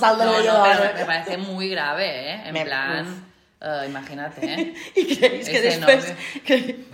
no, 0.42 0.62
pero 0.64 0.94
me 0.94 1.05
parece 1.05 1.37
muy 1.37 1.68
grave, 1.68 2.33
¿eh? 2.33 2.42
En 2.46 2.52
Me- 2.55 2.64
plan, 2.64 3.24
eh, 3.61 3.83
imagínate, 3.87 4.46
¿eh? 4.46 4.74
Y 4.96 5.16
creéis 5.16 5.48
que 5.48 5.59
Ese 5.68 5.79
después... 5.81 6.14
que- 6.44 6.87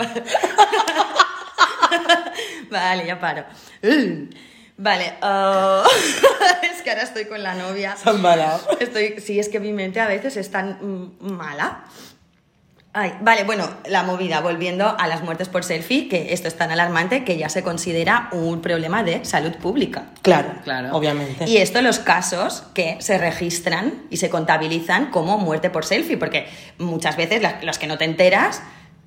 vale, 2.70 3.06
ya 3.06 3.20
paro. 3.20 3.44
Mm. 3.82 4.30
Vale, 4.78 5.14
ah, 5.22 5.84
es 6.62 6.82
que 6.82 6.90
ahora 6.90 7.02
estoy 7.02 7.26
con 7.26 7.42
la 7.42 7.54
novia. 7.54 7.96
Han 8.04 8.16
embalado. 8.16 8.60
Estoy, 8.80 9.20
sí, 9.20 9.38
es 9.38 9.48
que 9.48 9.60
mi 9.60 9.72
mente 9.72 10.00
a 10.00 10.06
veces 10.08 10.36
es 10.36 10.50
tan 10.50 10.78
mm, 10.80 11.30
mala. 11.32 11.84
Ay, 12.94 13.14
vale, 13.22 13.44
bueno, 13.44 13.70
la 13.88 14.02
movida, 14.02 14.40
volviendo 14.42 14.94
a 14.98 15.06
las 15.08 15.22
muertes 15.22 15.48
por 15.48 15.64
selfie, 15.64 16.08
que 16.08 16.34
esto 16.34 16.46
es 16.46 16.56
tan 16.58 16.70
alarmante 16.70 17.24
que 17.24 17.38
ya 17.38 17.48
se 17.48 17.62
considera 17.62 18.28
un 18.32 18.60
problema 18.60 19.02
de 19.02 19.24
salud 19.24 19.52
pública. 19.56 20.04
Claro, 20.20 20.50
Claro. 20.62 20.94
obviamente. 20.94 21.46
Y 21.48 21.56
esto 21.56 21.80
los 21.80 21.98
casos 22.00 22.64
que 22.74 22.98
se 23.00 23.16
registran 23.16 23.94
y 24.10 24.18
se 24.18 24.28
contabilizan 24.28 25.06
como 25.10 25.38
muerte 25.38 25.70
por 25.70 25.86
selfie, 25.86 26.18
porque 26.18 26.48
muchas 26.76 27.16
veces 27.16 27.40
las, 27.40 27.64
las 27.64 27.78
que 27.78 27.86
no 27.86 27.96
te 27.96 28.04
enteras 28.04 28.62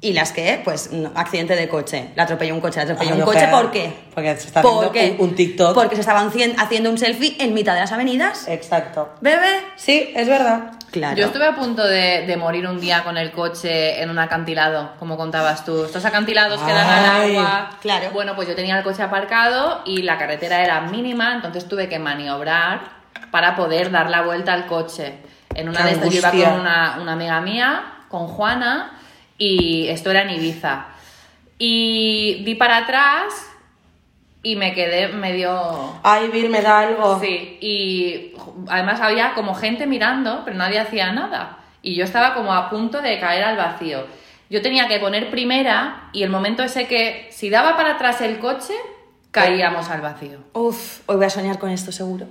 y 0.10 0.14
las 0.14 0.32
que, 0.32 0.62
pues, 0.64 0.92
no, 0.92 1.12
accidente 1.16 1.56
de 1.56 1.68
coche, 1.68 2.10
la 2.16 2.24
atropelló 2.24 2.54
un 2.54 2.62
coche, 2.62 2.78
la 2.78 2.84
atropelló 2.84 3.12
Ah, 3.14 3.18
un 3.18 3.22
coche. 3.22 3.48
¿por 3.50 3.72
qué? 3.72 3.94
Porque 4.14 4.36
se 4.38 4.48
está 4.48 4.62
¿Por 4.62 4.86
haciendo 4.88 5.24
un- 5.24 5.30
un 5.30 5.36
TikTok. 5.36 5.74
Porque 5.74 5.96
se 5.96 6.02
estaban 6.02 6.32
cien- 6.32 6.56
haciendo 6.58 6.90
un 6.90 6.98
selfie 6.98 7.36
en 7.40 7.54
mitad 7.54 7.74
de 7.74 7.80
las 7.82 7.92
avenidas. 7.92 8.48
Exacto. 8.48 9.10
¿Bebé? 9.22 9.62
Sí, 9.76 10.12
es 10.16 10.28
verdad. 10.28 10.72
Claro. 10.92 11.18
Yo 11.18 11.26
estuve 11.26 11.46
a 11.46 11.56
punto 11.56 11.84
de, 11.86 12.26
de 12.26 12.38
morir 12.38 12.68
un 12.68 12.80
día 12.80 13.04
con 13.04 13.18
el 13.18 13.32
coche 13.32 14.02
en 14.02 14.10
un 14.10 14.20
acantilado, 14.20 14.92
como 15.00 15.18
contabas 15.18 15.66
tú. 15.66 15.84
Estos 15.86 16.06
acantilados 16.06 16.62
que 16.62 16.72
dan 16.72 16.88
al 16.90 17.22
Ay, 17.22 17.36
agua. 17.36 17.70
claro. 17.82 18.12
Bueno, 18.14 18.36
pues 18.36 18.48
yo 18.48 18.56
tenía 18.56 18.78
el 18.78 18.84
coche 18.84 19.04
aparcado 19.04 19.82
y 19.86 20.04
la 20.04 20.18
carretera 20.18 20.64
era 20.64 20.82
mínima, 20.82 21.34
entonces 21.34 21.68
tuve 21.68 21.90
que 21.90 22.00
maniobrar 22.00 22.82
para 23.32 23.56
poder 23.56 23.92
dar 23.92 24.10
la 24.10 24.22
vuelta 24.22 24.54
al 24.54 24.68
coche. 24.68 25.18
En 25.54 25.68
una 25.68 25.80
Qué 25.80 25.84
de 25.86 25.92
estas 25.92 26.10
yo 26.12 26.20
iba 26.20 26.32
con 26.32 26.60
una, 26.62 26.98
una 27.02 27.14
amiga 27.14 27.42
mía, 27.42 27.84
con 28.08 28.28
Juana, 28.28 28.95
y 29.38 29.88
esto 29.88 30.12
era 30.12 30.24
en 30.24 30.32
Ibiza. 30.32 30.88
Y 31.58 32.44
di 32.44 32.56
para 32.56 32.78
atrás 32.78 33.52
y 34.44 34.56
me 34.56 34.74
quedé 34.74 35.08
medio... 35.08 36.00
Ay, 36.04 36.28
Vir, 36.28 36.50
me 36.50 36.62
da 36.62 36.80
algo. 36.80 37.20
Sí, 37.20 37.58
y 37.62 38.34
además 38.68 39.02
había 39.02 39.34
como 39.34 39.56
gente 39.56 39.88
mirando, 39.88 40.44
pero 40.46 40.58
nadie 40.58 40.80
hacía 40.80 41.12
nada. 41.12 41.60
Y 41.82 41.96
yo 41.96 42.04
estaba 42.04 42.34
como 42.34 42.54
a 42.54 42.70
punto 42.70 43.02
de 43.02 43.20
caer 43.20 43.44
al 43.44 43.58
vacío. 43.58 44.06
Yo 44.50 44.62
tenía 44.62 44.88
que 44.88 45.00
poner 45.00 45.32
primera 45.32 46.10
y 46.14 46.24
el 46.24 46.30
momento 46.30 46.64
ese 46.64 46.88
que 46.88 47.28
si 47.32 47.50
daba 47.50 47.76
para 47.76 47.94
atrás 47.94 48.22
el 48.22 48.38
coche, 48.38 48.74
caíamos 49.32 49.90
al 49.90 50.02
vacío. 50.02 50.40
Uf, 50.54 51.02
hoy 51.08 51.16
voy 51.16 51.26
a 51.26 51.30
soñar 51.30 51.58
con 51.58 51.72
esto 51.72 51.92
seguro. 51.92 52.28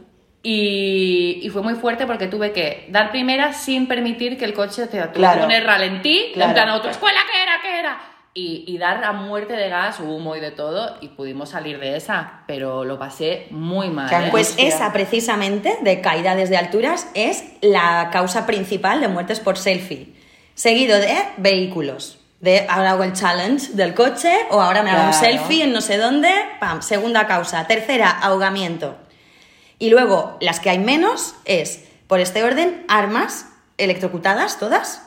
Y, 0.46 1.40
y 1.42 1.48
fue 1.48 1.62
muy 1.62 1.74
fuerte 1.74 2.06
porque 2.06 2.26
tuve 2.26 2.52
que 2.52 2.86
dar 2.90 3.10
primera 3.10 3.54
sin 3.54 3.88
permitir 3.88 4.36
que 4.36 4.44
el 4.44 4.52
coche 4.52 4.86
te 4.88 4.98
que 5.00 5.08
Claro. 5.08 5.40
poner 5.40 5.64
ralentí, 5.64 6.32
Claro. 6.34 6.50
en 6.50 6.54
plan 6.54 6.68
autoescuela, 6.68 7.18
¿qué 7.32 7.42
era? 7.42 7.52
¿Qué 7.62 7.80
era? 7.80 7.98
Y, 8.34 8.64
y 8.66 8.76
dar 8.76 9.02
a 9.04 9.12
muerte 9.12 9.54
de 9.54 9.70
gas, 9.70 10.00
humo 10.00 10.36
y 10.36 10.40
de 10.40 10.50
todo, 10.50 10.98
y 11.00 11.08
pudimos 11.08 11.48
salir 11.48 11.78
de 11.80 11.96
esa, 11.96 12.42
pero 12.46 12.84
lo 12.84 12.98
pasé 12.98 13.46
muy 13.50 13.88
mal. 13.88 14.12
¿eh? 14.12 14.28
Pues 14.30 14.50
Hostia. 14.50 14.68
esa 14.68 14.92
precisamente, 14.92 15.78
de 15.80 16.02
caída 16.02 16.34
desde 16.34 16.58
alturas, 16.58 17.08
es 17.14 17.42
la 17.62 18.10
causa 18.12 18.44
principal 18.44 19.00
de 19.00 19.08
muertes 19.08 19.40
por 19.40 19.56
selfie. 19.56 20.12
Seguido 20.54 20.98
de 20.98 21.16
vehículos. 21.38 22.18
De 22.40 22.66
ahora 22.68 22.90
hago 22.90 23.04
el 23.04 23.14
challenge 23.14 23.72
del 23.72 23.94
coche 23.94 24.30
o 24.50 24.60
ahora 24.60 24.82
me 24.82 24.90
hago 24.90 25.06
un 25.06 25.14
selfie 25.14 25.62
en 25.64 25.72
no 25.72 25.80
sé 25.80 25.96
dónde. 25.96 26.28
Pam, 26.60 26.82
segunda 26.82 27.26
causa. 27.26 27.66
Tercera, 27.66 28.10
ahogamiento. 28.10 28.98
Y 29.78 29.90
luego, 29.90 30.36
las 30.40 30.60
que 30.60 30.70
hay 30.70 30.78
menos 30.78 31.34
es, 31.44 31.80
por 32.06 32.20
este 32.20 32.44
orden, 32.44 32.84
armas 32.88 33.46
electrocutadas, 33.78 34.58
todas. 34.58 35.02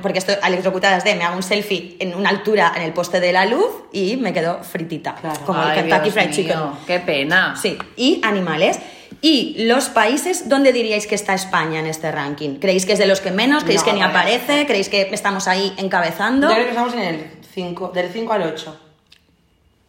Porque 0.00 0.18
estoy 0.18 0.36
electrocutadas 0.42 1.04
de 1.04 1.14
me 1.14 1.24
hago 1.24 1.36
un 1.36 1.42
selfie 1.42 1.96
en 2.00 2.14
una 2.14 2.30
altura 2.30 2.72
en 2.74 2.82
el 2.82 2.94
poste 2.94 3.20
de 3.20 3.32
la 3.32 3.44
luz 3.44 3.70
y 3.92 4.16
me 4.16 4.32
quedo 4.32 4.64
fritita. 4.64 5.14
Claro. 5.14 5.40
Como 5.44 5.62
el 5.62 5.68
Ay, 5.68 5.80
Kentucky 5.80 6.02
Dios 6.04 6.14
Fried 6.14 6.30
Chicken. 6.30 6.58
Qué 6.86 7.00
pena. 7.00 7.54
Sí, 7.54 7.76
y 7.94 8.20
animales. 8.24 8.78
¿Y 9.20 9.66
los 9.66 9.90
países 9.90 10.48
dónde 10.48 10.72
diríais 10.72 11.06
que 11.06 11.14
está 11.14 11.34
España 11.34 11.80
en 11.80 11.86
este 11.86 12.10
ranking? 12.10 12.56
¿Creéis 12.60 12.86
que 12.86 12.94
es 12.94 12.98
de 12.98 13.06
los 13.06 13.20
que 13.20 13.30
menos? 13.30 13.64
¿Creéis 13.64 13.82
No, 13.82 13.86
que 13.88 13.92
ni 13.92 14.02
aparece? 14.02 14.64
¿Creéis 14.66 14.88
que 14.88 15.08
estamos 15.12 15.48
ahí 15.48 15.74
encabezando? 15.76 16.48
Yo 16.48 16.54
creo 16.54 16.64
que 16.64 16.70
estamos 16.70 16.94
en 16.94 17.00
el 17.00 17.30
5, 17.52 17.88
del 17.94 18.08
5 18.10 18.32
al 18.32 18.42
8. 18.42 18.80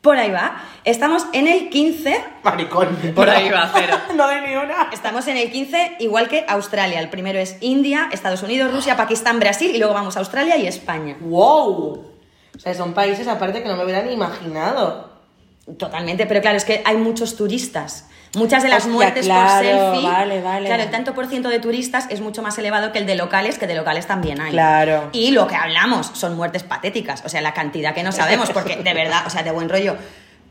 Por 0.09 0.17
ahí 0.17 0.31
va. 0.31 0.63
Estamos 0.85 1.27
en 1.33 1.45
el 1.45 1.69
15. 1.69 2.23
Maricón. 2.41 2.97
Por 3.13 3.29
ahí 3.29 3.47
va, 3.51 3.69
cero. 3.71 3.95
no 4.15 4.27
de 4.27 4.41
ni 4.41 4.55
una. 4.55 4.89
Estamos 4.91 5.27
en 5.27 5.37
el 5.37 5.51
15, 5.51 5.97
igual 5.99 6.27
que 6.27 6.45
Australia. 6.47 6.99
El 6.99 7.09
primero 7.09 7.37
es 7.37 7.57
India, 7.61 8.09
Estados 8.11 8.41
Unidos, 8.41 8.73
Rusia, 8.73 8.97
Pakistán, 8.97 9.39
Brasil 9.39 9.69
y 9.71 9.77
luego 9.77 9.93
vamos 9.93 10.17
a 10.17 10.21
Australia 10.21 10.57
y 10.57 10.65
España. 10.65 11.15
¡Wow! 11.19 12.07
O 12.55 12.59
sea, 12.59 12.73
son 12.73 12.95
países 12.95 13.27
aparte 13.27 13.61
que 13.61 13.69
no 13.69 13.77
me 13.77 13.83
hubiera 13.83 14.01
ni 14.01 14.13
imaginado. 14.13 15.11
Totalmente, 15.77 16.25
pero 16.25 16.41
claro, 16.41 16.57
es 16.57 16.65
que 16.65 16.81
hay 16.83 16.97
muchos 16.97 17.35
turistas. 17.35 18.09
Muchas 18.35 18.61
de 18.61 18.69
las 18.69 18.79
Hostia, 18.79 18.93
muertes 18.93 19.25
claro, 19.25 19.49
por 19.49 19.93
selfie. 19.95 20.09
vale, 20.09 20.41
vale. 20.41 20.65
Claro, 20.67 20.83
el 20.83 20.91
tanto 20.91 21.15
por 21.15 21.27
ciento 21.27 21.49
de 21.49 21.59
turistas 21.59 22.05
es 22.09 22.21
mucho 22.21 22.43
más 22.43 22.57
elevado 22.57 22.91
que 22.91 22.99
el 22.99 23.05
de 23.05 23.15
locales, 23.15 23.57
que 23.57 23.65
de 23.65 23.75
locales 23.75 24.05
también 24.05 24.39
hay. 24.39 24.51
Claro. 24.51 25.09
Y 25.13 25.31
lo 25.31 25.47
que 25.47 25.55
hablamos 25.55 26.11
son 26.13 26.35
muertes 26.35 26.63
patéticas. 26.63 27.23
O 27.25 27.29
sea, 27.29 27.41
la 27.41 27.53
cantidad 27.53 27.95
que 27.95 28.03
no 28.03 28.11
sabemos, 28.11 28.51
porque 28.51 28.75
de 28.77 28.93
verdad, 28.93 29.23
o 29.25 29.29
sea, 29.29 29.41
de 29.41 29.51
buen 29.51 29.67
rollo. 29.67 29.95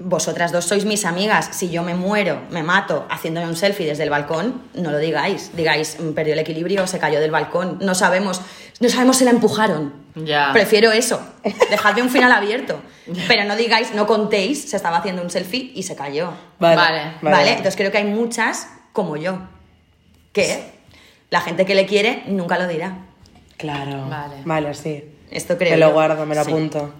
Vosotras 0.00 0.52
dos 0.52 0.64
sois 0.64 0.84
mis 0.84 1.04
amigas. 1.04 1.48
Si 1.52 1.70
yo 1.70 1.82
me 1.82 1.94
muero, 1.94 2.42
me 2.50 2.62
mato 2.62 3.06
haciéndome 3.10 3.48
un 3.48 3.56
selfie 3.56 3.84
desde 3.86 4.04
el 4.04 4.10
balcón, 4.10 4.62
no 4.74 4.92
lo 4.92 4.98
digáis. 4.98 5.50
Digáis, 5.56 5.96
"Mm, 5.98 6.12
perdió 6.12 6.34
el 6.34 6.38
equilibrio, 6.38 6.86
se 6.86 7.00
cayó 7.00 7.18
del 7.20 7.32
balcón. 7.32 7.78
No 7.80 7.96
sabemos, 7.96 8.40
no 8.78 8.88
sabemos 8.88 9.16
si 9.16 9.24
la 9.24 9.32
empujaron. 9.32 9.92
Ya. 10.14 10.50
Prefiero 10.52 10.92
eso. 10.92 11.20
Dejadme 11.70 12.02
un 12.02 12.10
final 12.10 12.30
abierto. 12.30 12.80
Pero 13.26 13.44
no 13.44 13.56
digáis, 13.56 13.92
no 13.92 14.06
contéis, 14.06 14.70
se 14.70 14.76
estaba 14.76 14.98
haciendo 14.98 15.20
un 15.22 15.30
selfie 15.30 15.72
y 15.74 15.82
se 15.82 15.96
cayó. 15.96 16.32
Vale. 16.60 17.14
Vale, 17.20 17.50
entonces 17.50 17.74
creo 17.74 17.90
que 17.90 17.98
hay 17.98 18.04
muchas 18.04 18.68
como 18.92 19.16
yo. 19.16 19.38
Que 20.32 20.62
la 21.30 21.40
gente 21.40 21.66
que 21.66 21.74
le 21.74 21.86
quiere 21.86 22.22
nunca 22.28 22.56
lo 22.56 22.68
dirá. 22.68 22.98
Claro. 23.56 24.06
Vale. 24.08 24.36
Vale, 24.44 24.74
sí. 24.74 25.04
Esto 25.30 25.58
creo. 25.58 25.72
Me 25.72 25.76
lo 25.78 25.90
guardo, 25.92 26.24
me 26.24 26.36
lo 26.36 26.44
Sí. 26.44 26.50
apunto. 26.50 26.94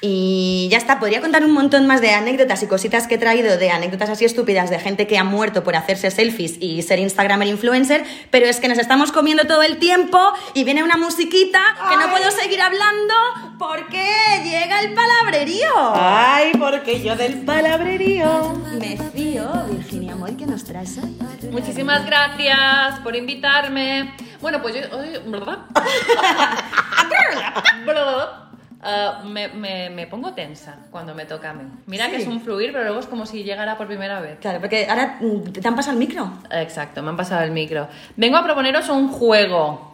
Y 0.00 0.68
ya 0.70 0.78
está, 0.78 0.98
podría 0.98 1.20
contar 1.20 1.44
un 1.44 1.52
montón 1.52 1.86
más 1.86 2.00
de 2.00 2.10
anécdotas 2.10 2.62
y 2.62 2.66
cositas 2.66 3.06
que 3.06 3.14
he 3.14 3.18
traído 3.18 3.56
de 3.56 3.70
anécdotas 3.70 4.10
así 4.10 4.24
estúpidas 4.24 4.70
de 4.70 4.78
gente 4.78 5.06
que 5.06 5.18
ha 5.18 5.24
muerto 5.24 5.64
por 5.64 5.74
hacerse 5.74 6.10
selfies 6.10 6.56
y 6.60 6.82
ser 6.82 6.98
Instagramer 6.98 7.48
influencer, 7.48 8.04
pero 8.30 8.46
es 8.46 8.60
que 8.60 8.68
nos 8.68 8.78
estamos 8.78 9.12
comiendo 9.12 9.46
todo 9.46 9.62
el 9.62 9.78
tiempo 9.78 10.18
y 10.54 10.64
viene 10.64 10.84
una 10.84 10.96
musiquita 10.96 11.60
que 11.88 11.96
no 11.96 12.10
puedo 12.10 12.30
seguir 12.30 12.60
hablando 12.60 13.14
porque 13.58 14.04
llega 14.44 14.80
el 14.80 14.92
palabrerío. 14.92 15.72
Ay, 15.94 16.52
porque 16.58 17.02
yo 17.02 17.16
del 17.16 17.44
palabrerío. 17.44 18.54
Me 18.78 18.98
fío, 19.14 19.48
Virginia 19.70 20.14
Moy, 20.14 20.36
que 20.36 20.46
nos 20.46 20.64
traes 20.64 20.98
hoy? 20.98 21.16
Muchísimas 21.50 22.04
gracias 22.04 23.00
por 23.00 23.16
invitarme. 23.16 24.14
Bueno, 24.40 24.60
pues 24.60 24.74
yo 24.74 24.82
¿verdad? 25.30 25.58
eh, 28.86 29.10
me, 29.24 29.48
me- 29.48 29.90
me 29.90 30.06
pongo 30.06 30.32
tensa 30.32 30.76
cuando 30.90 31.14
me 31.14 31.24
toca 31.26 31.50
a 31.50 31.54
mí. 31.54 31.64
Mira 31.86 32.08
que 32.08 32.16
es 32.16 32.26
un 32.26 32.40
fluir, 32.40 32.72
pero 32.72 32.84
luego 32.84 33.00
es 33.00 33.06
como 33.06 33.26
si 33.26 33.42
llegara 33.44 33.76
por 33.76 33.86
primera 33.86 34.20
vez. 34.20 34.38
Claro, 34.40 34.60
porque 34.60 34.86
ahora 34.88 35.16
mm, 35.20 35.52
te 35.52 35.66
han 35.66 35.74
pasado 35.76 35.92
el 35.94 35.98
micro. 35.98 36.30
Exacto, 36.50 37.02
me 37.02 37.10
han 37.10 37.16
pasado 37.16 37.42
el 37.42 37.50
micro. 37.50 37.88
Vengo 38.16 38.36
a 38.36 38.44
proponeros 38.44 38.88
un 38.88 39.08
juego 39.08 39.92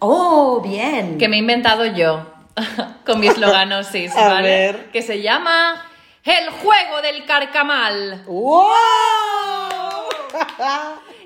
¡Oh, 0.00 0.60
bien! 0.60 1.16
que 1.18 1.28
me 1.28 1.36
he 1.36 1.38
inventado 1.38 1.86
yo 1.86 2.26
con 3.06 3.20
mis 3.20 3.38
loganosis, 3.38 4.12
A 4.16 4.28
¿vale? 4.28 4.48
ver. 4.48 4.90
Que 4.90 5.00
se 5.02 5.22
llama 5.22 5.80
El 6.24 6.50
juego 6.50 7.00
del 7.02 7.24
carcamal. 7.24 8.22
¡Wow! 8.26 8.62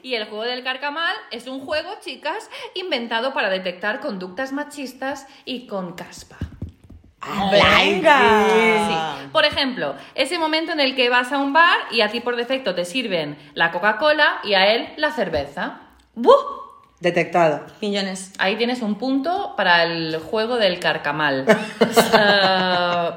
Y 0.03 0.15
el 0.15 0.27
juego 0.27 0.45
del 0.45 0.63
carcamal 0.63 1.15
es 1.33 1.47
un 1.49 1.61
juego, 1.61 1.91
chicas, 2.01 2.49
inventado 2.75 3.33
para 3.35 3.49
detectar 3.49 3.99
conductas 4.01 4.53
machistas 4.53 5.27
y 5.45 5.67
con 5.67 5.95
caspa. 5.95 6.37
¡Venga! 7.51 8.47
Sí. 8.89 9.29
Por 9.33 9.45
ejemplo, 9.45 9.95
ese 10.15 10.39
momento 10.39 10.73
en 10.73 10.81
el 10.81 10.95
que 10.95 11.11
vas 11.11 11.33
a 11.33 11.39
un 11.39 11.53
bar 11.53 11.79
y 11.91 12.01
a 12.01 12.09
ti 12.09 12.21
por 12.21 12.37
defecto 12.37 12.75
te 12.75 12.85
sirven 12.85 13.37
la 13.55 13.73
Coca-Cola 13.73 14.41
y 14.45 14.55
a 14.55 14.73
él 14.73 14.89
la 14.97 15.11
cerveza. 15.11 15.81
¡Buh! 16.15 16.33
Detectado. 17.01 17.67
Millones. 17.83 18.33
Ahí 18.39 18.57
tienes 18.57 18.81
un 18.81 18.95
punto 18.95 19.55
para 19.57 19.85
el 19.85 20.19
juego 20.19 20.57
del 20.57 20.79
carcamal. 20.79 21.47
Eh, 22.19 23.11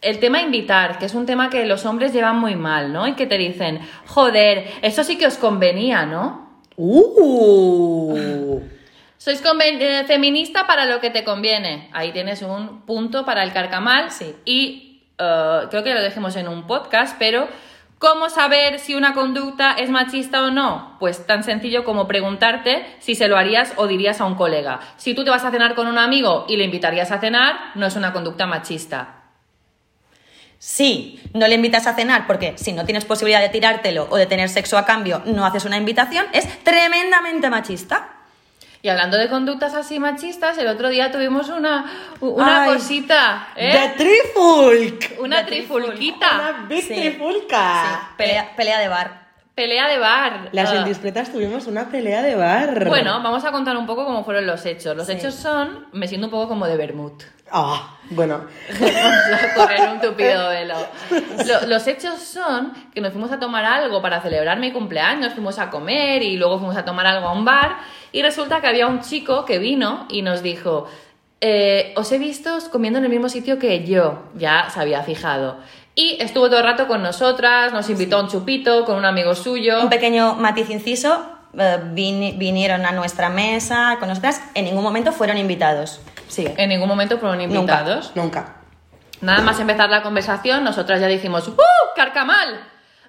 el 0.00 0.20
tema 0.20 0.40
invitar, 0.40 0.98
que 0.98 1.06
es 1.06 1.14
un 1.14 1.26
tema 1.26 1.50
que 1.50 1.64
los 1.66 1.84
hombres 1.84 2.12
llevan 2.12 2.38
muy 2.38 2.54
mal, 2.54 2.92
¿no? 2.92 3.08
Y 3.08 3.14
que 3.14 3.26
te 3.26 3.36
dicen, 3.36 3.80
joder, 4.06 4.70
eso 4.82 5.02
sí 5.02 5.18
que 5.18 5.26
os 5.26 5.36
convenía, 5.36 6.06
¿no? 6.06 6.62
¡Uh! 6.76 8.60
Sois 9.18 9.42
eh, 9.42 10.04
feminista 10.06 10.68
para 10.68 10.86
lo 10.86 11.00
que 11.00 11.10
te 11.10 11.24
conviene. 11.24 11.90
Ahí 11.92 12.12
tienes 12.12 12.40
un 12.42 12.82
punto 12.82 13.24
para 13.24 13.42
el 13.42 13.52
carcamal. 13.52 14.12
Sí. 14.12 14.36
Y 14.44 15.02
eh, 15.18 15.62
creo 15.68 15.82
que 15.82 15.92
lo 15.92 16.00
dejemos 16.00 16.36
en 16.36 16.46
un 16.46 16.68
podcast, 16.68 17.16
pero 17.18 17.48
¿cómo 17.98 18.30
saber 18.30 18.78
si 18.78 18.94
una 18.94 19.14
conducta 19.14 19.72
es 19.72 19.90
machista 19.90 20.44
o 20.44 20.52
no? 20.52 20.96
Pues 21.00 21.26
tan 21.26 21.42
sencillo 21.42 21.84
como 21.84 22.06
preguntarte 22.06 22.86
si 23.00 23.16
se 23.16 23.26
lo 23.26 23.36
harías 23.36 23.72
o 23.74 23.88
dirías 23.88 24.20
a 24.20 24.24
un 24.24 24.36
colega. 24.36 24.78
Si 24.98 25.14
tú 25.14 25.24
te 25.24 25.30
vas 25.30 25.44
a 25.44 25.50
cenar 25.50 25.74
con 25.74 25.88
un 25.88 25.98
amigo 25.98 26.46
y 26.48 26.56
le 26.56 26.64
invitarías 26.64 27.10
a 27.10 27.18
cenar, 27.18 27.72
no 27.74 27.86
es 27.86 27.96
una 27.96 28.12
conducta 28.12 28.46
machista. 28.46 29.16
Si 30.60 31.20
no 31.34 31.48
le 31.48 31.56
invitas 31.56 31.88
a 31.88 31.94
cenar 31.94 32.28
porque 32.28 32.56
si 32.56 32.72
no 32.72 32.84
tienes 32.84 33.04
posibilidad 33.04 33.40
de 33.40 33.48
tirártelo 33.48 34.06
o 34.10 34.16
de 34.16 34.26
tener 34.26 34.48
sexo 34.48 34.78
a 34.78 34.86
cambio, 34.86 35.22
no 35.24 35.44
haces 35.44 35.64
una 35.64 35.76
invitación, 35.76 36.26
es 36.32 36.62
tremendamente 36.62 37.50
machista. 37.50 38.17
Y 38.80 38.88
hablando 38.88 39.16
de 39.16 39.28
conductas 39.28 39.74
así 39.74 39.98
machistas, 39.98 40.56
el 40.58 40.68
otro 40.68 40.88
día 40.88 41.10
tuvimos 41.10 41.48
una, 41.48 41.84
una 42.20 42.62
Ay, 42.62 42.74
cosita, 42.74 43.48
¿eh? 43.56 43.72
¡De 43.96 44.04
Trifulk! 44.04 45.20
Una 45.20 45.38
de 45.38 45.44
trifulquita. 45.44 46.26
¡Una 46.34 46.66
Big 46.68 46.82
Sí. 46.84 46.94
Trifulca! 46.94 48.10
Pelea, 48.16 48.54
pelea 48.56 48.78
de 48.78 48.88
bar. 48.88 49.28
Pelea 49.56 49.88
de 49.88 49.98
bar. 49.98 50.48
Las 50.52 50.70
Ah. 50.70 50.76
indiscretas 50.76 51.32
tuvimos 51.32 51.66
una 51.66 51.88
pelea 51.88 52.22
de 52.22 52.36
bar. 52.36 52.86
Bueno, 52.88 53.20
vamos 53.20 53.44
a 53.44 53.50
contar 53.50 53.76
un 53.76 53.86
poco 53.86 54.04
cómo 54.04 54.24
fueron 54.24 54.46
los 54.46 54.64
hechos. 54.64 54.96
Los 54.96 55.06
Sí. 55.08 55.14
hechos 55.14 55.34
son, 55.34 55.86
me 55.92 56.06
siento 56.06 56.28
un 56.28 56.30
poco 56.30 56.46
como 56.46 56.66
de 56.68 56.76
Bermud. 56.76 57.20
Ah, 57.50 57.96
bueno. 58.10 58.40
Correr 59.56 59.88
un 59.90 60.00
tupido 60.00 60.48
velo. 60.48 60.74
Lo- 61.46 61.66
los 61.66 61.86
hechos 61.86 62.20
son 62.20 62.72
que 62.94 63.00
nos 63.00 63.12
fuimos 63.12 63.32
a 63.32 63.38
tomar 63.38 63.64
algo 63.64 64.00
para 64.02 64.20
celebrar 64.20 64.58
mi 64.58 64.72
cumpleaños, 64.72 65.32
fuimos 65.34 65.58
a 65.58 65.70
comer 65.70 66.22
y 66.22 66.36
luego 66.36 66.58
fuimos 66.58 66.76
a 66.76 66.84
tomar 66.84 67.06
algo 67.06 67.28
a 67.28 67.32
un 67.32 67.44
bar 67.44 67.76
y 68.12 68.22
resulta 68.22 68.60
que 68.60 68.66
había 68.66 68.86
un 68.86 69.00
chico 69.00 69.44
que 69.44 69.58
vino 69.58 70.06
y 70.10 70.22
nos 70.22 70.42
dijo, 70.42 70.88
eh, 71.40 71.92
os 71.96 72.10
he 72.12 72.18
visto 72.18 72.58
comiendo 72.70 72.98
en 72.98 73.04
el 73.04 73.10
mismo 73.10 73.28
sitio 73.28 73.58
que 73.58 73.84
yo, 73.84 74.24
ya 74.34 74.68
se 74.70 74.80
había 74.80 75.02
fijado. 75.02 75.56
Y 75.94 76.16
estuvo 76.20 76.46
todo 76.48 76.58
el 76.58 76.64
rato 76.64 76.86
con 76.86 77.02
nosotras, 77.02 77.72
nos 77.72 77.90
invitó 77.90 78.18
a 78.18 78.22
un 78.22 78.28
chupito 78.28 78.84
con 78.84 78.96
un 78.96 79.04
amigo 79.04 79.34
suyo. 79.34 79.82
Un 79.82 79.88
pequeño 79.88 80.34
matiz 80.34 80.70
inciso, 80.70 81.26
eh, 81.58 81.78
vini- 81.92 82.36
vinieron 82.38 82.86
a 82.86 82.92
nuestra 82.92 83.28
mesa 83.30 83.96
con 83.98 84.08
nosotras, 84.08 84.40
en 84.54 84.66
ningún 84.66 84.84
momento 84.84 85.10
fueron 85.12 85.38
invitados. 85.38 86.00
Sigue. 86.28 86.54
En 86.56 86.68
ningún 86.68 86.88
momento 86.88 87.18
fueron 87.18 87.40
invitados. 87.40 88.12
Nunca. 88.14 88.54
Nada 89.20 89.42
más 89.42 89.58
empezar 89.58 89.90
la 89.90 90.02
conversación, 90.02 90.62
nosotras 90.62 91.00
ya 91.00 91.06
dijimos, 91.08 91.48
¡Uh! 91.48 91.56
¡Carcamal! 91.96 92.60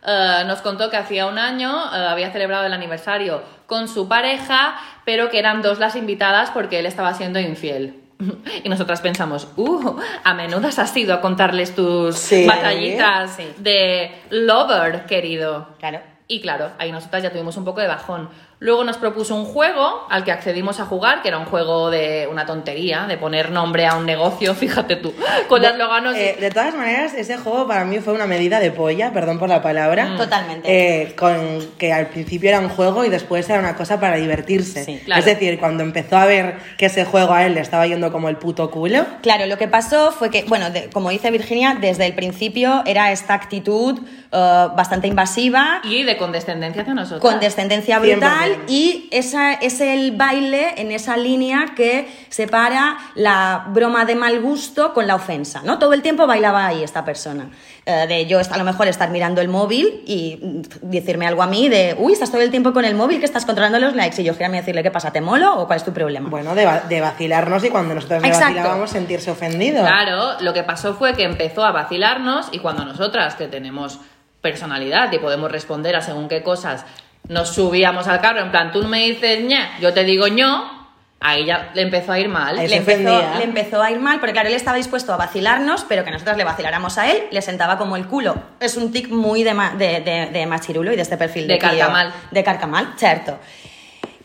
Eh, 0.05 0.43
nos 0.47 0.61
contó 0.61 0.89
que 0.89 0.97
hacía 0.97 1.27
un 1.27 1.37
año 1.37 1.69
eh, 1.93 2.07
había 2.09 2.31
celebrado 2.31 2.65
el 2.65 2.73
aniversario 2.73 3.43
con 3.67 3.87
su 3.87 4.07
pareja, 4.07 4.75
pero 5.05 5.29
que 5.29 5.37
eran 5.39 5.61
dos 5.61 5.77
las 5.77 5.95
invitadas 5.95 6.49
porque 6.51 6.79
él 6.79 6.85
estaba 6.85 7.13
siendo 7.13 7.39
infiel. 7.39 8.01
Y 8.63 8.67
nosotras 8.69 9.01
pensamos, 9.01 9.47
¡uh! 9.55 9.97
A 10.23 10.33
menudas 10.33 10.79
has 10.79 10.95
ido 10.97 11.13
a 11.13 11.21
contarles 11.21 11.75
tus 11.75 12.15
Sí. 12.17 12.45
batallitas 12.47 13.31
Sí. 13.35 13.53
de 13.57 14.11
lover, 14.29 15.05
querido. 15.05 15.69
Claro. 15.79 16.01
Y 16.31 16.41
claro, 16.41 16.69
ahí 16.77 16.91
nosotras 16.91 17.23
ya 17.23 17.31
tuvimos 17.31 17.57
un 17.57 17.65
poco 17.65 17.81
de 17.81 17.87
bajón. 17.87 18.29
Luego 18.59 18.83
nos 18.83 18.97
propuso 18.97 19.33
un 19.35 19.45
juego 19.45 20.05
al 20.11 20.23
que 20.25 20.31
accedimos 20.31 20.79
a 20.79 20.85
jugar, 20.85 21.21
que 21.23 21.29
era 21.29 21.39
un 21.39 21.45
juego 21.45 21.89
de 21.89 22.27
una 22.29 22.45
tontería, 22.45 23.05
de 23.07 23.17
poner 23.17 23.49
nombre 23.49 23.87
a 23.87 23.95
un 23.95 24.05
negocio, 24.05 24.53
fíjate 24.55 24.95
tú, 24.97 25.11
con 25.47 25.61
las 25.63 25.75
loganos. 25.77 26.13
Eh, 26.15 26.35
de 26.39 26.51
todas 26.51 26.75
maneras, 26.75 27.15
ese 27.15 27.37
juego 27.37 27.65
para 27.67 27.83
mí 27.85 27.97
fue 27.99 28.13
una 28.13 28.27
medida 28.27 28.59
de 28.59 28.69
polla, 28.69 29.11
perdón 29.11 29.39
por 29.39 29.49
la 29.49 29.63
palabra. 29.63 30.05
Mm. 30.05 30.17
Totalmente. 30.17 30.67
Eh, 31.01 31.15
con 31.15 31.65
que 31.79 31.91
al 31.93 32.07
principio 32.09 32.49
era 32.49 32.59
un 32.59 32.69
juego 32.69 33.03
y 33.05 33.09
después 33.09 33.49
era 33.49 33.57
una 33.59 33.75
cosa 33.75 33.99
para 33.99 34.17
divertirse. 34.17 34.83
Sí, 34.83 35.01
claro. 35.05 35.19
Es 35.21 35.25
decir, 35.25 35.57
cuando 35.57 35.81
empezó 35.81 36.17
a 36.17 36.25
ver 36.27 36.57
que 36.77 36.87
ese 36.87 37.05
juego 37.05 37.33
a 37.33 37.45
él 37.47 37.55
le 37.55 37.61
estaba 37.61 37.87
yendo 37.87 38.11
como 38.11 38.29
el 38.29 38.35
puto 38.35 38.69
culo. 38.69 39.03
Claro, 39.23 39.47
lo 39.47 39.57
que 39.57 39.67
pasó 39.67 40.11
fue 40.11 40.29
que, 40.29 40.43
bueno, 40.43 40.69
de- 40.69 40.91
como 40.91 41.09
dice 41.09 41.31
Virginia, 41.31 41.75
desde 41.81 42.05
el 42.05 42.13
principio 42.13 42.83
era 42.85 43.11
esta 43.11 43.33
actitud 43.33 43.99
eh, 44.31 44.67
bastante 44.75 45.07
invasiva, 45.07 45.79
Y 45.85 46.03
de 46.03 46.17
condescendencia 46.19 46.81
hacia 46.83 46.93
nosotros. 46.93 47.21
con 47.21 47.39
descendencia 47.39 47.97
brutal 47.99 48.51
100%. 48.57 48.69
y 48.69 49.07
esa, 49.11 49.53
es 49.53 49.81
el 49.81 50.11
baile 50.15 50.73
en 50.77 50.91
esa 50.91 51.17
línea 51.17 51.73
que 51.75 52.07
separa 52.29 52.97
la 53.15 53.65
broma 53.69 54.05
de 54.05 54.15
mal 54.15 54.39
gusto 54.41 54.93
con 54.93 55.07
la 55.07 55.15
ofensa, 55.15 55.61
¿no? 55.63 55.79
Todo 55.79 55.93
el 55.93 56.01
tiempo 56.01 56.27
bailaba 56.27 56.67
ahí 56.67 56.83
esta 56.83 57.03
persona. 57.05 57.49
Eh, 57.85 58.05
de 58.07 58.25
yo 58.27 58.39
a 58.39 58.57
lo 58.57 58.63
mejor 58.63 58.87
estar 58.87 59.09
mirando 59.09 59.41
el 59.41 59.47
móvil 59.47 60.03
y 60.05 60.37
decirme 60.81 61.25
algo 61.25 61.41
a 61.41 61.47
mí 61.47 61.69
de, 61.69 61.95
uy, 61.97 62.13
estás 62.13 62.29
todo 62.31 62.41
el 62.41 62.51
tiempo 62.51 62.71
con 62.73 62.85
el 62.85 62.93
móvil 62.93 63.19
que 63.19 63.25
estás 63.25 63.45
controlando 63.45 63.79
los 63.79 63.95
likes 63.95 64.21
y 64.21 64.25
yo 64.25 64.33
girarme 64.33 64.57
y 64.57 64.59
decirle, 64.59 64.83
¿qué 64.83 64.91
pasa? 64.91 65.11
¿Te 65.11 65.21
molo 65.21 65.57
o 65.59 65.65
cuál 65.65 65.77
es 65.77 65.85
tu 65.85 65.91
problema? 65.93 66.29
Bueno, 66.29 66.53
de, 66.53 66.65
va- 66.65 66.81
de 66.81 67.01
vacilarnos 67.01 67.63
y 67.63 67.69
cuando 67.69 67.95
nosotros 67.95 68.21
le 68.21 68.29
vacilábamos 68.29 68.89
sentirse 68.91 69.31
ofendido. 69.31 69.81
Claro, 69.81 70.39
lo 70.41 70.53
que 70.53 70.63
pasó 70.63 70.93
fue 70.93 71.13
que 71.15 71.23
empezó 71.23 71.63
a 71.65 71.71
vacilarnos 71.71 72.47
y 72.51 72.59
cuando 72.59 72.85
nosotras, 72.85 73.35
que 73.35 73.47
tenemos 73.47 73.99
personalidad 74.41 75.11
y 75.11 75.19
podemos 75.19 75.51
responder 75.51 75.95
a 75.95 76.01
según 76.01 76.27
qué 76.29 76.41
cosas, 76.43 76.85
nos 77.27 77.49
subíamos 77.49 78.07
al 78.07 78.21
carro, 78.21 78.39
en 78.39 78.51
plan, 78.51 78.71
tú 78.71 78.83
me 78.83 78.99
dices 79.07 79.43
ña, 79.43 79.77
yo 79.79 79.93
te 79.93 80.03
digo 80.03 80.27
ño, 80.27 80.77
ahí 81.19 81.45
ya 81.45 81.71
le 81.73 81.81
empezó 81.81 82.13
a 82.13 82.19
ir 82.19 82.29
mal. 82.29 82.55
Le 82.55 82.63
empezó, 82.77 83.01
ofendía. 83.13 83.35
le 83.37 83.43
empezó 83.43 83.81
a 83.83 83.91
ir 83.91 83.99
mal, 83.99 84.19
porque 84.19 84.33
claro, 84.33 84.47
él 84.47 84.55
estaba 84.55 84.77
dispuesto 84.77 85.13
a 85.13 85.17
vacilarnos, 85.17 85.85
pero 85.89 86.03
que 86.05 86.11
nosotros 86.11 86.37
le 86.37 86.45
vaciláramos 86.45 86.97
a 86.97 87.11
él, 87.11 87.23
le 87.31 87.41
sentaba 87.41 87.77
como 87.77 87.97
el 87.97 88.07
culo. 88.07 88.35
Es 88.59 88.77
un 88.77 88.91
tic 88.91 89.09
muy 89.09 89.43
de, 89.43 89.53
ma- 89.53 89.75
de, 89.75 89.99
de, 89.99 90.27
de 90.31 90.45
machirulo 90.45 90.93
y 90.93 90.95
de 90.95 91.01
este 91.01 91.17
perfil 91.17 91.45
de, 91.47 91.55
De 91.55 91.59
tío. 91.59 91.69
carcamal. 91.69 92.13
De 92.31 92.43
carcamal, 92.43 92.93
cierto. 92.97 93.37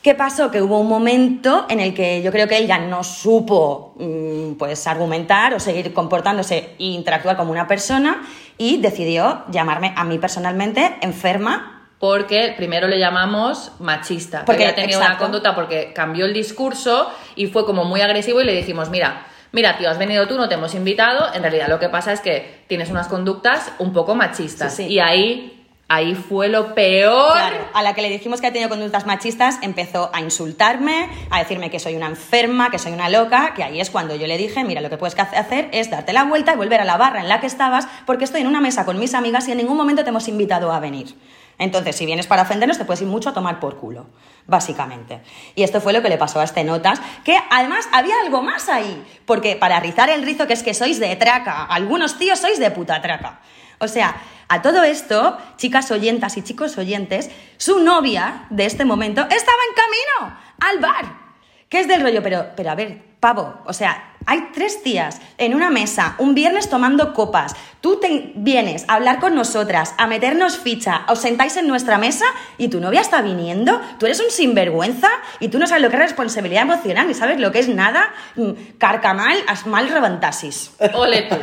¿Qué 0.01 0.15
pasó? 0.15 0.51
Que 0.51 0.61
hubo 0.61 0.79
un 0.79 0.87
momento 0.89 1.65
en 1.71 1.81
el 1.81 1.95
que 1.95 2.21
yo 2.23 2.31
creo 2.31 2.47
que 2.47 2.59
él 2.59 2.67
ya 2.67 2.77
no 2.79 3.03
supo 3.03 3.95
mm, 3.99 4.53
pues 4.59 4.87
argumentar 4.87 5.55
o 5.55 5.59
seguir 5.61 5.95
comportándose 5.95 6.75
e 6.79 6.85
interactuar 6.85 7.37
como 7.39 7.51
una 7.51 7.67
persona 7.67 8.23
y 8.59 8.81
decidió 8.81 9.45
llamarme 9.51 9.93
a 9.97 10.05
mí 10.05 10.19
personalmente 10.19 10.97
enferma 11.01 11.71
Porque 11.99 12.53
primero 12.57 12.87
le 12.87 12.99
llamamos 12.99 13.73
machista. 13.81 14.41
Porque- 14.41 14.47
Porque 14.47 14.65
había 14.65 14.75
tenido 14.75 14.99
una 14.99 15.07
exacto. 15.07 15.25
conducta 15.25 15.55
porque 15.55 15.93
cambió 15.95 16.27
el 16.27 16.35
discurso 16.35 17.11
y 17.35 17.47
fue 17.47 17.65
como 17.65 17.85
muy 17.85 18.01
agresivo 18.03 18.41
y 18.41 18.45
le 18.45 18.53
dijimos, 18.55 18.91
mira, 18.91 19.27
mira, 19.53 19.79
tío, 19.79 19.89
has 19.89 19.99
venido 19.99 20.27
tú, 20.29 20.37
no 20.37 20.49
te 20.49 20.55
hemos 20.57 20.75
invitado. 20.75 21.33
En 21.35 21.43
realidad 21.43 21.69
lo 21.69 21.79
que 21.79 21.89
pasa 21.89 22.13
es 22.13 22.21
que 22.21 22.65
tienes 22.69 22.91
unas 22.91 23.09
conductas 23.09 23.73
un 23.79 23.93
poco 23.93 24.15
machistas. 24.15 24.75
Sí, 24.75 24.85
sí. 24.87 24.93
Y 24.93 24.99
ahí, 25.01 25.64
ahí 25.89 26.15
fue 26.15 26.49
lo 26.49 26.75
peor. 26.75 27.39
A 27.73 27.83
la 27.83 27.95
que 27.95 28.03
le 28.03 28.11
dijimos 28.11 28.41
que 28.41 28.47
ha 28.47 28.53
tenido 28.53 28.69
conductas 28.69 29.07
machistas, 29.07 29.59
empezó 29.63 30.11
a 30.13 30.21
insultarme, 30.21 31.09
a 31.31 31.39
decirme 31.39 31.71
que 31.71 31.79
soy 31.79 31.95
una 31.95 32.07
enferma, 32.07 32.71
que 32.71 32.79
soy 32.79 32.93
una 32.93 33.09
loca, 33.09 33.55
que 33.55 33.63
ahí 33.63 33.81
es 33.81 33.91
cuando 33.91 34.15
yo 34.15 34.27
le 34.27 34.37
dije, 34.37 34.65
mira, 34.65 34.81
lo 34.81 34.91
que 34.91 34.97
puedes 34.97 35.19
hacer 35.19 35.69
es 35.73 35.91
darte 35.91 36.13
la 36.13 36.25
vuelta 36.25 36.55
y 36.55 36.57
volver 36.57 36.81
a 36.81 36.85
la 36.85 36.97
barra 36.97 37.21
en 37.21 37.29
la 37.29 37.41
que 37.41 37.47
estabas, 37.47 37.87
porque 38.07 38.25
estoy 38.25 38.43
en 38.43 38.47
una 38.47 38.61
mesa 38.61 38.85
con 38.85 38.99
mis 38.99 39.15
amigas 39.15 39.49
y 39.49 39.53
en 39.53 39.59
ningún 39.59 39.77
momento 39.77 40.05
te 40.05 40.11
hemos 40.11 40.29
invitado 40.29 40.73
a 40.73 40.81
venir. 40.81 41.15
Entonces, 41.59 41.95
si 41.95 42.05
vienes 42.05 42.27
para 42.27 42.43
ofendernos, 42.43 42.79
te 42.79 42.85
puedes 42.85 43.03
ir 43.03 43.07
mucho 43.07 43.29
a 43.29 43.33
tomar 43.33 43.61
por 43.61 43.77
culo, 43.77 44.07
básicamente. 44.47 45.21
Y 45.55 45.63
esto 45.63 45.81
fue 45.81 45.93
lo 45.93 46.03
que 46.03 46.09
le 46.09 46.19
pasó 46.19 46.41
a 46.41 46.45
este 46.45 46.65
Notas, 46.65 47.01
que 47.25 47.39
además 47.51 47.89
había 47.93 48.15
algo 48.25 48.43
más 48.43 48.69
ahí, 48.69 49.05
porque 49.25 49.55
para 49.55 49.79
rizar 49.79 50.11
el 50.11 50.25
rizo, 50.25 50.49
que 50.49 50.55
es 50.55 50.65
que 50.65 50.75
sois 50.75 50.99
de 50.99 51.15
traca, 51.15 51.65
algunos 51.65 52.19
tíos 52.19 52.41
sois 52.41 52.59
de 52.59 52.71
puta 52.73 53.01
traca. 53.01 53.41
O 53.79 53.89
sea, 53.89 54.17
a 54.49 54.63
todo 54.63 54.83
esto, 54.83 55.39
chicas 55.57 55.91
oyentas 55.91 56.37
y 56.37 56.43
chicos 56.43 56.77
oyentes, 56.79 57.31
su 57.57 57.81
novia 57.81 58.47
de 58.51 58.67
este 58.67 58.85
momento 58.85 59.23
estaba 59.23 59.59
en 59.69 59.75
camino 59.75 60.39
al 60.61 60.79
bar. 60.79 61.25
Que 61.69 61.81
es 61.81 61.89
del 61.89 62.03
rollo, 62.03 62.23
pero, 62.23 62.47
pero 62.55 62.71
a 62.71 62.75
ver, 62.75 63.03
pavo, 63.19 63.63
o 63.65 63.73
sea, 63.73 64.13
hay 64.27 64.51
tres 64.55 64.83
tías 64.83 65.21
en 65.39 65.55
una 65.55 65.71
mesa, 65.71 66.15
un 66.19 66.35
viernes 66.35 66.71
tomando 66.71 67.13
copas. 67.15 67.55
Tú 67.81 67.99
te 67.99 68.33
vienes 68.37 68.85
a 68.87 68.95
hablar 68.95 69.19
con 69.19 69.35
nosotras, 69.35 69.95
a 69.99 70.07
meternos 70.07 70.59
ficha, 70.59 71.03
os 71.09 71.21
sentáis 71.21 71.57
en 71.57 71.67
nuestra 71.67 71.99
mesa 71.99 72.27
y 72.59 72.69
tu 72.69 72.81
novia 72.81 73.01
está 73.01 73.23
viniendo. 73.23 73.81
Tú 73.99 74.07
eres 74.07 74.21
un 74.21 74.31
sinvergüenza 74.31 75.09
y 75.41 75.49
tú 75.49 75.59
no 75.59 75.67
sabes 75.67 75.83
lo 75.83 75.91
que 75.91 75.97
es 75.97 76.03
responsabilidad 76.03 76.63
emocional 76.63 77.07
ni 77.09 77.15
sabes 77.15 77.41
lo 77.41 77.51
que 77.51 77.59
es 77.59 77.69
nada. 77.69 78.13
mm, 78.37 78.51
Carcamal, 78.79 79.37
as 79.47 79.67
mal 79.67 79.89
reventassis. 79.89 80.73
Ole 80.95 81.23
tú. 81.23 81.37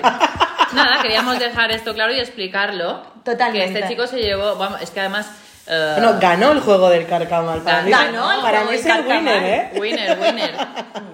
Nada, 0.73 1.01
queríamos 1.01 1.39
dejar 1.39 1.71
esto 1.71 1.93
claro 1.93 2.13
y 2.13 2.19
explicarlo. 2.19 3.01
Totalmente. 3.23 3.73
Que 3.73 3.79
este 3.79 3.87
chico 3.89 4.07
se 4.07 4.19
llevó, 4.19 4.55
vamos, 4.55 4.81
es 4.81 4.89
que 4.91 4.99
además... 4.99 5.29
Bueno, 5.67 6.17
ganó 6.19 6.51
el 6.51 6.59
juego 6.59 6.89
del 6.89 7.07
carcamal. 7.07 7.61
Para 7.61 7.83
mí, 7.83 7.91
Ganó 7.91 8.31
el 8.31 8.41
para 8.41 8.59
juego 8.59 8.71
mí 8.71 8.77
del 8.77 8.87
es 8.87 8.95
el 8.97 9.07
winner, 9.07 9.43
¿eh? 9.43 9.71
Winner, 9.79 10.19
winner. 10.19 10.55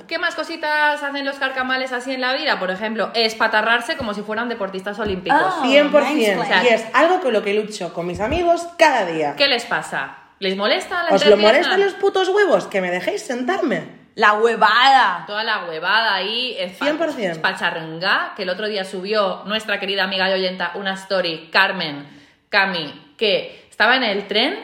¿Qué 0.07 0.17
más 0.17 0.33
cositas 0.35 1.03
hacen 1.03 1.25
los 1.25 1.35
carcamales 1.35 1.91
así 1.91 2.13
en 2.13 2.21
la 2.21 2.33
vida? 2.33 2.57
Por 2.57 2.71
ejemplo, 2.71 3.11
espatarrarse 3.13 3.97
como 3.97 4.13
si 4.13 4.21
fueran 4.21 4.49
deportistas 4.49 4.97
olímpicos. 4.99 5.39
Ah. 5.39 5.61
100%. 5.63 5.91
mansplain. 5.91 6.65
Y 6.65 6.67
es 6.69 6.85
algo 6.93 7.19
con 7.19 7.33
lo 7.33 7.43
que 7.43 7.53
lucho 7.53 7.93
con 7.93 8.07
mis 8.07 8.19
amigos 8.19 8.67
cada 8.77 9.05
día. 9.05 9.35
¿Qué 9.35 9.47
les 9.47 9.65
pasa? 9.65 10.15
¿Les 10.39 10.55
molesta 10.55 11.03
la 11.03 11.09
¿Os 11.09 11.25
lo 11.25 11.37
molestan 11.37 11.79
los 11.81 11.93
putos 11.93 12.29
huevos? 12.29 12.67
Que 12.67 12.79
me 12.79 12.89
dejéis 12.89 13.23
sentarme. 13.25 14.06
La 14.17 14.33
huevada. 14.33 15.23
Toda 15.27 15.43
la 15.43 15.65
huevada 15.65 16.15
ahí, 16.15 16.55
es 16.59 16.79
100%. 16.79 17.31
espacharranga, 17.31 18.33
que 18.35 18.43
el 18.43 18.49
otro 18.49 18.67
día 18.67 18.83
subió 18.83 19.43
nuestra 19.45 19.79
querida 19.79 20.03
amiga 20.03 20.27
y 20.29 20.33
oyenta 20.33 20.71
una 20.73 20.93
story, 20.95 21.49
Carmen, 21.51 22.05
Cami, 22.49 23.13
que 23.15 23.67
estaba 23.69 23.95
en 23.95 24.03
el 24.03 24.27
tren 24.27 24.57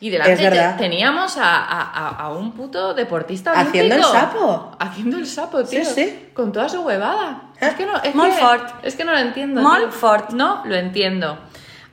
y 0.00 0.08
delante 0.10 0.48
teníamos 0.78 1.36
a, 1.36 1.56
a- 1.64 2.08
a- 2.10 2.28
un 2.32 2.52
puto 2.52 2.94
deportista 2.94 3.52
olímpico. 3.52 3.70
Haciendo 3.78 3.94
el 3.96 4.02
sapo. 4.04 4.76
Haciendo 4.78 5.16
el 5.18 5.26
sapo, 5.26 5.64
tío. 5.64 5.84
Sí, 5.84 5.92
sí. 5.92 6.28
Con 6.32 6.52
toda 6.52 6.68
su 6.68 6.80
huevada. 6.82 7.42
Es 7.60 7.74
que 7.74 7.84
no, 7.84 7.96
es 7.96 8.14
que, 8.14 8.86
es 8.88 8.94
que 8.94 9.04
no 9.04 9.12
lo 9.12 9.18
entiendo. 9.18 9.60
Molt 9.62 9.90
tío. 9.90 9.92
fort. 9.92 10.30
No 10.30 10.62
lo 10.64 10.76
entiendo. 10.76 11.38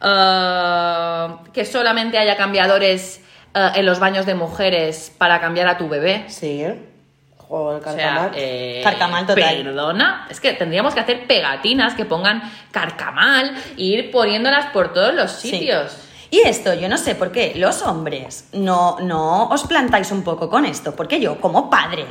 Eh, 0.02 1.28
que 1.54 1.66
solamente 1.66 2.18
haya 2.18 2.38
cambiadores 2.38 3.22
eh, 3.58 3.72
en 3.80 3.86
los 3.86 4.00
baños 4.00 4.26
de 4.26 4.36
mujeres 4.36 5.12
para 5.18 5.40
cambiar 5.42 5.68
a 5.68 5.78
tu 5.78 5.90
bebé. 5.90 6.26
Sí, 6.28 6.62
¿eh? 6.64 6.80
O 7.50 7.72
sea, 7.80 7.82
carcamal. 7.82 8.32
eh, 8.36 8.82
Carcamal 8.84 9.26
total. 9.26 9.64
Perdona, 9.64 10.28
es 10.30 10.40
que 10.42 10.52
tendríamos 10.54 10.94
que 10.94 11.00
hacer 11.00 11.28
pegatinas 11.28 11.94
que 11.94 12.04
pongan 12.06 12.42
carcamal 12.72 13.56
e 13.78 13.84
ir 13.84 14.12
poniéndolas 14.12 14.66
por 14.68 14.92
todos 14.94 15.14
los 15.14 15.32
Sí. 15.32 15.52
sitios. 15.52 15.98
Y 16.30 16.40
esto, 16.42 16.74
yo 16.74 16.90
no 16.90 16.98
sé 16.98 17.16
por 17.16 17.32
qué 17.32 17.54
los 17.56 17.82
hombres 17.84 18.50
no, 18.52 18.98
no 19.00 19.48
os 19.48 19.64
plantáis 19.64 20.12
un 20.12 20.24
poco 20.26 20.50
con 20.50 20.66
esto, 20.66 20.94
porque 20.94 21.22
yo 21.22 21.40
como 21.40 21.70
padre 21.70 22.06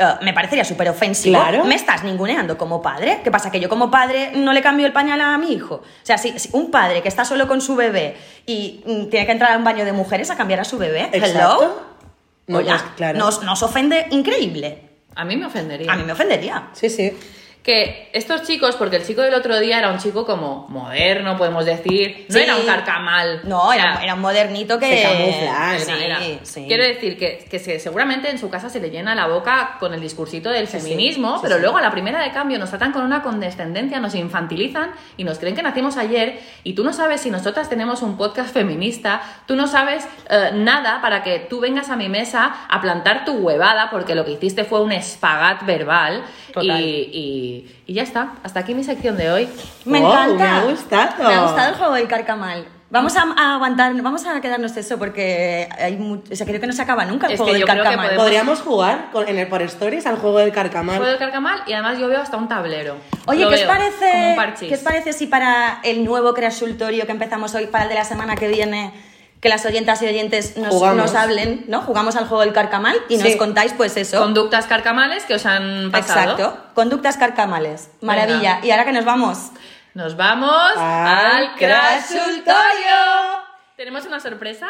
eh, 0.00 0.14
me 0.22 0.32
parecería 0.32 0.64
súper 0.64 0.88
ofensivo. 0.88 1.38
Claro. 1.38 1.64
Me 1.64 1.74
estás 1.74 2.02
ninguneando 2.02 2.56
como 2.56 2.80
padre. 2.80 3.20
¿Qué 3.22 3.30
pasa? 3.30 3.50
Que 3.50 3.60
yo 3.60 3.68
como 3.68 3.90
padre 3.90 4.32
no 4.34 4.52
le 4.52 4.62
cambio 4.62 4.86
el 4.86 4.92
pañal 4.92 5.20
a 5.20 5.36
mi 5.38 5.52
hijo. 5.52 5.74
O 5.76 5.82
sea, 6.02 6.16
si, 6.18 6.38
si 6.38 6.48
un 6.52 6.70
padre 6.70 7.02
que 7.02 7.08
está 7.08 7.24
solo 7.24 7.46
con 7.46 7.60
su 7.60 7.76
bebé 7.76 8.16
y 8.46 8.82
mm, 8.86 9.10
tiene 9.10 9.26
que 9.26 9.32
entrar 9.32 9.52
a 9.52 9.56
un 9.58 9.64
baño 9.64 9.84
de 9.84 9.92
mujeres 9.92 10.30
a 10.30 10.36
cambiar 10.36 10.60
a 10.60 10.64
su 10.64 10.78
bebé, 10.78 11.10
Exacto. 11.12 11.38
hello, 11.38 11.82
No, 12.46 12.58
Oye, 12.58 12.70
pues, 12.70 12.82
claro. 12.96 13.18
nos, 13.18 13.42
nos 13.42 13.62
ofende 13.62 14.06
increíble. 14.10 14.88
A 15.14 15.24
mí 15.24 15.36
me 15.36 15.46
ofendería. 15.46 15.92
A 15.92 15.96
mí 15.96 16.04
me 16.04 16.12
ofendería. 16.12 16.68
Sí, 16.72 16.88
sí. 16.88 17.12
Que 17.62 18.08
estos 18.14 18.44
chicos, 18.44 18.74
porque 18.76 18.96
el 18.96 19.06
chico 19.06 19.20
del 19.20 19.34
otro 19.34 19.60
día 19.60 19.78
era 19.78 19.90
un 19.90 19.98
chico 19.98 20.24
como 20.24 20.66
moderno, 20.70 21.36
podemos 21.36 21.66
decir, 21.66 22.24
no 22.28 22.34
Sí. 22.34 22.40
era 22.42 22.56
un 22.56 22.64
carcamal. 22.64 23.40
No, 23.44 23.68
O 23.68 23.72
era, 23.72 23.96
sea, 23.96 24.02
era 24.04 24.14
un 24.14 24.20
modernito 24.22 24.78
que... 24.78 24.86
Se 24.86 25.02
camufla, 25.02 25.78
Sí, 25.78 25.90
Era, 25.92 26.24
era. 26.24 26.38
sí. 26.42 26.64
Quiero 26.66 26.84
decir 26.84 27.18
que, 27.18 27.46
que 27.50 27.58
se- 27.58 27.78
seguramente 27.78 28.30
en 28.30 28.38
su 28.38 28.48
casa 28.48 28.70
se 28.70 28.80
le 28.80 28.88
llena 28.88 29.14
la 29.14 29.26
boca 29.26 29.76
con 29.78 29.92
el 29.92 30.00
discursito 30.00 30.48
del 30.48 30.68
feminismo, 30.68 31.34
sí, 31.36 31.40
pero 31.42 31.56
sí. 31.56 31.60
luego 31.60 31.76
a 31.76 31.82
la 31.82 31.90
primera 31.90 32.22
de 32.22 32.30
cambio 32.32 32.58
nos 32.58 32.70
tratan 32.70 32.92
con 32.92 33.02
una 33.02 33.22
condescendencia, 33.22 34.00
nos 34.00 34.14
infantilizan 34.14 34.92
y 35.18 35.24
nos 35.24 35.38
creen 35.38 35.54
que 35.54 35.62
nacimos 35.62 35.98
ayer 35.98 36.40
y 36.64 36.72
tú 36.72 36.82
no 36.82 36.94
sabes 36.94 37.20
si 37.20 37.30
nosotras 37.30 37.68
tenemos 37.68 38.00
un 38.00 38.16
podcast 38.16 38.54
feminista, 38.54 39.20
tú 39.46 39.54
no 39.54 39.66
sabes 39.66 40.08
eh, 40.30 40.50
nada 40.54 41.02
para 41.02 41.22
que 41.22 41.40
tú 41.40 41.60
vengas 41.60 41.90
a 41.90 41.96
mi 41.96 42.08
mesa 42.08 42.54
a 42.70 42.80
plantar 42.80 43.26
tu 43.26 43.32
huevada 43.34 43.90
porque 43.90 44.14
lo 44.14 44.24
que 44.24 44.30
hiciste 44.32 44.64
fue 44.64 44.80
un 44.80 44.92
espagat 44.92 45.66
verbal 45.66 46.22
y, 46.48 46.52
Total. 46.52 46.80
Y- 47.50 47.76
y 47.86 47.94
ya 47.94 48.02
está. 48.02 48.34
Hasta 48.42 48.60
aquí 48.60 48.74
mi 48.74 48.84
sección 48.84 49.16
de 49.16 49.30
hoy. 49.30 49.48
Me 49.84 50.00
Wow, 50.00 50.10
encanta. 50.12 50.34
me 50.44 50.48
ha 50.50 50.64
gustado. 50.64 51.28
Me 51.28 51.34
ha 51.34 51.42
gustado 51.42 51.68
el 51.70 51.74
juego 51.76 51.94
del 51.94 52.08
carcamal. 52.08 52.66
Vamos 52.92 53.16
a, 53.16 53.22
a 53.36 53.54
aguantar, 53.54 53.92
vamos 54.02 54.26
a 54.26 54.40
quedarnos 54.40 54.76
eso 54.76 54.98
porque 54.98 55.68
hay 55.78 55.96
mu- 55.96 56.22
o 56.28 56.34
sea, 56.34 56.44
creo 56.44 56.60
que 56.60 56.66
no 56.66 56.72
se 56.72 56.82
acaba 56.82 57.04
nunca 57.04 57.28
el 57.28 57.34
Es 57.34 57.38
juego 57.38 57.52
que 57.52 57.58
del 57.58 57.60
yo 57.60 57.66
creo 57.66 57.76
que 57.76 57.82
carcamal. 57.84 58.06
podemos- 58.08 58.24
Podríamos 58.24 58.60
jugar 58.62 59.08
con- 59.12 59.28
en 59.28 59.38
el 59.38 59.46
por 59.46 59.62
stories 59.62 60.06
al 60.06 60.16
juego 60.16 60.38
del 60.38 60.50
carcamal. 60.50 60.96
Juego 60.96 61.10
del 61.10 61.18
carcamal 61.20 61.62
y 61.68 61.72
además 61.72 61.98
yo 61.98 62.08
veo 62.08 62.20
hasta 62.20 62.36
un 62.36 62.48
tablero. 62.48 62.96
Oye, 63.26 63.44
Lo 63.44 63.48
¿qué 63.50 63.54
os, 63.56 63.62
parece. 63.62 64.36
¿qué 64.68 64.74
os 64.74 64.80
parece 64.80 65.12
si 65.12 65.28
para 65.28 65.78
el 65.84 66.04
nuevo 66.04 66.34
creasultorio 66.34 67.06
que 67.06 67.12
empezamos 67.12 67.54
hoy, 67.54 67.68
para 67.68 67.84
el 67.84 67.90
de 67.90 67.94
la 67.94 68.04
semana 68.04 68.34
que 68.34 68.48
viene, 68.48 68.92
que 69.40 69.48
las 69.48 69.64
oyentas 69.64 70.02
y 70.02 70.06
oyentes 70.06 70.56
nos, 70.56 70.74
nos 70.94 71.14
hablen, 71.14 71.64
¿no? 71.68 71.80
Jugamos 71.82 72.16
al 72.16 72.26
juego 72.28 72.42
del 72.42 72.52
carcamal 72.52 72.96
y 73.08 73.16
Sí. 73.18 73.24
nos 73.28 73.36
contáis 73.36 73.72
pues 73.72 73.96
eso. 73.96 74.18
Conductas 74.20 74.66
carcamales 74.66 75.24
que 75.24 75.34
os 75.34 75.46
han 75.46 75.90
pasado. 75.90 76.32
Exacto. 76.32 76.64
Conductas 76.74 77.16
carcamales. 77.16 77.90
Maravilla. 78.02 78.54
Venga. 78.56 78.66
Y 78.66 78.70
ahora 78.70 78.84
que 78.84 78.92
nos 78.92 79.04
vamos. 79.04 79.50
Nos 79.94 80.16
vamos 80.16 80.72
Al 80.76 81.16
al 81.16 81.54
crashultorio. 81.56 82.60
Tenemos 83.76 84.04
una 84.06 84.20
sorpresa 84.20 84.68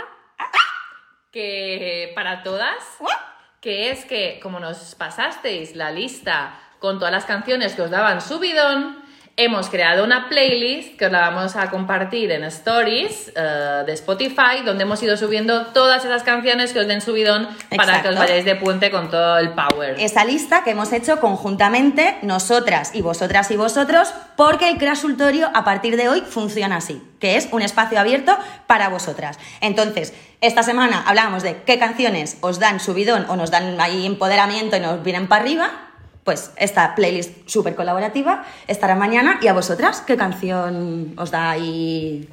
que 1.32 2.12
para 2.14 2.42
todas, 2.42 2.74
que 3.60 3.90
es 3.90 4.04
que 4.04 4.40
como 4.42 4.58
nos 4.60 4.94
pasasteis 4.94 5.76
la 5.76 5.90
lista 5.90 6.54
con 6.78 6.98
todas 6.98 7.12
las 7.12 7.24
canciones 7.24 7.74
que 7.74 7.82
os 7.82 7.90
daban 7.90 8.20
subidón, 8.20 8.98
hemos 9.44 9.70
creado 9.70 10.04
una 10.04 10.28
playlist 10.28 10.96
que 10.98 11.06
os 11.06 11.12
la 11.12 11.20
vamos 11.20 11.56
a 11.56 11.70
compartir 11.70 12.30
en 12.30 12.44
stories 12.44 13.32
eh, 13.34 13.82
de 13.86 13.92
Spotify, 13.94 14.62
donde 14.64 14.82
hemos 14.82 15.02
ido 15.02 15.16
subiendo 15.16 15.66
todas 15.66 16.04
esas 16.04 16.22
canciones 16.22 16.74
que 16.74 16.80
os 16.80 16.86
den 16.86 17.00
subidón 17.00 17.48
para 17.74 18.02
que 18.02 18.08
os 18.08 18.14
Exacto. 18.14 18.18
vayáis 18.18 18.44
de 18.44 18.56
puente 18.56 18.90
con 18.90 19.10
todo 19.10 19.38
el 19.38 19.50
power. 19.50 19.96
Esa 19.98 20.24
lista 20.24 20.62
que 20.62 20.72
hemos 20.72 20.92
hecho 20.92 21.20
conjuntamente 21.20 22.18
nosotras 22.20 22.94
y 22.94 23.00
vosotras 23.00 23.50
y 23.50 23.56
vosotros, 23.56 24.12
porque 24.36 24.68
el 24.68 24.76
crashultorio 24.76 25.50
a 25.54 25.64
partir 25.64 25.96
de 25.96 26.08
hoy 26.10 26.20
funciona 26.20 26.76
así, 26.76 27.02
que 27.18 27.36
es 27.36 27.48
un 27.50 27.62
espacio 27.62 27.98
abierto 27.98 28.36
para 28.66 28.90
vosotras. 28.90 29.38
Entonces, 29.62 30.12
esta 30.42 30.62
semana 30.62 31.02
hablábamos 31.06 31.42
de 31.42 31.62
qué 31.62 31.78
canciones 31.78 32.36
os 32.42 32.58
dan 32.58 32.78
subidón 32.78 33.24
o 33.28 33.36
nos 33.36 33.50
dan 33.50 33.80
ahí 33.80 34.04
empoderamiento 34.04 34.76
y 34.76 34.80
nos 34.80 35.02
vienen 35.02 35.28
para 35.28 35.42
arriba. 35.42 35.89
Pues 36.24 36.52
esta 36.56 36.94
playlist 36.94 37.48
súper 37.48 37.74
colaborativa 37.74 38.44
estará 38.66 38.94
mañana. 38.94 39.38
¿Y 39.42 39.48
a 39.48 39.52
vosotras 39.52 40.02
qué 40.06 40.16
canción 40.16 41.14
os 41.16 41.30
da 41.30 41.50
ahí? 41.50 42.28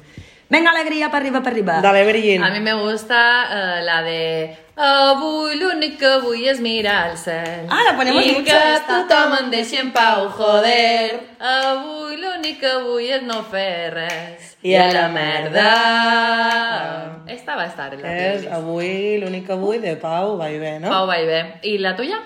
Venga, 0.50 0.70
alegría, 0.70 1.06
para 1.10 1.18
arriba, 1.18 1.40
para 1.42 1.50
arriba. 1.52 1.80
Dale, 1.82 2.04
Virgin. 2.06 2.42
A 2.42 2.50
mí 2.50 2.60
me 2.60 2.72
gusta 2.74 3.46
eh, 3.50 3.82
la 3.84 4.02
de 4.02 4.56
Avui 4.80 5.56
l'únic 5.58 5.98
que 5.98 6.20
vull 6.22 6.44
és 6.46 6.60
mirar 6.62 7.10
el 7.10 7.18
cel. 7.18 7.66
Ah, 7.68 7.80
la 7.84 7.96
ponemos 7.96 8.24
I 8.24 8.30
mucho 8.32 8.44
que 8.44 8.74
esta. 8.74 9.00
tothom 9.08 9.34
em 9.40 9.50
deixi 9.50 9.76
en 9.76 9.90
pau, 9.92 10.28
joder. 10.30 11.18
Avui 11.40 12.16
l'únic 12.16 12.60
que 12.62 12.76
vull 12.84 13.02
és 13.10 13.22
no 13.26 13.42
fer 13.50 13.90
res. 13.92 14.54
I 14.62 14.76
a 14.78 14.86
la 14.94 15.08
merda. 15.08 15.72
Esta 17.26 17.56
va 17.56 17.62
a 17.62 17.66
estar 17.66 17.92
en 17.94 18.02
la 18.02 18.16
Es 18.16 18.32
playlist. 18.42 18.52
avui, 18.54 19.18
l'únic 19.18 19.50
avui 19.50 19.78
de 19.78 19.96
Pau 19.96 20.36
Baibé, 20.38 20.78
¿no? 20.80 20.88
Pau 20.88 21.06
Baibé. 21.06 21.58
¿Y 21.62 21.78
la 21.78 21.94
tuya? 21.96 22.20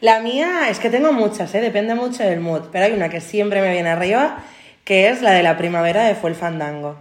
La 0.00 0.20
mía 0.20 0.68
es 0.68 0.78
que 0.78 0.90
tengo 0.90 1.12
muchas, 1.12 1.52
¿eh? 1.54 1.60
depende 1.60 1.94
mucho 1.94 2.22
del 2.22 2.40
mood, 2.40 2.68
pero 2.70 2.84
hay 2.84 2.92
una 2.92 3.08
que 3.08 3.20
siempre 3.20 3.60
me 3.60 3.72
viene 3.72 3.90
arriba, 3.90 4.38
que 4.84 5.08
es 5.08 5.22
la 5.22 5.32
de 5.32 5.42
la 5.42 5.56
primavera 5.56 6.04
de 6.04 6.14
Fue 6.14 6.30
el 6.30 6.36
Fandango. 6.36 6.96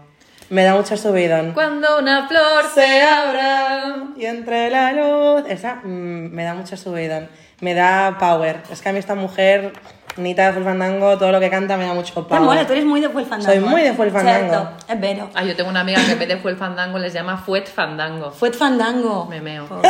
Me 0.50 0.64
da 0.64 0.74
mucho 0.76 0.98
subidón. 0.98 1.52
Cuando 1.52 2.00
una 2.00 2.28
flor 2.28 2.64
se 2.74 3.04
abra. 3.04 3.98
Y 4.16 4.26
entre 4.26 4.70
la 4.70 4.94
luz... 4.94 5.44
Esa 5.50 5.76
mm, 5.84 6.32
me 6.32 6.44
da 6.44 6.54
mucho 6.54 6.78
subidón. 6.78 7.28
Me 7.60 7.74
da 7.74 8.18
power. 8.18 8.62
Es 8.72 8.82
que 8.82 8.90
a 8.90 8.94
mí 8.94 9.00
esta 9.00 9.14
mujer, 9.14 9.74
Nita 10.16 10.46
de 10.48 10.52
Fue 10.54 10.62
el 10.62 10.66
Fandango, 10.68 11.18
todo 11.18 11.34
lo 11.34 11.40
que 11.42 11.50
canta 11.50 11.76
me 11.76 11.86
da 11.86 11.94
mucho 11.94 12.14
Te 12.14 12.22
power. 12.30 12.42
mola, 12.42 12.66
tú 12.66 12.72
eres 12.74 12.86
muy 12.86 13.02
de 13.02 13.10
Fuel 13.10 13.26
Fandango. 13.26 13.52
Soy 13.52 13.60
muy 13.60 13.82
de 13.82 13.90
¿eh? 13.90 13.94
Fuel 13.94 14.10
Fandango. 14.10 14.54
Cierto, 14.54 14.94
es 14.94 15.00
vero. 15.02 15.30
Ah, 15.36 15.44
yo 15.44 15.56
tengo 15.56 15.70
una 15.70 15.82
amiga 15.82 16.00
que 16.06 16.14
en 16.14 16.20
vez 16.20 16.30
de 16.30 16.38
fue 16.38 16.52
el 16.52 16.58
fandango 16.58 16.98
les 16.98 17.14
llama 17.14 17.38
Fuet 17.38 17.68
Fandango. 17.68 18.32
Fuet 18.32 18.54
Fandango. 18.56 19.26
Me 19.26 19.42
meo. 19.42 19.68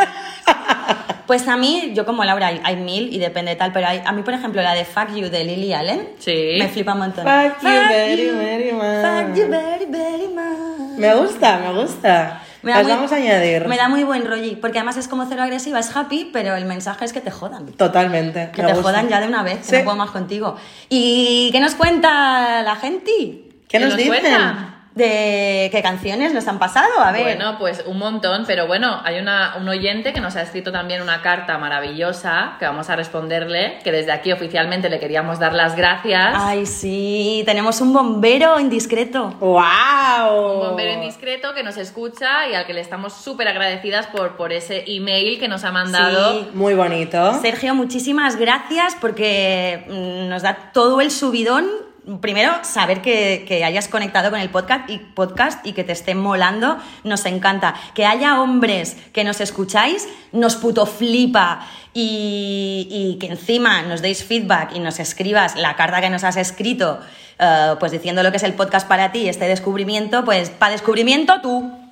Pues 1.26 1.48
a 1.48 1.58
mí, 1.58 1.92
yo 1.94 2.06
como 2.06 2.24
Laura, 2.24 2.48
hay, 2.48 2.62
hay 2.64 2.76
mil 2.78 3.14
y 3.14 3.20
depende 3.20 3.52
de 3.52 3.58
tal, 3.58 3.72
pero 3.74 3.88
hay- 3.88 4.02
a 4.06 4.12
mí, 4.14 4.22
por 4.24 4.34
ejemplo, 4.34 4.62
la 4.62 4.74
de 4.74 4.86
Fuck 4.86 5.14
You 5.16 5.30
de 5.30 5.44
Lily 5.44 5.74
Allen, 5.74 6.10
Sí. 6.20 6.56
me 6.58 6.70
flipa 6.70 6.94
un 6.94 7.00
montón. 7.00 7.26
Fuck 7.26 7.62
you 7.64 7.70
very, 7.90 8.30
very 8.32 8.72
much. 8.72 8.84
Fuck 9.04 9.36
you 9.36 9.48
very, 9.50 9.86
very 9.90 10.28
much. 10.28 10.98
Me 10.98 11.14
gusta, 11.16 11.58
me 11.60 11.74
gusta. 11.82 12.42
Me 12.64 12.72
Las 12.72 12.84
muy- 12.84 12.92
vamos 12.94 13.12
a 13.12 13.16
añadir. 13.18 13.68
Me 13.68 13.78
da 13.78 13.88
muy 13.88 14.04
buen 14.04 14.26
rollo, 14.26 14.60
porque 14.60 14.80
además 14.80 14.98
es 14.98 15.08
como 15.08 15.26
cero 15.28 15.44
agresiva, 15.44 15.80
es 15.80 15.96
happy, 15.96 16.30
pero 16.34 16.56
el 16.56 16.66
mensaje 16.66 17.06
es 17.06 17.14
que 17.14 17.22
te 17.22 17.30
jodan. 17.32 17.68
Totalmente. 17.74 18.50
Que 18.54 18.62
te 18.64 18.68
gusta. 18.74 18.82
jodan 18.84 19.08
ya 19.10 19.20
de 19.22 19.28
una 19.28 19.44
vez, 19.44 19.58
que 19.60 19.64
Sí. 19.64 19.76
no 19.78 19.84
puedo 19.84 19.96
más 19.98 20.12
contigo. 20.12 20.56
¿Y 20.90 21.50
qué 21.52 21.60
nos 21.60 21.76
cuenta 21.76 22.64
la 22.64 22.76
gente? 22.78 23.44
¿Qué 23.70 23.80
nos, 23.80 23.96
dicen? 23.96 24.08
cuentan? 24.22 24.77
De 24.98 25.70
qué 25.72 25.82
canciones 25.82 26.34
nos 26.34 26.48
han 26.48 26.60
pasado. 26.60 27.00
A 27.00 27.12
ver. 27.12 27.24
Bueno, 27.24 27.58
pues 27.58 27.84
un 27.86 27.98
montón, 27.98 28.44
pero 28.48 28.68
bueno, 28.68 29.00
hay 29.04 29.20
una, 29.20 29.56
un 29.60 29.70
oyente 29.70 30.14
que 30.14 30.20
nos 30.20 30.36
ha 30.36 30.42
escrito 30.42 30.72
también 30.72 31.02
una 31.02 31.22
carta 31.22 31.58
maravillosa 31.58 32.56
que 32.60 32.66
vamos 32.66 32.90
a 32.90 32.96
responderle, 32.96 33.80
que 33.84 33.92
desde 33.92 34.12
aquí 34.12 34.32
oficialmente 34.32 34.90
le 34.90 35.00
queríamos 35.00 35.40
dar 35.40 35.54
las 35.54 35.76
gracias. 35.76 36.34
Ay, 36.36 36.66
sí, 36.66 37.44
tenemos 37.46 37.80
un 37.82 37.94
bombero 37.94 38.60
indiscreto. 38.60 39.36
¡Wow! 39.40 40.54
Un 40.54 40.68
bombero 40.70 40.94
indiscreto 40.94 41.54
que 41.54 41.64
nos 41.64 41.78
escucha 41.78 42.48
y 42.48 42.56
al 42.56 42.66
que 42.66 42.74
le 42.74 42.82
estamos 42.82 43.14
súper 43.14 43.48
agradecidas 43.48 44.08
por, 44.08 44.36
por 44.36 44.52
ese 44.52 44.84
email 44.88 45.40
que 45.40 45.48
nos 45.48 45.64
ha 45.64 45.72
mandado. 45.72 46.34
Sí. 46.34 46.48
Muy 46.54 46.74
bonito. 46.74 47.40
Sergio, 47.42 47.76
muchísimas 47.76 48.36
gracias 48.38 48.96
porque 49.00 49.86
mm, 49.88 50.30
nos 50.30 50.42
da 50.42 50.72
todo 50.74 51.02
el 51.02 51.12
subidón. 51.12 51.87
Primero, 52.22 52.54
saber 52.64 53.02
que, 53.02 53.64
hayas 53.66 53.90
conectado 53.90 54.30
con 54.32 54.40
el 54.40 54.50
podcast 54.50 54.90
y, 54.90 54.98
podcast 54.98 55.66
y 55.66 55.74
que 55.74 55.84
te 55.84 55.92
esté 55.92 56.16
molando, 56.16 56.78
nos 57.04 57.26
encanta. 57.26 57.76
Que 57.94 58.06
haya 58.06 58.42
hombres 58.42 58.96
que 59.12 59.24
nos 59.24 59.42
escucháis, 59.42 60.08
nos 60.32 60.56
puto 60.56 60.86
flipa. 60.86 61.68
Y, 61.94 62.88
y 62.90 63.18
que 63.20 63.28
encima 63.28 63.82
nos 63.82 64.02
deis 64.02 64.24
feedback 64.24 64.76
y 64.76 64.80
nos 64.80 65.00
escribas 65.00 65.56
la 65.56 65.76
carta 65.76 66.00
que 66.00 66.12
nos 66.12 66.24
has 66.24 66.38
escrito, 66.38 67.00
eh, 67.40 67.76
pues 67.80 67.92
diciendo 67.92 68.22
lo 68.24 68.30
que 68.32 68.38
es 68.38 68.44
el 68.44 68.54
podcast 68.54 68.88
para 68.88 69.12
ti, 69.12 69.28
este 69.28 69.48
descubrimiento, 69.48 70.24
pues 70.24 70.50
para 70.52 70.74
descubrimiento 70.74 71.42
tú. 71.42 71.87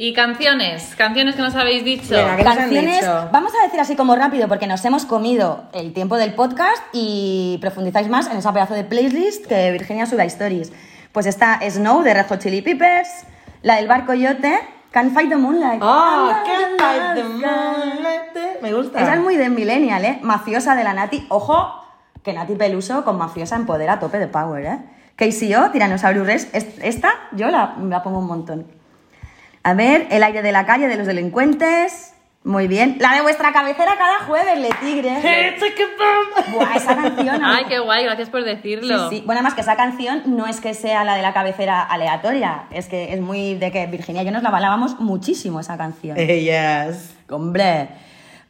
Y 0.00 0.12
canciones, 0.12 0.94
canciones 0.96 1.34
que 1.34 1.42
nos 1.42 1.56
habéis 1.56 1.84
dicho. 1.84 2.14
Venga, 2.14 2.36
¿Qué 2.36 2.44
nos 2.44 2.52
han 2.52 2.58
canciones, 2.60 3.00
dicho? 3.00 3.28
vamos 3.32 3.52
a 3.60 3.64
decir 3.64 3.80
así 3.80 3.96
como 3.96 4.14
rápido 4.14 4.46
porque 4.46 4.68
nos 4.68 4.84
hemos 4.84 5.04
comido 5.04 5.64
el 5.72 5.92
tiempo 5.92 6.16
del 6.16 6.34
podcast 6.34 6.80
y 6.92 7.58
profundizáis 7.60 8.08
más 8.08 8.28
en 8.30 8.36
esa 8.36 8.52
pedazo 8.52 8.74
de 8.74 8.84
playlist 8.84 9.46
que 9.46 9.72
Virginia 9.72 10.06
sube 10.06 10.22
a 10.22 10.26
stories. 10.26 10.72
Pues 11.10 11.26
está 11.26 11.58
Snow 11.68 12.02
de 12.02 12.14
Red 12.14 12.26
Hot 12.28 12.38
Chili 12.38 12.62
Peppers, 12.62 13.08
la 13.62 13.74
del 13.74 13.88
Bar 13.88 14.06
Coyote, 14.06 14.56
Can't 14.92 15.12
Fight 15.12 15.30
the 15.30 15.36
Moonlight. 15.36 15.82
¡Oh! 15.82 15.86
Ah, 15.90 16.44
¡Qué 16.44 16.52
la, 16.80 17.14
the 17.16 17.24
moonlight! 17.24 18.62
Me 18.62 18.72
gusta. 18.72 19.00
Esa 19.02 19.14
es 19.14 19.20
muy 19.20 19.36
de 19.36 19.48
Millennial, 19.48 20.04
¿eh? 20.04 20.20
Mafiosa 20.22 20.76
de 20.76 20.84
la 20.84 20.92
Nati. 20.94 21.26
Ojo, 21.28 21.74
que 22.22 22.32
Nati 22.32 22.54
Peluso 22.54 23.04
con 23.04 23.18
Mafiosa 23.18 23.56
en 23.56 23.66
poder 23.66 23.90
a 23.90 23.98
tope 23.98 24.20
de 24.20 24.28
power, 24.28 24.64
¿eh? 24.64 24.78
KCO, 25.16 25.72
Tyrannosaurus 25.72 26.24
Rex. 26.24 26.48
es- 26.52 26.66
Esta 26.82 27.10
yo 27.32 27.48
la, 27.50 27.74
la 27.82 28.04
pongo 28.04 28.20
un 28.20 28.26
montón. 28.28 28.77
A 29.62 29.74
ver, 29.74 30.06
El 30.10 30.22
aire 30.22 30.42
de 30.42 30.52
la 30.52 30.66
calle 30.66 30.88
de 30.88 30.96
los 30.96 31.06
delincuentes. 31.06 32.14
Muy 32.44 32.68
bien. 32.68 32.96
La 33.00 33.12
de 33.14 33.20
vuestra 33.20 33.52
cabecera 33.52 33.96
cada 33.98 34.20
jueves, 34.20 34.58
Le 34.58 34.70
Tigre. 34.80 35.18
Buah, 36.52 36.76
esa 36.76 36.96
canción. 36.96 37.44
Ay, 37.44 37.64
qué 37.68 37.78
guay, 37.80 38.04
gracias 38.04 38.30
por 38.30 38.44
decirlo. 38.44 39.10
Sí, 39.10 39.16
sí. 39.16 39.22
Bueno, 39.26 39.40
además 39.40 39.54
que 39.54 39.60
esa 39.60 39.76
canción 39.76 40.22
no 40.26 40.46
es 40.46 40.60
que 40.60 40.72
sea 40.72 41.04
la 41.04 41.16
de 41.16 41.22
la 41.22 41.34
cabecera 41.34 41.82
aleatoria, 41.82 42.64
es 42.70 42.86
que 42.86 43.12
es 43.12 43.20
muy 43.20 43.56
de 43.56 43.70
que 43.70 43.86
Virginia 43.86 44.22
y 44.22 44.24
yo 44.24 44.30
nos 44.30 44.42
la 44.42 44.50
balábamos 44.50 44.98
muchísimo 45.00 45.60
esa 45.60 45.76
canción. 45.76 46.16
Ellas. 46.18 47.14
Hombre. 47.28 47.88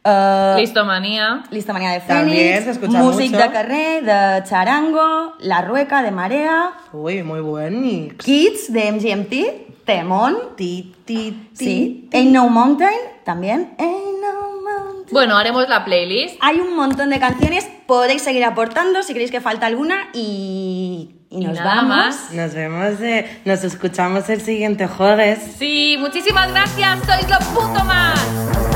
Eh, 0.05 0.55
Listo, 0.59 0.85
manía. 0.85 1.43
Lista 1.51 1.73
manía 1.73 1.91
de 1.91 1.99
También 1.99 2.37
Fénix, 2.61 2.63
se 2.65 2.71
escucha 2.71 2.99
Music 2.99 3.31
mucho. 3.31 3.43
de 3.43 3.51
Carré, 3.51 4.01
de 4.01 4.43
Charango, 4.47 5.33
La 5.39 5.61
Rueca 5.61 6.03
de 6.03 6.11
Marea, 6.11 6.71
Uy, 6.93 7.21
muy 7.23 7.41
buen 7.41 7.81
mix. 7.81 8.23
Kids 8.23 8.71
de 8.71 8.91
MGMT, 8.93 9.68
Temón, 9.89 10.37
Ti, 10.55 10.93
ti, 11.05 11.49
ti. 11.57 11.65
sí, 11.65 12.09
Ain't 12.13 12.31
No 12.31 12.47
Mountain, 12.49 12.93
también, 13.23 13.73
Ain't 13.79 14.21
No 14.21 14.61
Mountain. 14.61 15.05
Bueno, 15.11 15.35
haremos 15.37 15.67
la 15.67 15.83
playlist. 15.83 16.35
Hay 16.41 16.59
un 16.59 16.75
montón 16.75 17.09
de 17.09 17.19
canciones, 17.19 17.67
podéis 17.87 18.21
seguir 18.21 18.43
aportando 18.45 19.01
si 19.01 19.13
creéis 19.13 19.31
que 19.31 19.41
falta 19.41 19.65
alguna 19.65 20.09
y, 20.13 21.15
y 21.31 21.37
Y 21.41 21.45
nos 21.45 21.55
nada 21.57 21.75
vamos. 21.77 21.89
más. 21.97 22.31
Nos 22.33 22.53
vemos, 22.53 23.01
eh, 23.01 23.41
nos 23.45 23.63
escuchamos 23.63 24.29
el 24.29 24.41
siguiente 24.41 24.85
jueves. 24.87 25.39
Sí, 25.57 25.95
muchísimas 25.99 26.51
gracias, 26.51 26.99
sois 27.05 27.27
lo 27.27 27.39
puto 27.55 27.83
más. 27.83 28.68